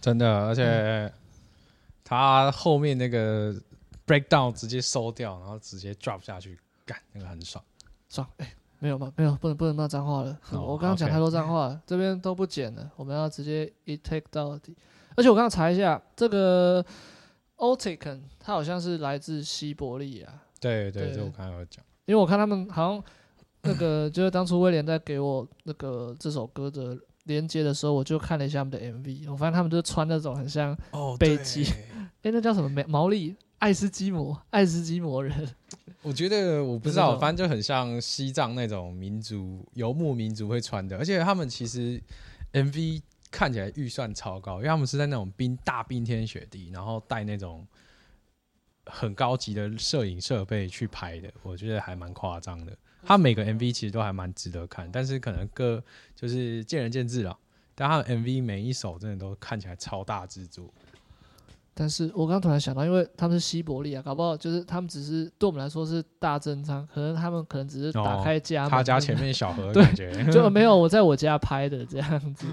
[0.00, 1.12] 真的，而且
[2.04, 3.54] 他后面那个
[4.06, 7.62] breakdown 直接收掉，然后直接 drop 下去，干那个很爽。
[8.08, 9.12] 爽，哎、欸，没有吗？
[9.16, 10.38] 没有，不能不能骂脏话了。
[10.52, 14.76] 哦我刚刚讲太多脏话了这边都不剪了，我们要直接一 take 到底。
[15.16, 16.84] 而且我刚刚查一下，这个
[17.56, 20.28] Oticon 它好像是来自西伯利亚。
[20.60, 21.84] 对对，这我刚刚有讲。
[22.06, 23.04] 因为我看他们好像
[23.62, 26.96] 那个，就是当初威廉在给我那个这首歌的
[27.28, 30.76] 连接的时候，我就看了一下他们的 MV，我发现他们就穿那种很像
[31.16, 31.64] 背肌，
[32.22, 35.48] 哎、那叫什么毛利爱斯基摩 爱斯基摩人。
[36.02, 42.02] 我觉得我不知道，反正就很像西藏那种民族游牧民族会穿的，而且他们其实
[42.52, 43.00] MV
[43.30, 47.64] 看起来预算超高，因为他们是在那种冰大冰天雪地，然后带那种。
[48.90, 52.74] 很高级的摄影设备去拍的，我觉得还蛮夸张的。
[53.02, 55.82] 他每个 MV 其实都还蛮值得看，但是可能各
[56.14, 57.38] 就是见仁见智了。
[57.74, 60.72] 但他的 MV 每一首真的都看起来超大制作。
[61.80, 72.46] 但是我刚刚突然想到，因为他们是西伯利亚，搞不好就是他们只是对我们来说是大正仓，可能他们可能只是打开家门、哦，他家前面小河的 感觉，就没有我在我家拍的这样子。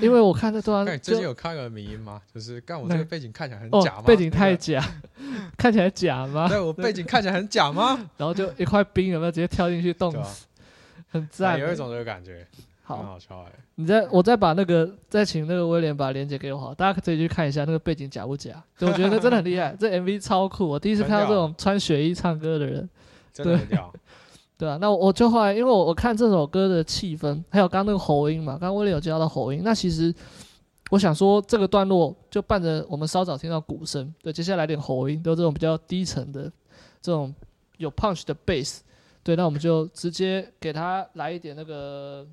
[0.00, 2.22] 因为我看那段， 最近有看个迷音吗？
[2.34, 3.98] 就是干我这个背景看起来很假吗？
[3.98, 4.82] 哦、背景太假，
[5.58, 6.48] 看起来假吗？
[6.48, 7.98] 对我背景看起来很假吗？
[8.16, 10.46] 然后就一块冰有没有直接跳进去冻死？
[10.46, 12.46] 啊、很赞，有一种这个感觉。
[12.84, 13.52] 好，很好笑哎！
[13.76, 18.62] 你再我再把那个再请那个威廉把链接给我好，大家可以去看一下那个背景假不假？
[18.80, 20.68] 我觉得真的很厉害， 这 MV 超酷！
[20.68, 22.90] 我第一次看到这种穿雪衣唱歌的人，
[23.32, 23.92] 真的很屌。
[24.58, 30.12] 对啊，那我我就后来因为我我看这首歌的气氛，还有刚刚那个喉音嘛，刚刚威廉有介绍到喉音，那其实
[30.90, 36.50] 我想说这个段落就伴着我们稍早听到鼓声，对，接下来点喉音，都这种比较低沉的
[37.00, 37.32] 这种
[37.78, 38.80] 有 punch 的 bass，
[39.22, 42.26] 对，那我们就直接给他来一点那个。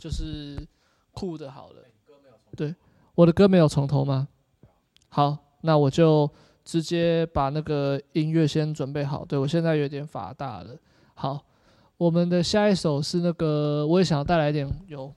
[0.00, 0.58] 就是
[1.12, 1.84] 酷的，好了。
[2.56, 2.74] 对，
[3.14, 4.26] 我的歌没有从头吗？
[5.10, 6.28] 好，那我就
[6.64, 9.24] 直接把那个音乐先准备好。
[9.24, 10.76] 对，我现在有点发大了。
[11.14, 11.44] 好，
[11.96, 15.12] 我们的下一首是那个，我也想要带来一点有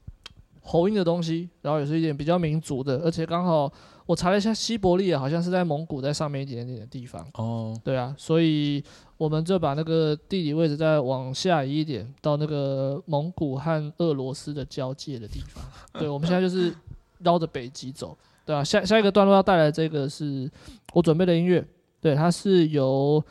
[0.61, 3.71] 喉音的东西，然后也是一点比较民族的，而且刚好
[4.05, 7.25] 我查了一下，西伯利亚好像是在蒙古在上面一点点的地方。
[7.35, 8.83] 哦，对啊，所以。
[9.15, 15.63] 我们就把那个地理位置再往下移一点，到那个蒙古和俄罗斯的交界的地方。
[15.93, 16.75] 对，我们现在就是
[17.19, 20.51] 绕着北极走，对啊，下下一个段落要带来这个是
[20.91, 21.65] 我准备的音乐，
[22.01, 23.23] 对，它是由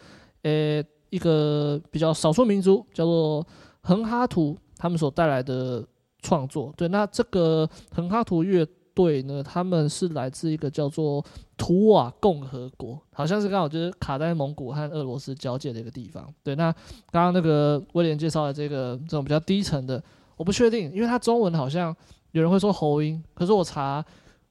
[0.45, 3.47] 呃一个比较少数民族叫做
[3.83, 5.85] 横哈图他们所带来的
[6.23, 6.73] 创作。
[6.75, 8.67] 对，那这个横哈图乐。
[8.95, 11.25] 对呢，他们是来自一个叫做
[11.57, 16.33] 图瓦共和国，好像是刚好就是卡在蒙古和俄罗斯交界的一个地方。
[16.43, 16.71] 对，那
[17.11, 20.03] 刚刚那个威廉介绍的这个这种比较低层的，
[20.37, 21.95] 我不确定，因为他中文好像
[22.33, 24.05] 有人会说喉音，可是我查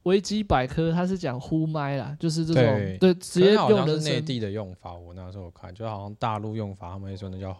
[0.03, 4.95] 维基百科，它是讲呼麦啦，就是这种对，对直接用的内地的用法。
[4.95, 7.55] 我那时候看，就好像大陆用法，他们会说那叫，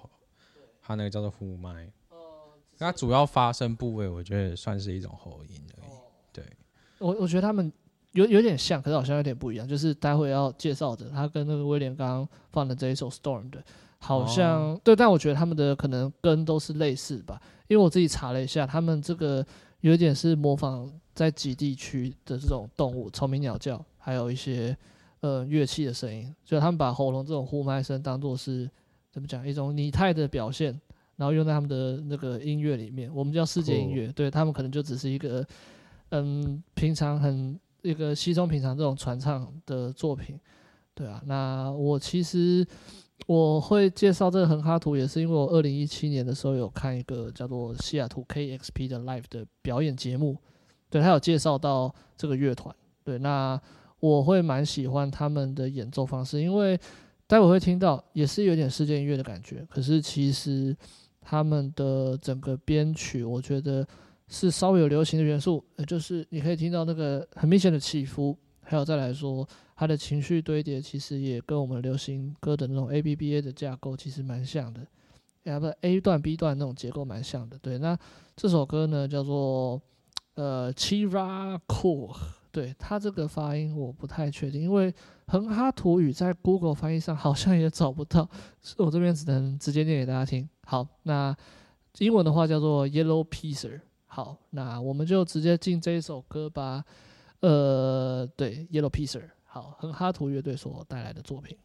[0.82, 1.88] 他那个叫做呼麦。
[2.80, 5.81] 它主要发声部位，我觉得算是一种喉音而已。
[5.81, 5.81] 对。
[7.02, 7.72] 我我觉得他们
[8.12, 9.68] 有有点像，可是好像有点不一样。
[9.68, 13.64] 就是待会要介绍的，他跟那个威廉刚刚放的这一首《Storm》的，
[13.98, 17.42] 好像、哦、对，但我觉得他们的可能根都是类似吧。
[17.68, 19.46] 因为我自己查了一下，他们这个
[19.80, 24.78] 有一点是模仿在极地区的这种动物，虫鸣鸟叫，还有一些
[25.22, 28.70] 呃乐器的声音，所以他们把喉咙这种呼麦声当做是
[29.12, 30.80] 怎么讲一种拟态的表现，
[31.16, 35.46] 然后用在他们的那个音乐里面，我们叫世界音乐，对他们可能就只是一个。
[36.12, 40.38] 嗯，平常很一个稀松平常这种传唱的作品，
[40.94, 41.22] 对啊。
[41.26, 42.68] 那我其实
[43.28, 50.38] 我会介绍这个横哈图，也是因为我二零一七年的时候有看一个叫做西雅图 KXP 的 Live 的表演节目，
[50.90, 52.76] 对，他有介绍到这个乐团，
[53.06, 53.60] 对，那
[54.02, 56.78] 我会蛮喜欢他们的演奏方式，因为
[57.26, 60.76] 待会会听到也是有点世界音乐的感觉，可是其实
[61.22, 63.88] 他们的整个编曲，我觉得。
[64.34, 69.46] 是稍微有流行的元素，呃，就是你可以听到那个很明显的起伏，还有再来说，
[69.76, 74.88] 他的情绪堆叠其实也跟我们流行歌的那种 A B B A 的架构其实蛮像的，
[75.44, 77.60] 呀不 A 段 B 段那种结构蛮像的。
[77.60, 77.98] 对，那
[78.38, 79.82] 这首歌呢叫做
[80.36, 82.16] 呃 c h i r a c o
[82.54, 84.94] 对，它这个发音我不太确定，因为
[85.28, 88.30] 横哈图语在 Google 翻译上好像也找不到，
[88.62, 90.48] 所以我这边只能直接念给大家听。
[90.66, 91.36] 好，那
[92.00, 93.82] 英文的话叫做 Yellow Piecer。
[94.14, 96.84] 好，那我们就直接进这一首歌吧。
[97.40, 101.58] 呃，对，Yellow Piecer，好，很哈图乐队所带来的作品。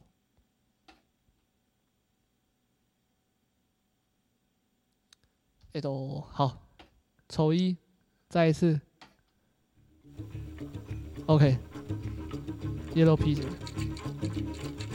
[5.72, 6.62] 哎，都好，
[7.28, 7.76] 丑一
[8.28, 8.80] 再一次。
[11.26, 14.85] OK，Yellow Peter。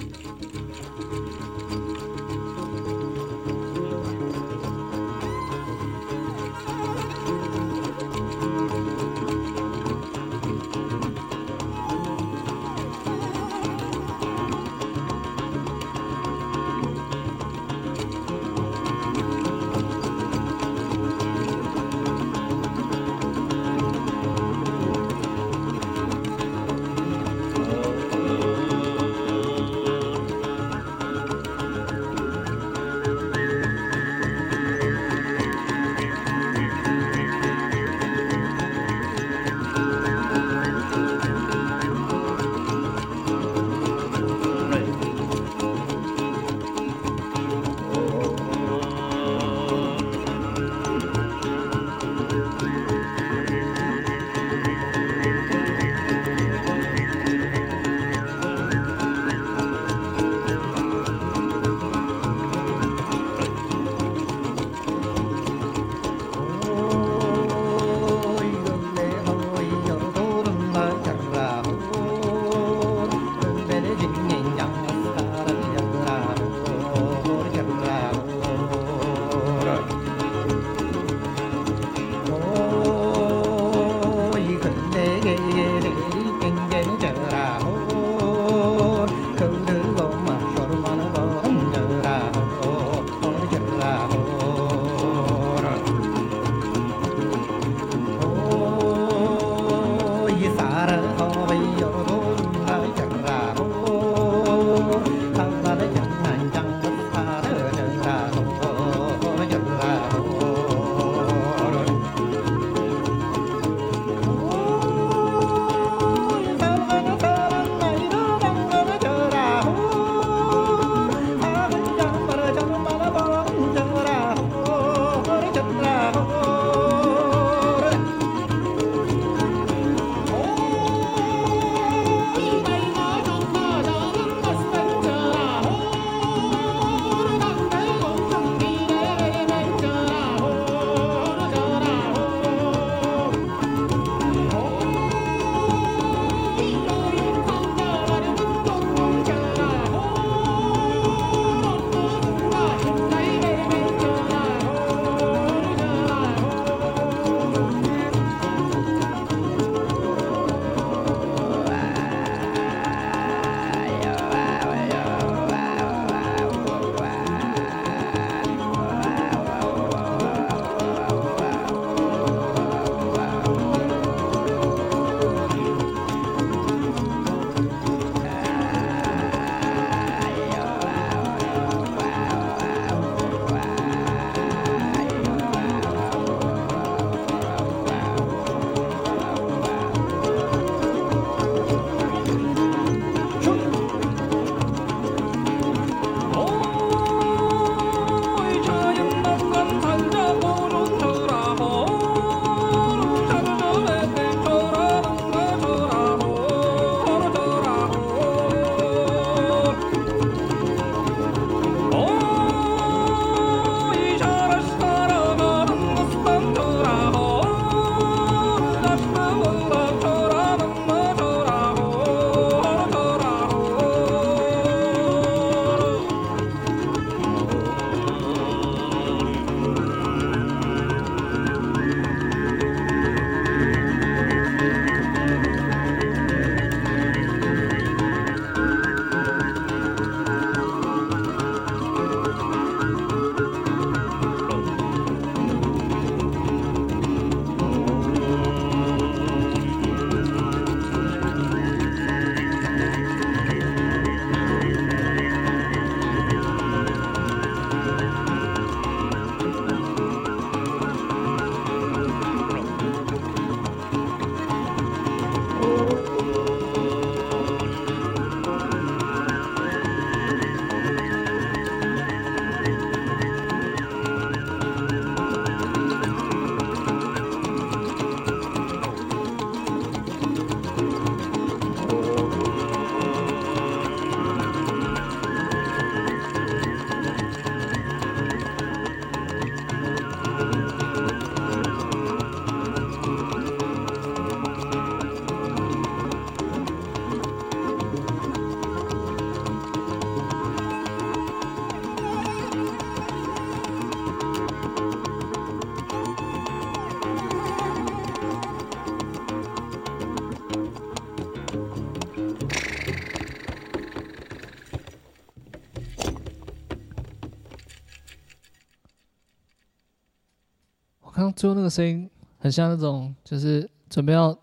[321.41, 322.07] 最后那个声音
[322.37, 324.37] 很像那种就是准备要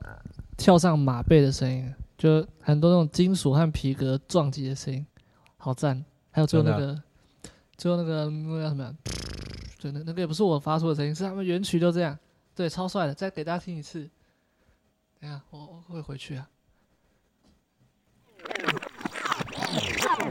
[0.56, 5.06] 跳上马背的声音，就很多那种金属和皮革撞击的声音，
[5.58, 6.04] 好赞。
[6.32, 7.00] 还有最后那个，
[7.76, 8.92] 最后那个那个叫什么？
[9.78, 12.18] 对，那那个也不是我发出的声音，是他们原曲就这样。
[12.56, 14.10] 对，超帅的，再给大家听一次。
[15.20, 16.48] 等下，我我会回去啊。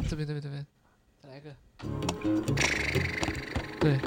[0.10, 0.68] 这边这边这边，
[1.24, 1.56] 再来一个。
[3.80, 3.98] 对，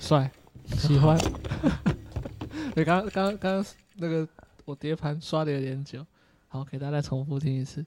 [0.00, 0.28] 帅，
[0.76, 1.16] 喜欢。
[2.74, 3.64] 对，刚刚刚刚
[3.96, 4.28] 那个
[4.64, 6.04] 我碟盘刷的有点久，
[6.48, 7.84] 好，给大家再重复听一次。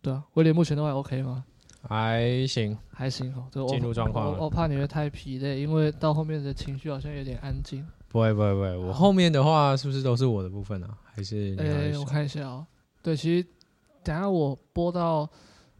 [0.00, 1.44] 对啊，威廉目前都还 OK 吗？
[1.88, 3.66] 还行，还行哦。
[3.68, 4.38] 进入状况了。
[4.40, 7.86] 我怕你会太疲累，因为到后面的情绪好像有点安静。
[8.08, 10.98] 不会不会不会，我后面的话是不是都是我的部分啊？
[11.02, 11.56] 还是？
[11.58, 12.66] 哎、欸，我看一下哦。
[13.02, 13.48] 对，其实
[14.04, 15.28] 等下我播到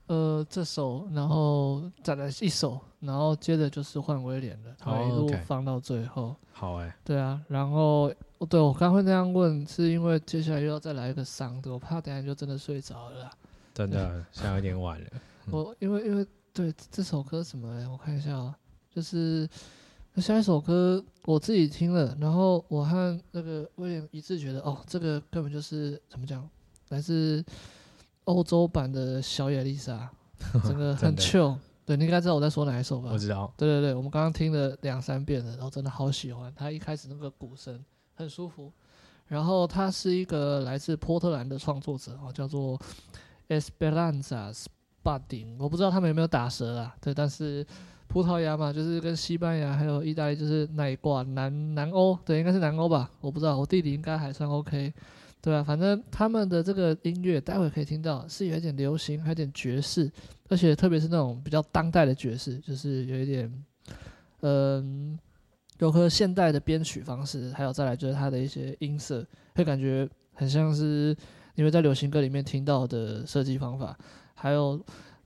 [0.07, 6.23] 呃这首，然后再来一首，然后接着就是换威廉的，他一路放到最后。
[6.23, 6.37] Oh, okay.
[6.53, 6.95] 好哎、欸。
[7.05, 8.13] 对啊，然后
[8.49, 13.31] 对我刚会那样问，是因为接下来又要再来一个伤的，我怕等下就真的睡着了。
[13.75, 15.07] 真的，现在有点晚了。
[15.51, 17.87] 我因为因为对这首歌什么嘞？
[17.89, 18.55] 我看一下啊，
[18.95, 19.49] 就是
[20.17, 26.47] 下一首歌我自己听了，然后我和那个威廉一致觉得，哦，这个根本就是怎么讲，
[26.91, 27.43] 来自
[28.25, 30.11] 欧洲版的小野丽莎，
[30.65, 31.57] 整个很 chill。
[31.85, 33.11] 对，你应该知道我在说哪一首吧？
[33.13, 33.53] 我知道。
[33.57, 36.53] 对对对，我们刚刚听了两三遍了，然后真的好喜欢。
[36.55, 37.85] 他一开始那个鼓声
[38.15, 38.73] 很舒服，
[39.27, 42.81] 然后他是一个来自波特兰的创作者哦，叫做
[43.49, 44.67] Esperanza。
[45.05, 46.95] 巴丁，我不知道他们有没有打折啊？
[47.01, 47.67] 对，但是
[48.07, 53.11] 葡萄牙嘛，就是跟西班牙还有意大利就是那一挂南南欧，对，应该是南欧吧？
[53.21, 54.95] 我不知道，我弟弟应该还算 OK，
[55.43, 60.09] 对啊，反正他们的这个音乐，待会可以听到是有一点流行，还有点爵士，
[60.49, 63.65] 而且特别是那种比较当代的爵士，就是有一点
[64.43, 65.19] 嗯，
[65.79, 71.17] 融合现代的编曲方式，还有再来就是它的一些音色，会感觉很像是
[71.57, 73.99] 你会在流行歌里面听到的设计方法。
[74.35, 74.81] 还有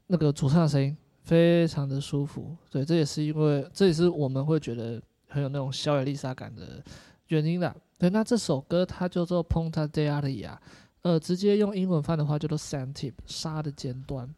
[0.07, 4.99] 那个主唱的声音非常的舒服，对，这也是因为这也是我们会觉得
[5.29, 6.83] 很有那种小野丽莎感的
[7.29, 7.77] 原因啦。
[7.99, 10.57] 对，那这首歌它叫做 Ponta de Aria，
[11.03, 14.29] 呃，直接用英文翻的话叫做 Santip，沙的尖端。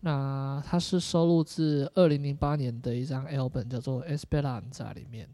[0.00, 5.28] 那它是收录自二零零八年的一张 album 叫做 Esperanza 里面，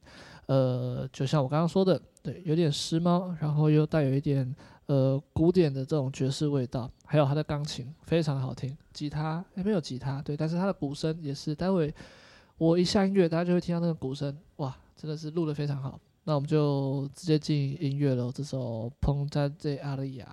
[0.46, 4.54] 呃，就像我刚刚说的，对，有点时髦，然后又带有一点。
[4.86, 11.54] 呃，古典的这种爵士味道，还有他的钢琴非常好听，吉他也没有吉他，对，但是他的鼓声也是。
[11.54, 11.94] 待会
[12.58, 15.98] 我一下音乐，大家就会听到那个鼓声，哇，真的是录得非常好。
[16.24, 20.24] 那我们就直接进音乐了，这首《Ponta de Areia》。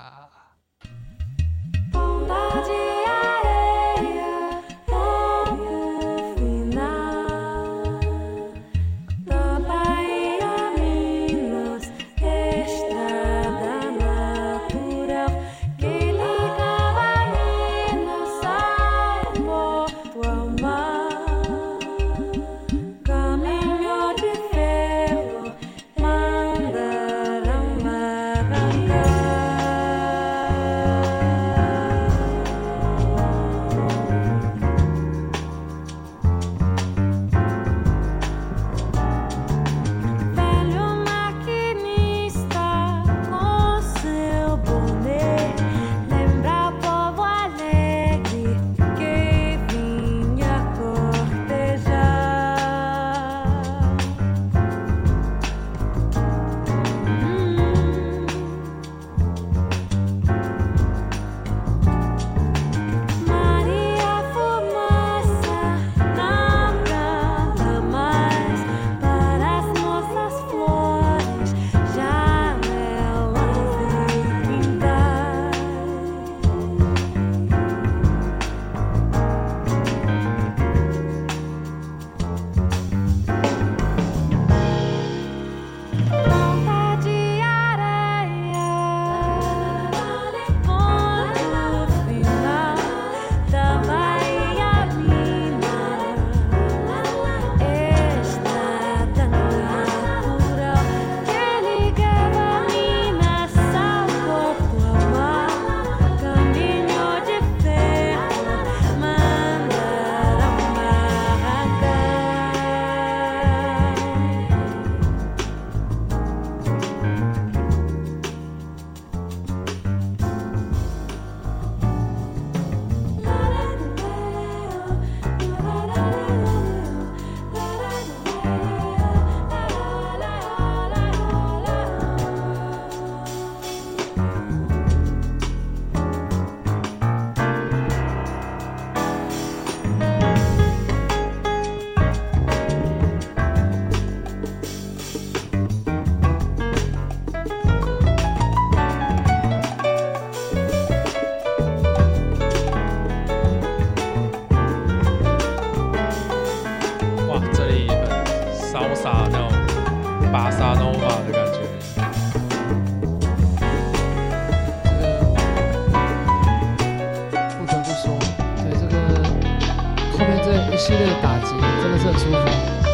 [170.79, 171.51] 系列的打击，
[171.81, 172.88] 真的是很舒服。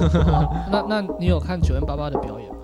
[0.70, 2.60] 那那你有看九零八八的表演吗？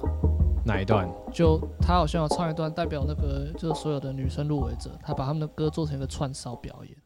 [0.65, 1.09] 哪一段？
[1.32, 6.97] 就他好像有唱一段代表那个就是所有的女生入围者，他把他们的歌做成一个串烧表演。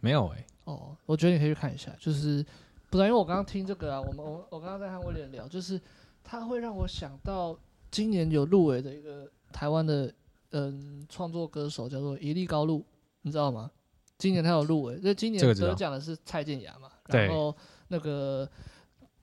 [0.00, 2.44] 没有哎、哦，我觉得你可以去看一下，就是
[2.90, 5.80] 不知道，因为我刚刚听这个啊，我们我我刚刚在和威廉聊，就是
[6.22, 7.58] 他会让我想到
[7.90, 10.12] 今年有入围的一个台湾的
[10.52, 12.84] 嗯创作歌手叫做一粒高露，
[13.22, 13.70] 你知道吗？
[14.16, 17.54] 今年他有入围，因为今年得奖的是蔡健雅嘛，对然后
[17.88, 18.48] 那个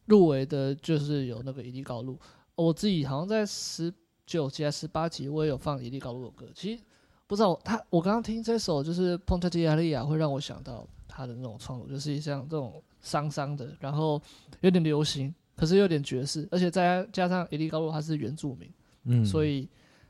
[0.05, 2.19] 入围的就是有那个伊利高露，
[2.55, 3.93] 我自己好像在十
[4.25, 6.81] 九集还是十八集，我也有放伊利高露的歌，其实。
[7.25, 14.21] 不知道他，我刚刚听这首就是《Ponte di Aria》，会让我想到他的那种创作，就是像这种伤伤的，然后
[14.59, 18.69] 有点流行，可是有点爵士，而且再加上伊利高露他是原住民，
[19.05, 19.67] 嗯，所以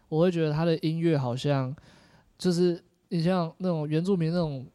[0.10, 1.74] 我会觉得他的音乐好像
[2.38, 4.66] 就是你像那种原住民那种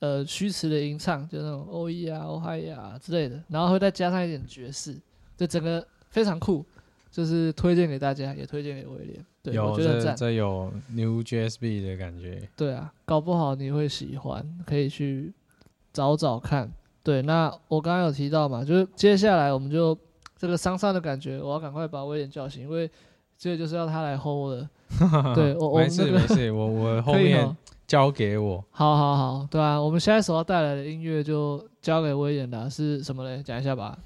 [0.00, 4.96] 呃虚词的吟唱，就那种欧耶啊、欧嗨呀之类的，然后会再加上一点爵士，
[5.36, 6.64] 就整个非常酷，
[7.10, 9.24] 就是推荐给大家，也推荐给威廉。
[9.42, 10.14] 对，我觉得。
[10.14, 12.48] 这有 New JSB 的感觉。
[12.56, 15.32] 对啊，搞不好你会喜欢，可以去
[15.92, 16.70] 找找看。
[17.02, 19.96] 对，那我刚刚有提到嘛，就是接下来我们就
[20.36, 22.90] 这个伤伤的感觉，我要赶快把威廉叫醒，因为
[23.38, 24.68] 这个就是要他来 hold 的。
[25.34, 27.56] 对我，我没事没事，我我 后面。
[27.88, 28.62] 交给我。
[28.70, 33.42] 好好好，对啊，我们现在所要带来的音乐就交给威廉了，是什么嘞？
[33.42, 33.98] 讲一下吧。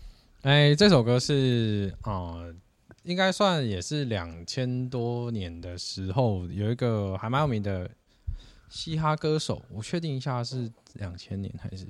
[0.43, 2.55] 哎，这首歌是呃，
[3.03, 7.91] 应该算也是两千多年的时候，有一个还蛮有名的
[8.69, 11.85] 嘻哈歌手，我确定一下是两千年还是？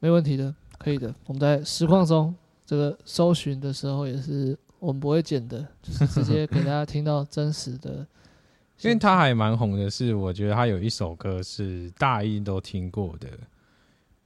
[0.00, 1.14] 没问题的，可以的。
[1.26, 2.34] 我们在实况中
[2.66, 8.04] 这个搜寻的时候，也是我们不会剪的，就是直接给大家听到真实的。
[8.80, 13.28] 因为他还蛮红的是，我觉得他有一首歌是大一都听过的。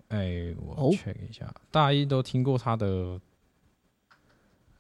[0.09, 3.20] 哎，我哦 check 一下，大一都听过他的，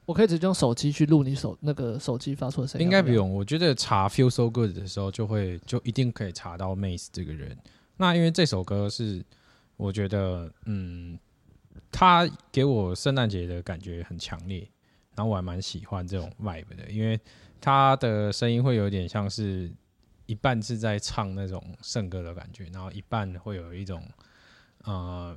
[0.04, 3.34] 我可以直接用手机去录你手那个手机发出的声音，要应该不用。
[3.34, 7.58] 我觉得查 Feel So Good 的时候，就会就一定可以查到 Mace 这个人。
[7.96, 9.24] 那因为这首歌是，
[9.76, 11.18] 我觉得，嗯，
[11.90, 14.68] 他给我圣诞节的感觉很强烈，
[15.16, 17.18] 然后我还蛮喜欢这种 vibe 的，因为
[17.66, 19.68] 他的声音会有点像是
[20.26, 24.08] 一半是在唱那种圣歌的感觉，然后一半会有一种
[24.84, 25.36] 呃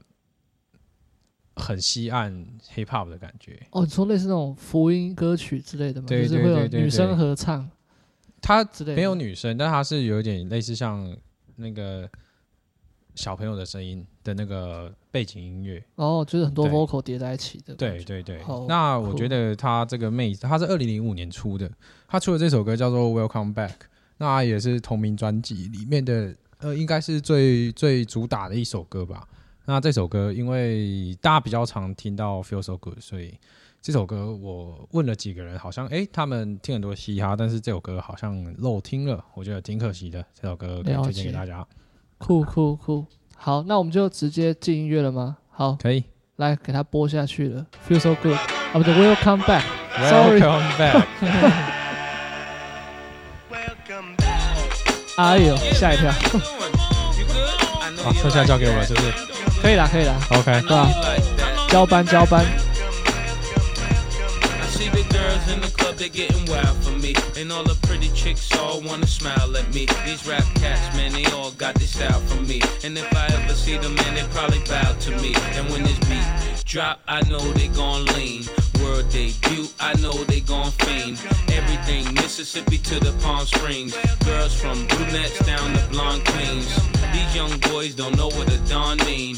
[1.55, 2.31] 很西岸
[2.71, 3.59] hip hop 的感觉。
[3.71, 6.07] 哦，你说类似那种福音歌曲之类的吗？
[6.07, 7.67] 对就是会有对对对女生合唱
[8.39, 8.95] 它之类的。
[8.95, 11.17] 没有女生，但他是有点类似像
[11.55, 12.07] 那个
[13.15, 15.83] 小朋友的声音的那个背景音乐。
[15.95, 17.73] 哦，就是很多 vocal 叠在一起的。
[17.75, 21.69] 对，对对好，那我觉得他这个妹子，他是二零零五年出的，
[22.07, 23.69] 他出的这首歌叫做《Welcome Back》，
[24.17, 29.27] 那也是同名专辑里面的，呃，应该是最最主打的一首歌吧。
[29.65, 33.37] 那这首歌因为大家比较常听到《Feel So Good》，所以
[33.81, 40.25] 这首歌我问了几个人，好像哎、欸、他们听很多嘻哈，但是这首歌好像漏听了，我觉得挺可惜的。
[40.33, 41.65] 这首歌可以推荐给大家，
[42.17, 43.05] 酷酷酷。
[43.41, 45.37] 好，那我们就直接进音乐了吗？
[45.49, 46.03] 好，可以。
[46.35, 47.65] 来给它播下去了。
[47.89, 48.41] Feel so good 啊，
[48.73, 49.61] 不对，Welcome back。
[50.09, 51.03] Sorry Welcome back。
[55.17, 56.11] 哎呦，吓一跳。
[58.03, 59.11] 好，剩下交给我了，是不是
[59.61, 60.15] 可以啦，可以啦。
[60.31, 60.61] ？OK。
[60.67, 60.87] 对啊，
[61.69, 62.45] 交班交班。
[66.01, 67.13] In the club, they getting wild for me.
[67.37, 69.85] And all the pretty chicks all wanna smile at me.
[70.05, 72.61] These rap cats, man, they all got this style for me.
[72.83, 75.33] And if I ever see them, man, they probably bow to me.
[75.55, 78.43] And when this beat drop, I know they gon' lean.
[78.81, 81.19] World debut, I know they gon' fiend.
[81.49, 83.95] Everything Mississippi to the Palm Springs.
[84.25, 86.69] Girls from brunettes down to blonde queens.
[87.11, 89.37] These young boys don't know what a dawn mean.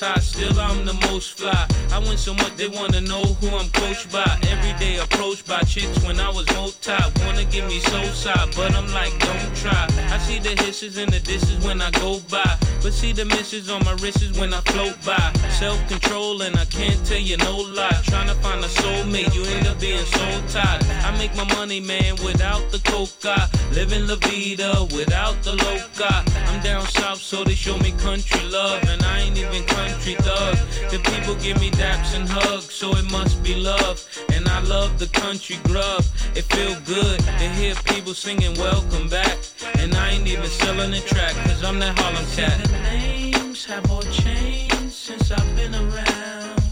[0.00, 1.66] High, still I'm the most fly.
[1.92, 4.38] I win so much they wanna know who I'm coached by.
[4.48, 6.96] Every day approached by chicks when I was multi.
[7.24, 9.86] Wanna give me soul side, but I'm like, don't try.
[10.10, 12.56] I see the hisses and the disses when I go by.
[12.82, 15.32] But see the misses on my wrists when I float by.
[15.50, 18.00] Self control and I can't tell you no lie.
[18.04, 20.82] Trying to find a soulmate, you end up being so tired.
[21.04, 23.50] I make my money, man, without the coca.
[23.72, 26.24] Living La Vida without the loca.
[26.48, 28.82] I'm down south, so they show me country love.
[28.84, 30.56] And I ain't even country thug.
[30.90, 34.06] The people give me daps and hugs, so it must be love.
[34.32, 36.04] And I love the country grub.
[36.34, 39.38] It feel good to hear people singing welcome back.
[39.78, 42.62] And I ain't even selling the track, cause I'm that Harlem cat.
[42.64, 46.62] The names have all changed since I've been around.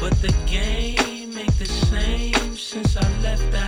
[0.00, 3.67] But the game ain't the same since I left out.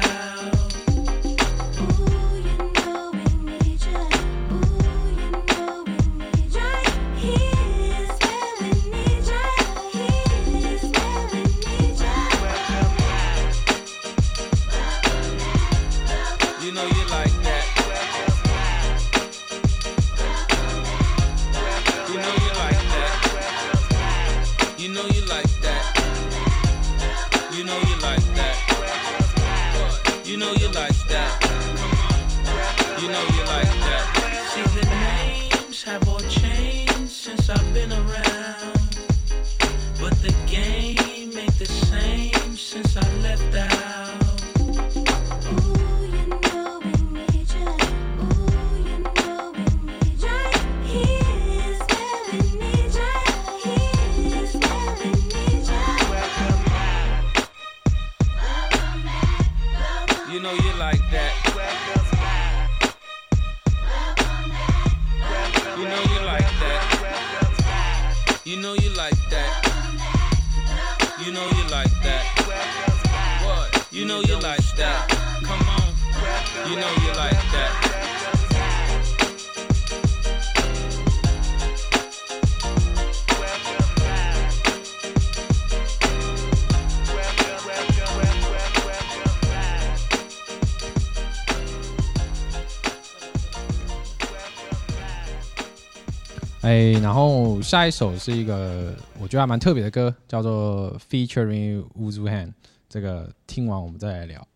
[97.03, 102.53] 然后下一首是一个我觉得还蛮特别的歌，叫做 Featuring Wuzu Han。
[102.89, 104.47] 这个听完我们再来聊。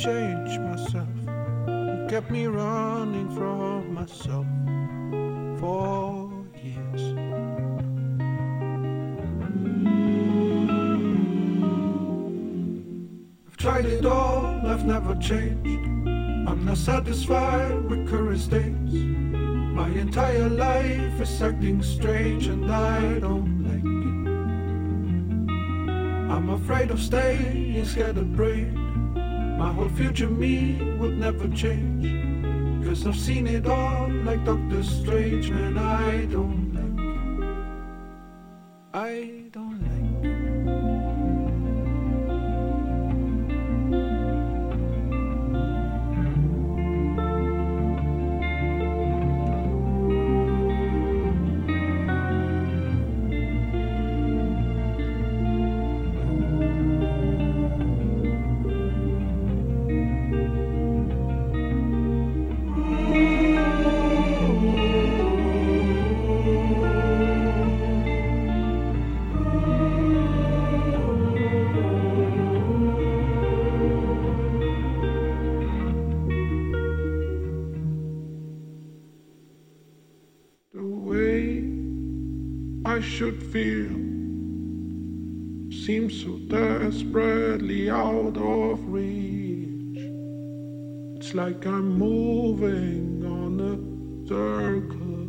[0.00, 1.08] Change myself.
[1.68, 4.46] It kept me running from myself
[5.60, 7.02] for years.
[13.46, 15.68] I've tried it all, I've never changed.
[16.48, 18.94] I'm not satisfied with current states.
[19.80, 24.20] My entire life is acting strange and I don't like it.
[26.32, 28.79] I'm afraid of staying scared of brain.
[29.60, 32.06] My whole future me would never change.
[32.82, 35.76] Cause I've seen it all like Doctor Strange, man.
[35.76, 36.69] I don't
[87.00, 89.98] desperately out of reach.
[91.16, 95.28] It's like I'm moving on a circle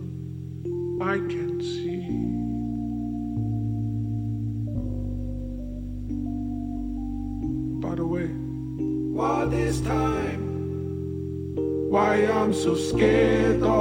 [1.02, 2.02] I can't see.
[7.80, 10.50] By the way, what is time?
[11.92, 13.81] why I'm so scared of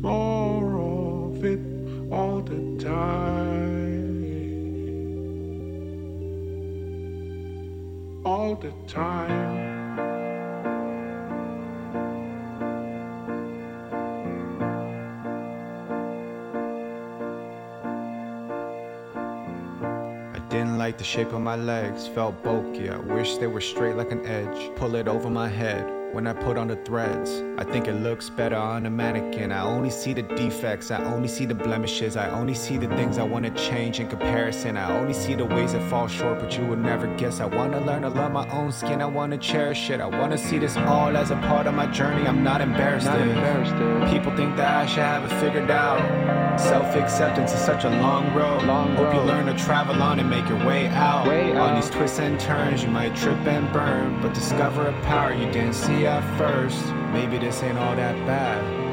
[0.00, 1.60] more of it
[2.10, 3.92] all the time.
[8.24, 9.62] All the time.
[20.34, 22.88] I didn't like the shape of my legs, felt bulky.
[22.88, 24.74] I wish they were straight like an edge.
[24.76, 27.42] Pull it over my head when I put on the threads.
[27.58, 29.50] I think it looks better on a mannequin.
[29.50, 32.16] I only see the defects, I only see the blemishes.
[32.16, 34.76] I only see the things I wanna change in comparison.
[34.76, 37.40] I only see the ways that fall short, but you would never guess.
[37.40, 40.00] I wanna learn to love my own skin, I wanna cherish it.
[40.00, 42.28] I wanna see this all as a part of my journey.
[42.28, 43.06] I'm not embarrassed.
[43.06, 43.74] Not embarrassed
[44.12, 46.23] People think that I should have it figured out.
[46.58, 48.62] Self acceptance is such a long road.
[48.62, 51.26] Long Hope you learn to travel on and make your way out.
[51.26, 51.82] Way on out.
[51.82, 55.74] these twists and turns, you might trip and burn, but discover a power you didn't
[55.74, 56.84] see at first.
[57.12, 58.83] Maybe this ain't all that bad.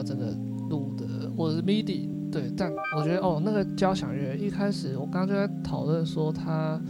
[0.00, 0.26] 真的
[0.70, 6.80] 录的，我是 MIDI，对，但我觉得哦，那个交响乐一开始我刚刚就在讨论说它，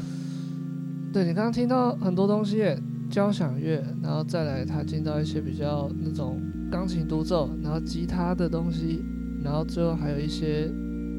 [1.10, 2.62] 对你刚刚听到很多东西，
[3.10, 6.38] 交响乐，然后再来他进到一些比较那种
[6.70, 9.02] 钢琴独奏，然后吉他的东西，
[9.42, 10.70] 然后最后还有一些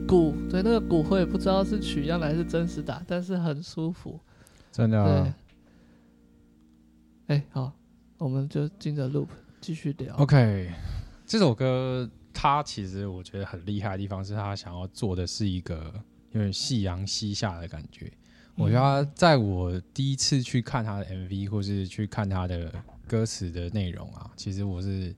[0.07, 4.19] 鼓，对，那个鼓我也不知道是取样的还是真实打，但是很舒服。
[4.71, 5.35] 真的对啊。，
[7.27, 7.71] 哎，好，
[8.17, 9.27] 我们就进着 loop
[9.61, 10.15] 继续聊。
[10.15, 10.71] OK，
[11.25, 15.93] 这首歌它其实我觉得很厉害的地方是，他想要做的是一个
[16.31, 18.11] 有点夕阳西下的感觉。
[18.55, 22.71] 我觉得他在我第一次去看他的 MV 或是去看他的
[23.07, 25.15] 歌词的内容啊，其实我是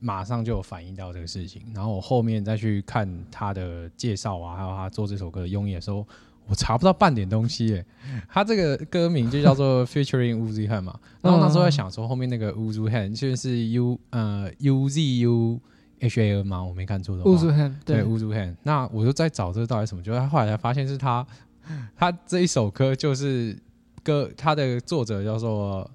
[0.00, 1.62] 马上就有反应到这个事情。
[1.74, 6.06] 然后我后面再去看他的介绍啊，还有他做这首歌的用意的时候，
[6.46, 7.84] 我查不到半点东西耶。
[8.28, 15.60] 他这个歌名就叫做 Featuring Uzi Han 嘛，然后那时候在想说后面那个 Uzi Han 就是 U 呃 U Z U
[16.00, 16.62] H A N 吗？
[16.62, 17.30] 我没看错的话。
[17.30, 21.26] Uzi Han 对，Uzi Han，那我就在找这个到底什么，结果他后来才发现是他，
[21.96, 23.56] 他这一首歌就是
[24.02, 25.88] 歌，他的作者叫做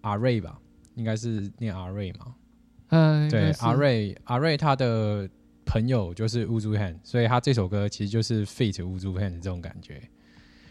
[0.00, 0.58] 阿瑞吧，
[0.94, 2.34] 应该是念阿瑞嘛。
[2.88, 5.28] 嗯，对，阿，瑞，阿瑞他的
[5.66, 10.00] 朋友就是 Uzi Han，所以他这首歌其实就是 feat Uzi Han 的这种感觉。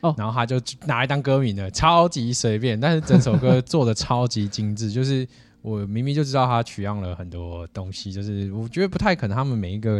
[0.01, 5.27] 哦然后他就拿来当歌名的，超级随便，但是整首歌做的超级精致， 就是
[5.61, 9.99] 我明明就知道他取样了很多东西，就是我觉得不太可能他们每一个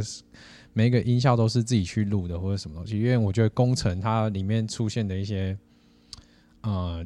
[0.74, 5.58] 每一个音效都是自己去录的或者什么东西，因为我觉得工程它里面出现的一些
[6.62, 7.04] 呃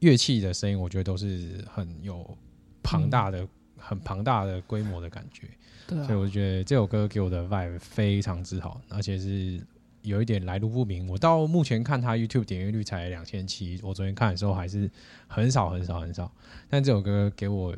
[0.00, 2.36] 乐器的声音，我觉得都是很有
[2.82, 3.46] 庞大的、
[3.84, 5.46] 很庞大的规模的感觉。
[5.86, 9.60] 对啊所以，我觉得这首歌给我的 vibe 非常之好，而且是
[10.00, 11.06] 有一点来路不明。
[11.08, 14.90] 我到目前看他 YouTube 点阅率才两千七，我昨天看的时候还是
[15.26, 16.32] 很少很少很少。
[16.70, 17.74] 但这首歌给我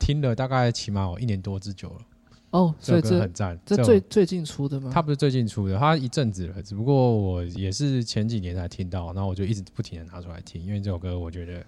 [0.00, 2.00] 听了大概起码有一年多之久了，
[2.50, 3.56] 哦，所以这很赞。
[3.64, 4.90] 这最最近出的吗？
[4.92, 11.64] 他不是最近出的，他一阵子了，只不过我也是前几年才听到，然后我就一直不停的拿出来听，因为这首歌我觉得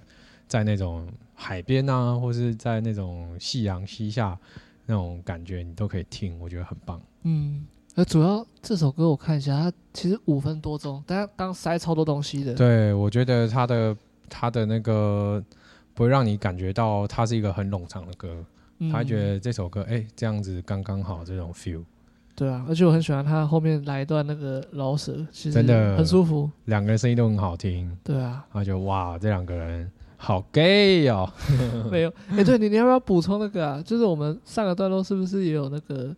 [0.50, 1.06] 在那种
[1.36, 4.36] 海边啊，或是在那种夕阳西下
[4.84, 7.00] 那种感觉，你都可以听，我觉得很棒。
[7.22, 7.64] 嗯，
[7.94, 13.96] 那，主要这首歌我看一下，它其实五分多钟，但它刚塞超多东西的。，对，我觉得它的
[14.28, 15.40] 它的那个
[15.94, 18.44] 不会让你感觉到它是一个很冗长的歌，
[18.80, 21.84] 嗯他觉得这首歌哎、这样子刚刚好这种 feel，
[22.34, 26.50] 对啊，而且我很喜欢他后面来一段那个饶舌，其实真的很舒服。
[26.64, 29.92] 两个人声音都很好听，对啊，然后就哇这两个人
[30.22, 31.28] 好 gay 哦。
[31.90, 33.82] 没有，哎，对你你要不要补充那个啊？
[33.82, 36.14] 就是我们上个段落是不是也有那个？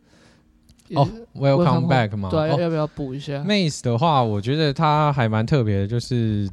[0.95, 6.47] 哦也，Welcome back 嘛，对啊，要不要补一下？？Maze 的话，我觉得他还蛮特别的，就是，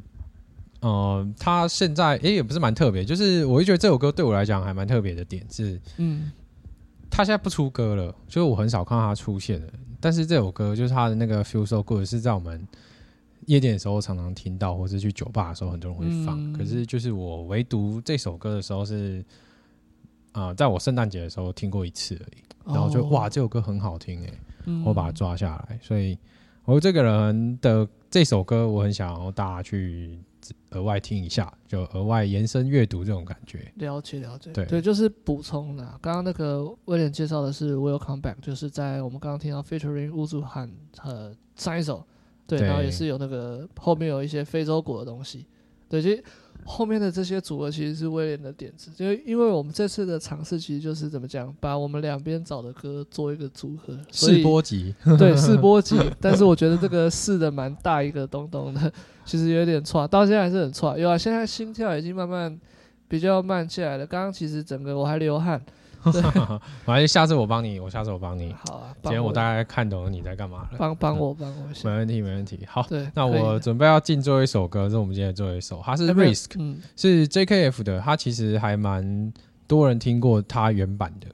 [0.80, 6.32] 呃，他现在诶也不是蛮特别，就是我就觉得这首歌对我来讲还蛮特别的点是，嗯，
[7.10, 9.66] 他现在不出歌了，就是我很少看到他出现的。
[10.00, 12.66] 但是这首歌就是他的那个 Feel So Good 是在我们
[13.46, 16.38] 夜店的时候常常听到，或是去酒吧的时候很多人会放。
[16.38, 19.24] 嗯可是就是我唯独这首歌的时候是，
[20.32, 24.32] 呃，在我圣诞节的时候听过一次而已，然后就、哦哇，这首歌很好听诶、
[24.66, 26.18] 嗯我把它抓下来，所以
[26.64, 30.18] 我这个人的这首歌，我很想要大家去
[30.70, 33.72] 额外听一下，就额外延伸阅读这种感觉。
[33.76, 35.84] 了解了解，对对，就是补充的。
[36.02, 40.70] 刚刚那个威廉介绍的是 Welcome Back，就是在我们刚刚听到 Featuring 乌祖汉
[41.02, 42.06] 呃上一首，
[42.58, 45.46] 对，然后也是有那个后面有一些非洲鼓的东西，
[45.88, 46.22] 对，其实
[46.64, 58.92] 后面的这些组合其实是威廉的点子，就因为我们这次的尝试其实就是怎么讲，把我们两边找的歌做一个组合，试播集，对 试播集，但是我觉得这个试的蛮大一个东东的，
[59.24, 60.96] 其实有点错，到现在还是很错。
[60.98, 62.58] 有啊，现在心跳已经慢慢
[63.08, 64.06] 比较慢下来了。
[64.06, 65.60] 刚刚其实整个我还流汗。
[66.84, 68.54] 反正下次我帮你，我下次我帮你。
[68.64, 70.78] 好啊，今天我大概看懂了你在干嘛了。
[70.78, 71.66] 帮帮我帮我。
[71.84, 72.60] 没问题，没问题。
[72.66, 79.32] 好，对，那我准备要进最后一首歌，这是我们今天的最后一首，它是 Risk，嗯是 JKF 的，它其实还蛮
[79.66, 81.28] 多人听过它原版的。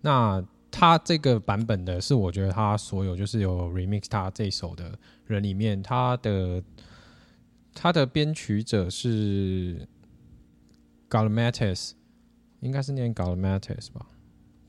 [0.00, 4.92] 那它这个版本的是我觉得它所有就是有 remix 它这首的
[5.26, 6.62] 人里面，它的
[7.74, 9.86] 它的编曲者是
[11.10, 11.92] Galmates，
[12.60, 14.06] 应该是念 Galmates 吧？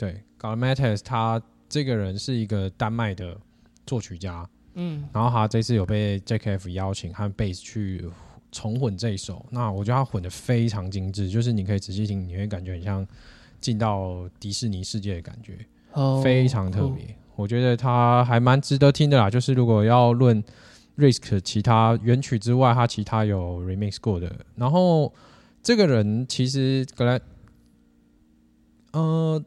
[0.03, 3.37] 对 g a l m a t e s 他这个人是一个丹麦的
[3.85, 8.05] 作曲家，嗯，然后他这次有被 Jack F 邀请和 Bass 去
[8.51, 13.07] 重混这一首，那我觉得他混的非常精致，就是你可以仔细听，你会感觉很像
[13.61, 16.21] 进到迪士尼世界的感觉，哦。
[16.23, 17.15] 非常特别。
[17.35, 20.43] 我觉得他还蛮值得听的啦，就是如果要论
[20.97, 24.31] Risk 其他原曲之外，他其他有 remix 过的。
[24.55, 25.11] 然后
[25.63, 27.19] 这个人其实格莱，
[28.91, 29.43] 呃，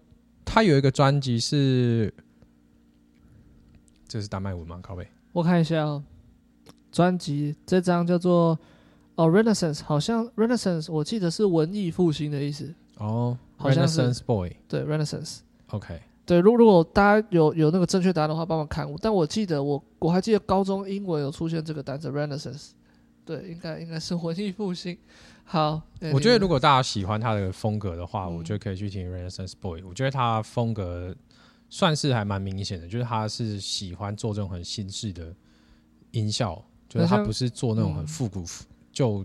[0.47, 2.15] 他有一个专辑是，
[4.09, 4.81] 这是丹麦文吗？
[4.83, 6.03] 靠北，我看一下哦，
[6.91, 8.59] 专辑这张叫做
[9.17, 15.41] 哦 Renaissance，好像 Renaissance 我记得是文艺复兴的意思，哦好像是，Renaissance Boy，OK，、对 Renaissance。
[15.71, 18.99] OK 对，如如果大家有有那个正确答案的话，帮忙看我。
[19.03, 22.71] 但我记得我我还记得高中英文有出现这个单词 Renaissance，
[23.25, 24.97] 对，应该应该是文艺复兴。
[25.49, 25.81] 好，
[26.13, 28.35] 我觉得如果大家喜欢他的风格的话，嗯。
[28.37, 29.81] 我觉得可以去听 Renaissance Boy。
[29.85, 31.15] 我觉得他风格
[31.71, 35.33] 算是还蛮明显的，就是他是喜欢做这种很新式的
[36.11, 38.45] 音效，就是他不是做那种很复古
[38.93, 39.25] 旧、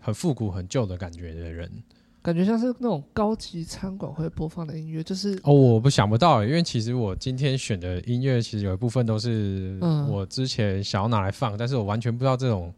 [0.00, 1.70] 很复古、很旧的感觉的人。
[2.22, 10.08] 感觉像是那种高级餐馆会播放的音乐，就是哦，我不想不到欸，因为其实我今天选的音乐其实有一部分都是嗯。
[10.08, 12.72] 我之前想要拿来放，但是我完全不知道这种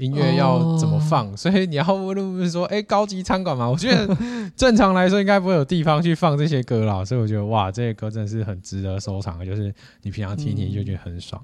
[0.00, 4.16] 音乐要怎么放，哦所以你要问问说，哎，高级餐馆嘛，我觉得
[4.56, 9.72] 正常来说应该不会有地方去放这些歌啦，所以我觉得哇，这些歌真的是很值得收藏，就是
[10.02, 11.40] 你平常听听就觉得很爽。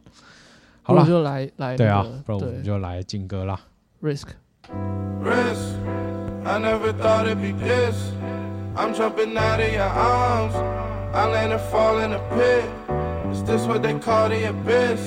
[0.82, 3.60] 好了，就来来、那个、对啊，不然我对们就来进歌啦。
[4.02, 4.28] Risk。
[5.22, 5.76] Risk.
[6.44, 7.96] I never thought it'd be this.
[8.76, 10.54] I'm jumping out of your arms.
[11.12, 12.64] I land and fall in a pit.
[13.32, 15.00] Is this what they call the abyss?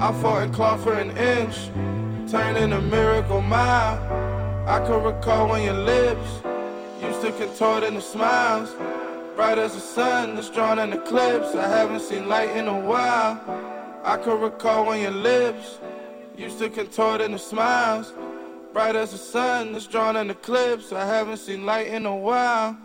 [0.00, 1.70] I fought and clawed for an inch,
[2.34, 3.96] turning a miracle mile.
[4.66, 6.42] I could recall when your lips
[7.00, 8.70] used to contort into smiles.
[9.36, 11.54] Bright as the sun that's drawn in eclipse.
[11.54, 13.40] I haven't seen light in a while.
[14.02, 15.78] I could recall when your lips
[16.36, 18.12] used to contort into smiles.
[18.72, 20.92] Bright as the sun that's drawn in eclipse.
[20.92, 22.76] I haven't seen light in a while.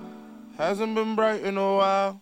[0.60, 2.22] Hasn't been bright in a while.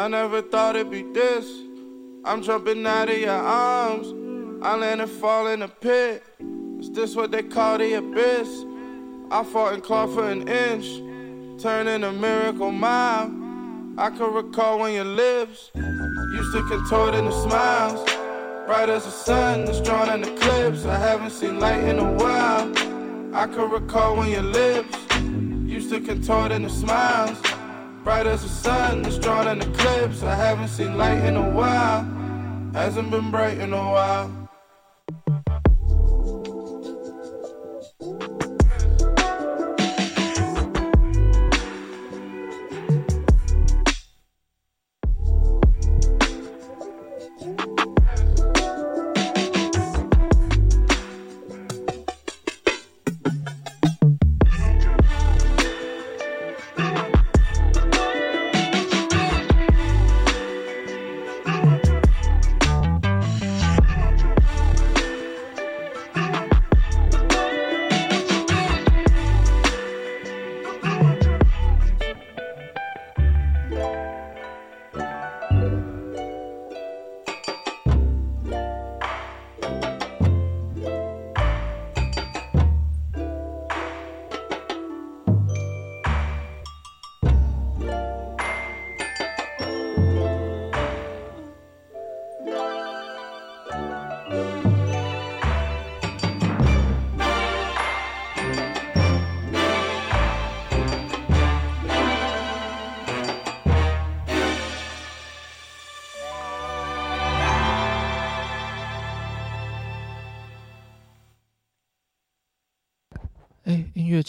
[0.00, 1.46] I never thought it'd be this.
[2.24, 4.06] I'm jumping out of your arms.
[4.62, 6.24] I land and fall in a pit.
[6.78, 8.48] Is this what they call the abyss?
[9.30, 10.86] I fought and clawed for an inch,
[11.62, 13.30] turning a miracle mile.
[13.98, 18.02] I can recall when your lips used to contort into smiles.
[18.64, 20.86] Bright as the sun that's drawn in eclipse.
[20.86, 22.72] I haven't seen light in a while.
[23.36, 24.96] I can recall when your lips
[25.70, 27.38] used to contort into smiles.
[28.02, 30.22] Bright as the sun that's drawn in eclipse.
[30.22, 32.02] I haven't seen light in a while.
[32.72, 34.39] Hasn't been bright in a while.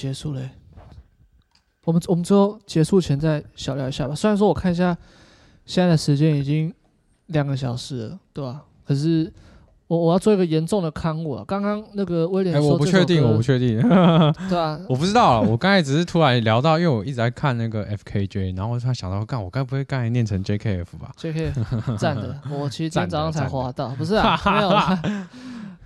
[0.02, 0.50] 结束了欸。
[1.84, 4.16] 我们我们最后结束前再小聊一下吧。
[4.16, 4.98] 虽然说我看一下
[5.66, 6.74] 现在的时间已经
[7.28, 8.64] 两个小时了，对吧？
[8.84, 9.32] 可是
[9.86, 11.44] 我我要做一个严重的勘误啊！
[11.48, 13.80] 刚刚那个威廉我不确定，我不确定，
[14.50, 15.40] 对啊，我不知道啊。
[15.40, 25.28] 我刚才只是突然聊到，因为我一直在看那个 FKJ，然后我突然想到，干，我该不会刚才念成 JKF 吧？？JKF 赞的， 我其实今天早上才滑到，不是啊，没有啦。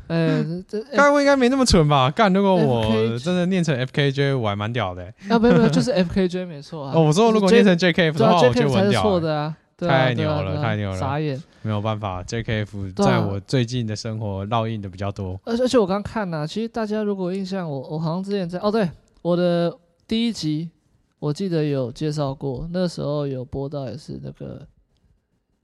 [0.07, 2.11] 呃，这该我应该没那么蠢吧？
[2.11, 5.13] 干，如果我真的念成 FKJ，我还蛮屌的、欸。
[5.33, 6.93] 啊，没有没有，就是 FKJ 没错啊。
[6.95, 9.01] 哦，我说如果念成 JKF 对啊的话，我就屌、欸。
[9.01, 11.41] 错的啊，对啊太牛了啊啊太牛了傻眼。
[11.63, 15.39] 没有办法，JKF 对啊在我最近的生活烙印的比较多。
[15.45, 18.87] 而而且我刚看呢、其实大家如果印象，我我好像之前在哦，对，
[19.23, 19.75] 我的
[20.07, 20.69] 第一集
[21.17, 24.61] 我记得有介绍过，那时候有播到也是那个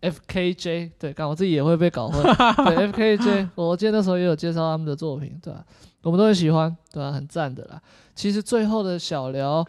[0.02, 2.22] FKJ，对，刚我自己也会被搞混，
[2.66, 5.64] 对 FKJ，我记得那时候也有介绍他们的作品，对吧、
[6.02, 7.82] 我们都很喜欢，对吧、啊很赞的啦。
[8.16, 9.66] 其实最后的小聊，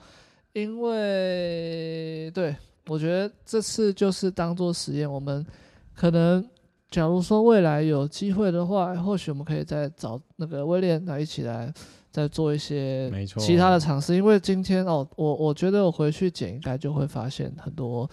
[0.53, 2.57] 因为对
[2.89, 5.47] 我觉得这次就是当做实验，我们
[5.95, 6.45] 可能。
[6.91, 11.73] 假如说未来有机会的话，或许我们可以再找那个威廉来一起来
[12.11, 14.15] 再做一些其他的尝试。
[14.15, 18.07] 因为今天哦，我我觉得我回去剪应该就会发现很多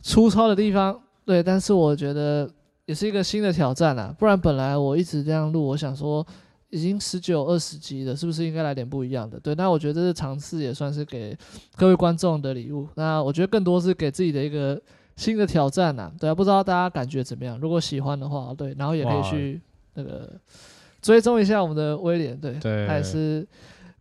[0.00, 1.42] 粗糙的地方，对。
[1.42, 2.50] 但是我觉得
[2.86, 6.26] 也是一个新的挑战啊，不然本来我一直这样录，我想说
[6.70, 9.38] 已经十九二十集了，是不是应该来点不一样的？
[9.40, 9.54] 对。
[9.54, 11.36] 那我觉得这是尝试，也算是给
[11.76, 12.86] 各位观众的礼物。
[12.94, 14.80] 那我觉得更多是给自己的一个。
[15.16, 17.56] 新的挑战呐、啊，对啊，不知道大家感觉怎么样？
[17.60, 19.60] 如果喜欢的话，对，然后也可以去
[19.94, 20.28] 那个
[21.00, 23.46] 追踪一下我们的威廉，对，对还是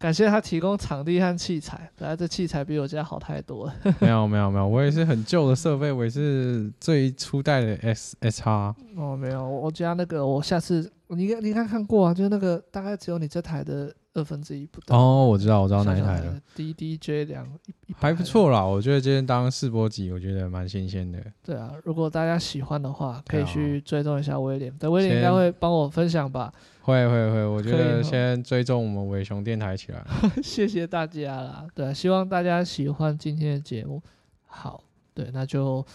[0.03, 3.73] 感谢他提供场地和器材，本来，这器材比我家好太多 了。
[4.01, 8.75] 没有没有没有，我也是很旧的设备，我也是最初代的 S S R。
[8.97, 14.98] 哦，没有，我家那个我下次你应该你应该看过啊，就是那个大概只有你这台的二分之一不到。
[14.98, 16.40] 哦，我知道我知道哪一台了。
[16.56, 17.48] D D J 两
[17.95, 21.19] 还不错啦，我觉得今天当试播集，我觉得蛮新鲜的。
[21.44, 24.72] 对啊，如果大家喜欢的话，可以去追踪一下威廉。
[24.77, 26.53] 对，威廉应该会帮我分享吧。
[26.81, 30.06] 会会会，我觉得先追踪我们伟雄电台起来。
[30.44, 34.02] 谢谢大家啦，对啊，希望大家喜欢今天的节目。
[34.45, 34.84] 好，
[35.14, 35.85] 对，那就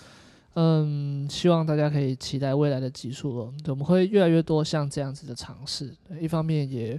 [0.55, 3.53] 嗯，希望大家可以期待未来的集数了。
[3.63, 6.99] 对，我们会越来越多像这样子的尝试，一方面也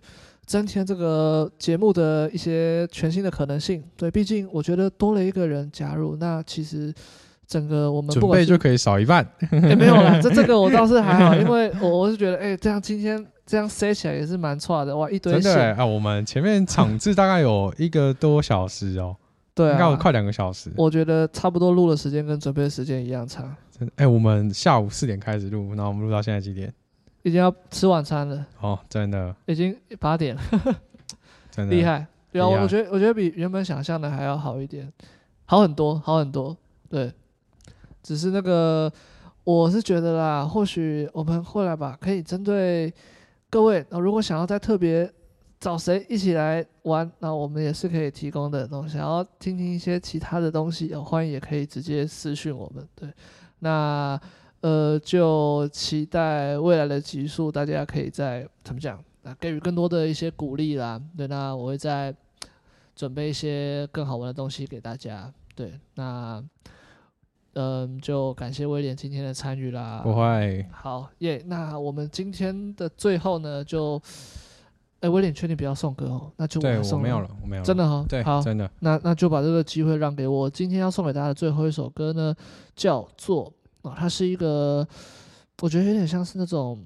[0.49, 3.83] 增添这个节目的一些全新的可能性。
[3.95, 6.91] 对，毕竟我觉得多了一个人加入，那其实
[7.45, 9.23] 整个我们准不备就可以少一半。
[9.51, 15.85] 也、欸、没有啦，这这个我倒是还好， 因为我我是觉得，哎、欸，这样今天这样塞起来也是蛮错的，哇，一堆的、欸、啊！
[15.85, 19.17] 我们前面场次大概有一个多小时哦、喔，
[19.53, 20.71] 对、啊，应该有快两个小时。
[20.75, 23.55] 我觉得差不多录的时间跟准备的时间一样长。
[23.77, 26.73] 真的，哎、欸，我们下午四点开始录，然后我们录到现在几点？
[27.23, 28.45] 已经要吃晚餐了。
[28.61, 30.41] 哦，真的，已经八点了，
[31.51, 32.05] 真的厉害。
[32.31, 34.91] 对啊，我觉得我觉得比原本想象的还要好一点，
[35.45, 36.55] 好很多，好很多。
[36.89, 37.11] 对，
[38.03, 38.91] 只是那个
[39.43, 42.93] 我是觉得啦，或许我们后来吧，可以针对
[43.49, 45.11] 各位，如果想要再特别
[45.59, 48.67] 找谁一起来玩，那我们也是可以提供的。
[48.67, 52.87] 东西想要听听一些其他的东西，欢迎也可以直接私讯我们。
[52.95, 53.11] 对，
[53.59, 54.19] 那
[54.61, 61.01] 呃，就期待未来的集数，大家可以再怎么讲，啊，给予更多的一些鼓励啦。
[61.15, 62.13] 对，那我会再
[62.93, 65.31] 准备一些更好玩的东西给大家。
[65.55, 66.43] 对，那
[67.53, 70.01] 嗯，就感谢威廉今天的参与啦。
[70.03, 70.65] 不会。
[70.73, 73.95] 好耶，那我们今天的最后呢，就，
[74.95, 76.29] 哎、欸，威廉确定不要送歌哦？
[76.35, 77.65] 那就我对送我没有了，我没有了。
[77.65, 78.69] 真的哈、哦，对，好，真的。
[78.79, 80.49] 那那就把这个机会让给我。
[80.49, 82.35] 今天要送给大家的最后一首歌呢，
[82.75, 83.53] 叫做。
[83.81, 84.85] 哦，它是一个，
[85.61, 86.83] 我觉得有点像是那种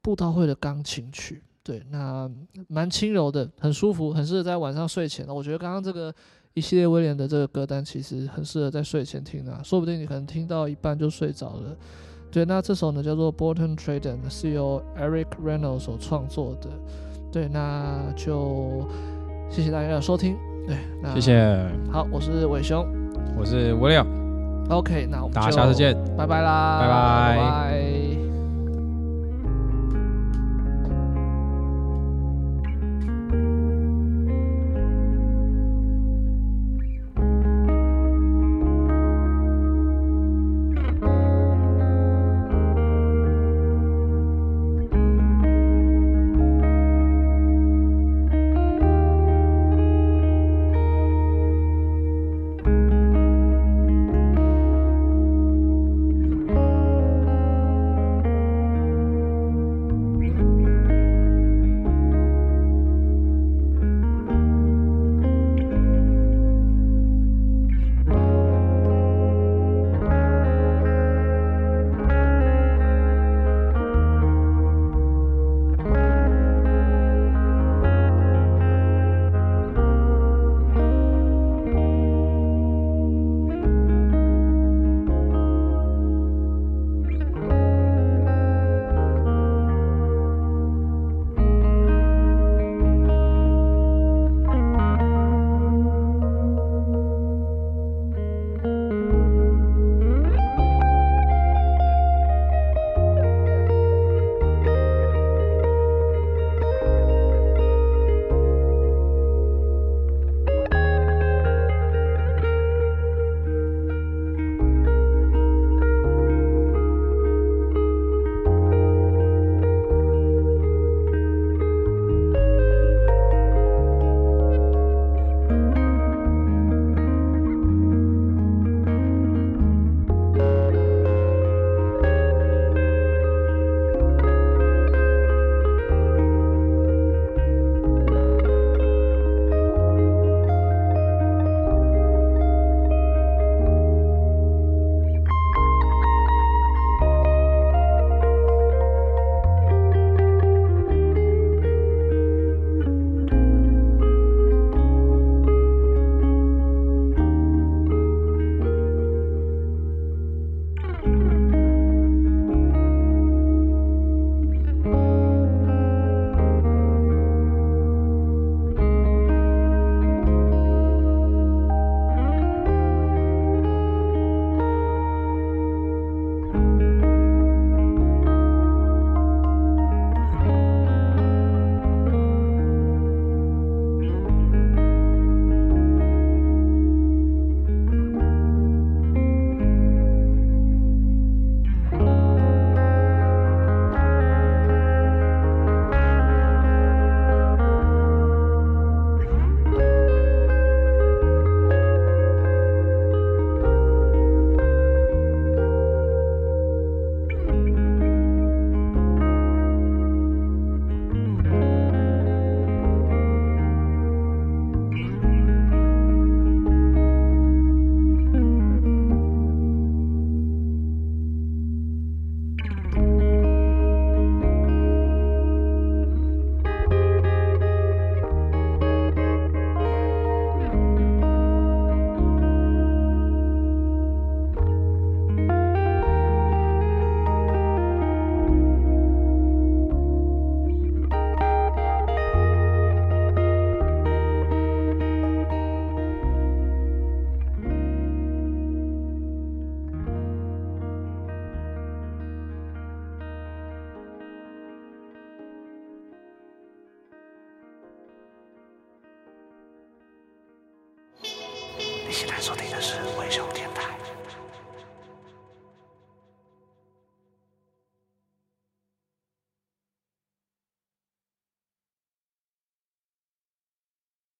[0.00, 2.30] 布道会的钢琴曲，对，那
[2.68, 5.26] 蛮轻柔的，很舒服，很适合在晚上睡前。
[5.26, 6.14] 我觉得刚刚这个
[6.54, 11.76] 一系列威廉的这个歌单，其实很适合在睡前听啊，说不定你可能听到一半就睡着了。
[12.30, 16.70] 对，那这首呢叫做《Bolton Trader》，是由 Eric Reynolds 所创作的。
[17.30, 18.88] 对，那就
[19.50, 20.34] 谢谢大家的收听。
[20.66, 21.70] 对，那谢谢。
[21.90, 22.86] 好，我是伟雄，
[23.38, 24.21] 我是威廉。
[24.72, 27.36] OK，那我们大家下次见，拜拜啦，拜拜。
[27.36, 28.01] 拜拜。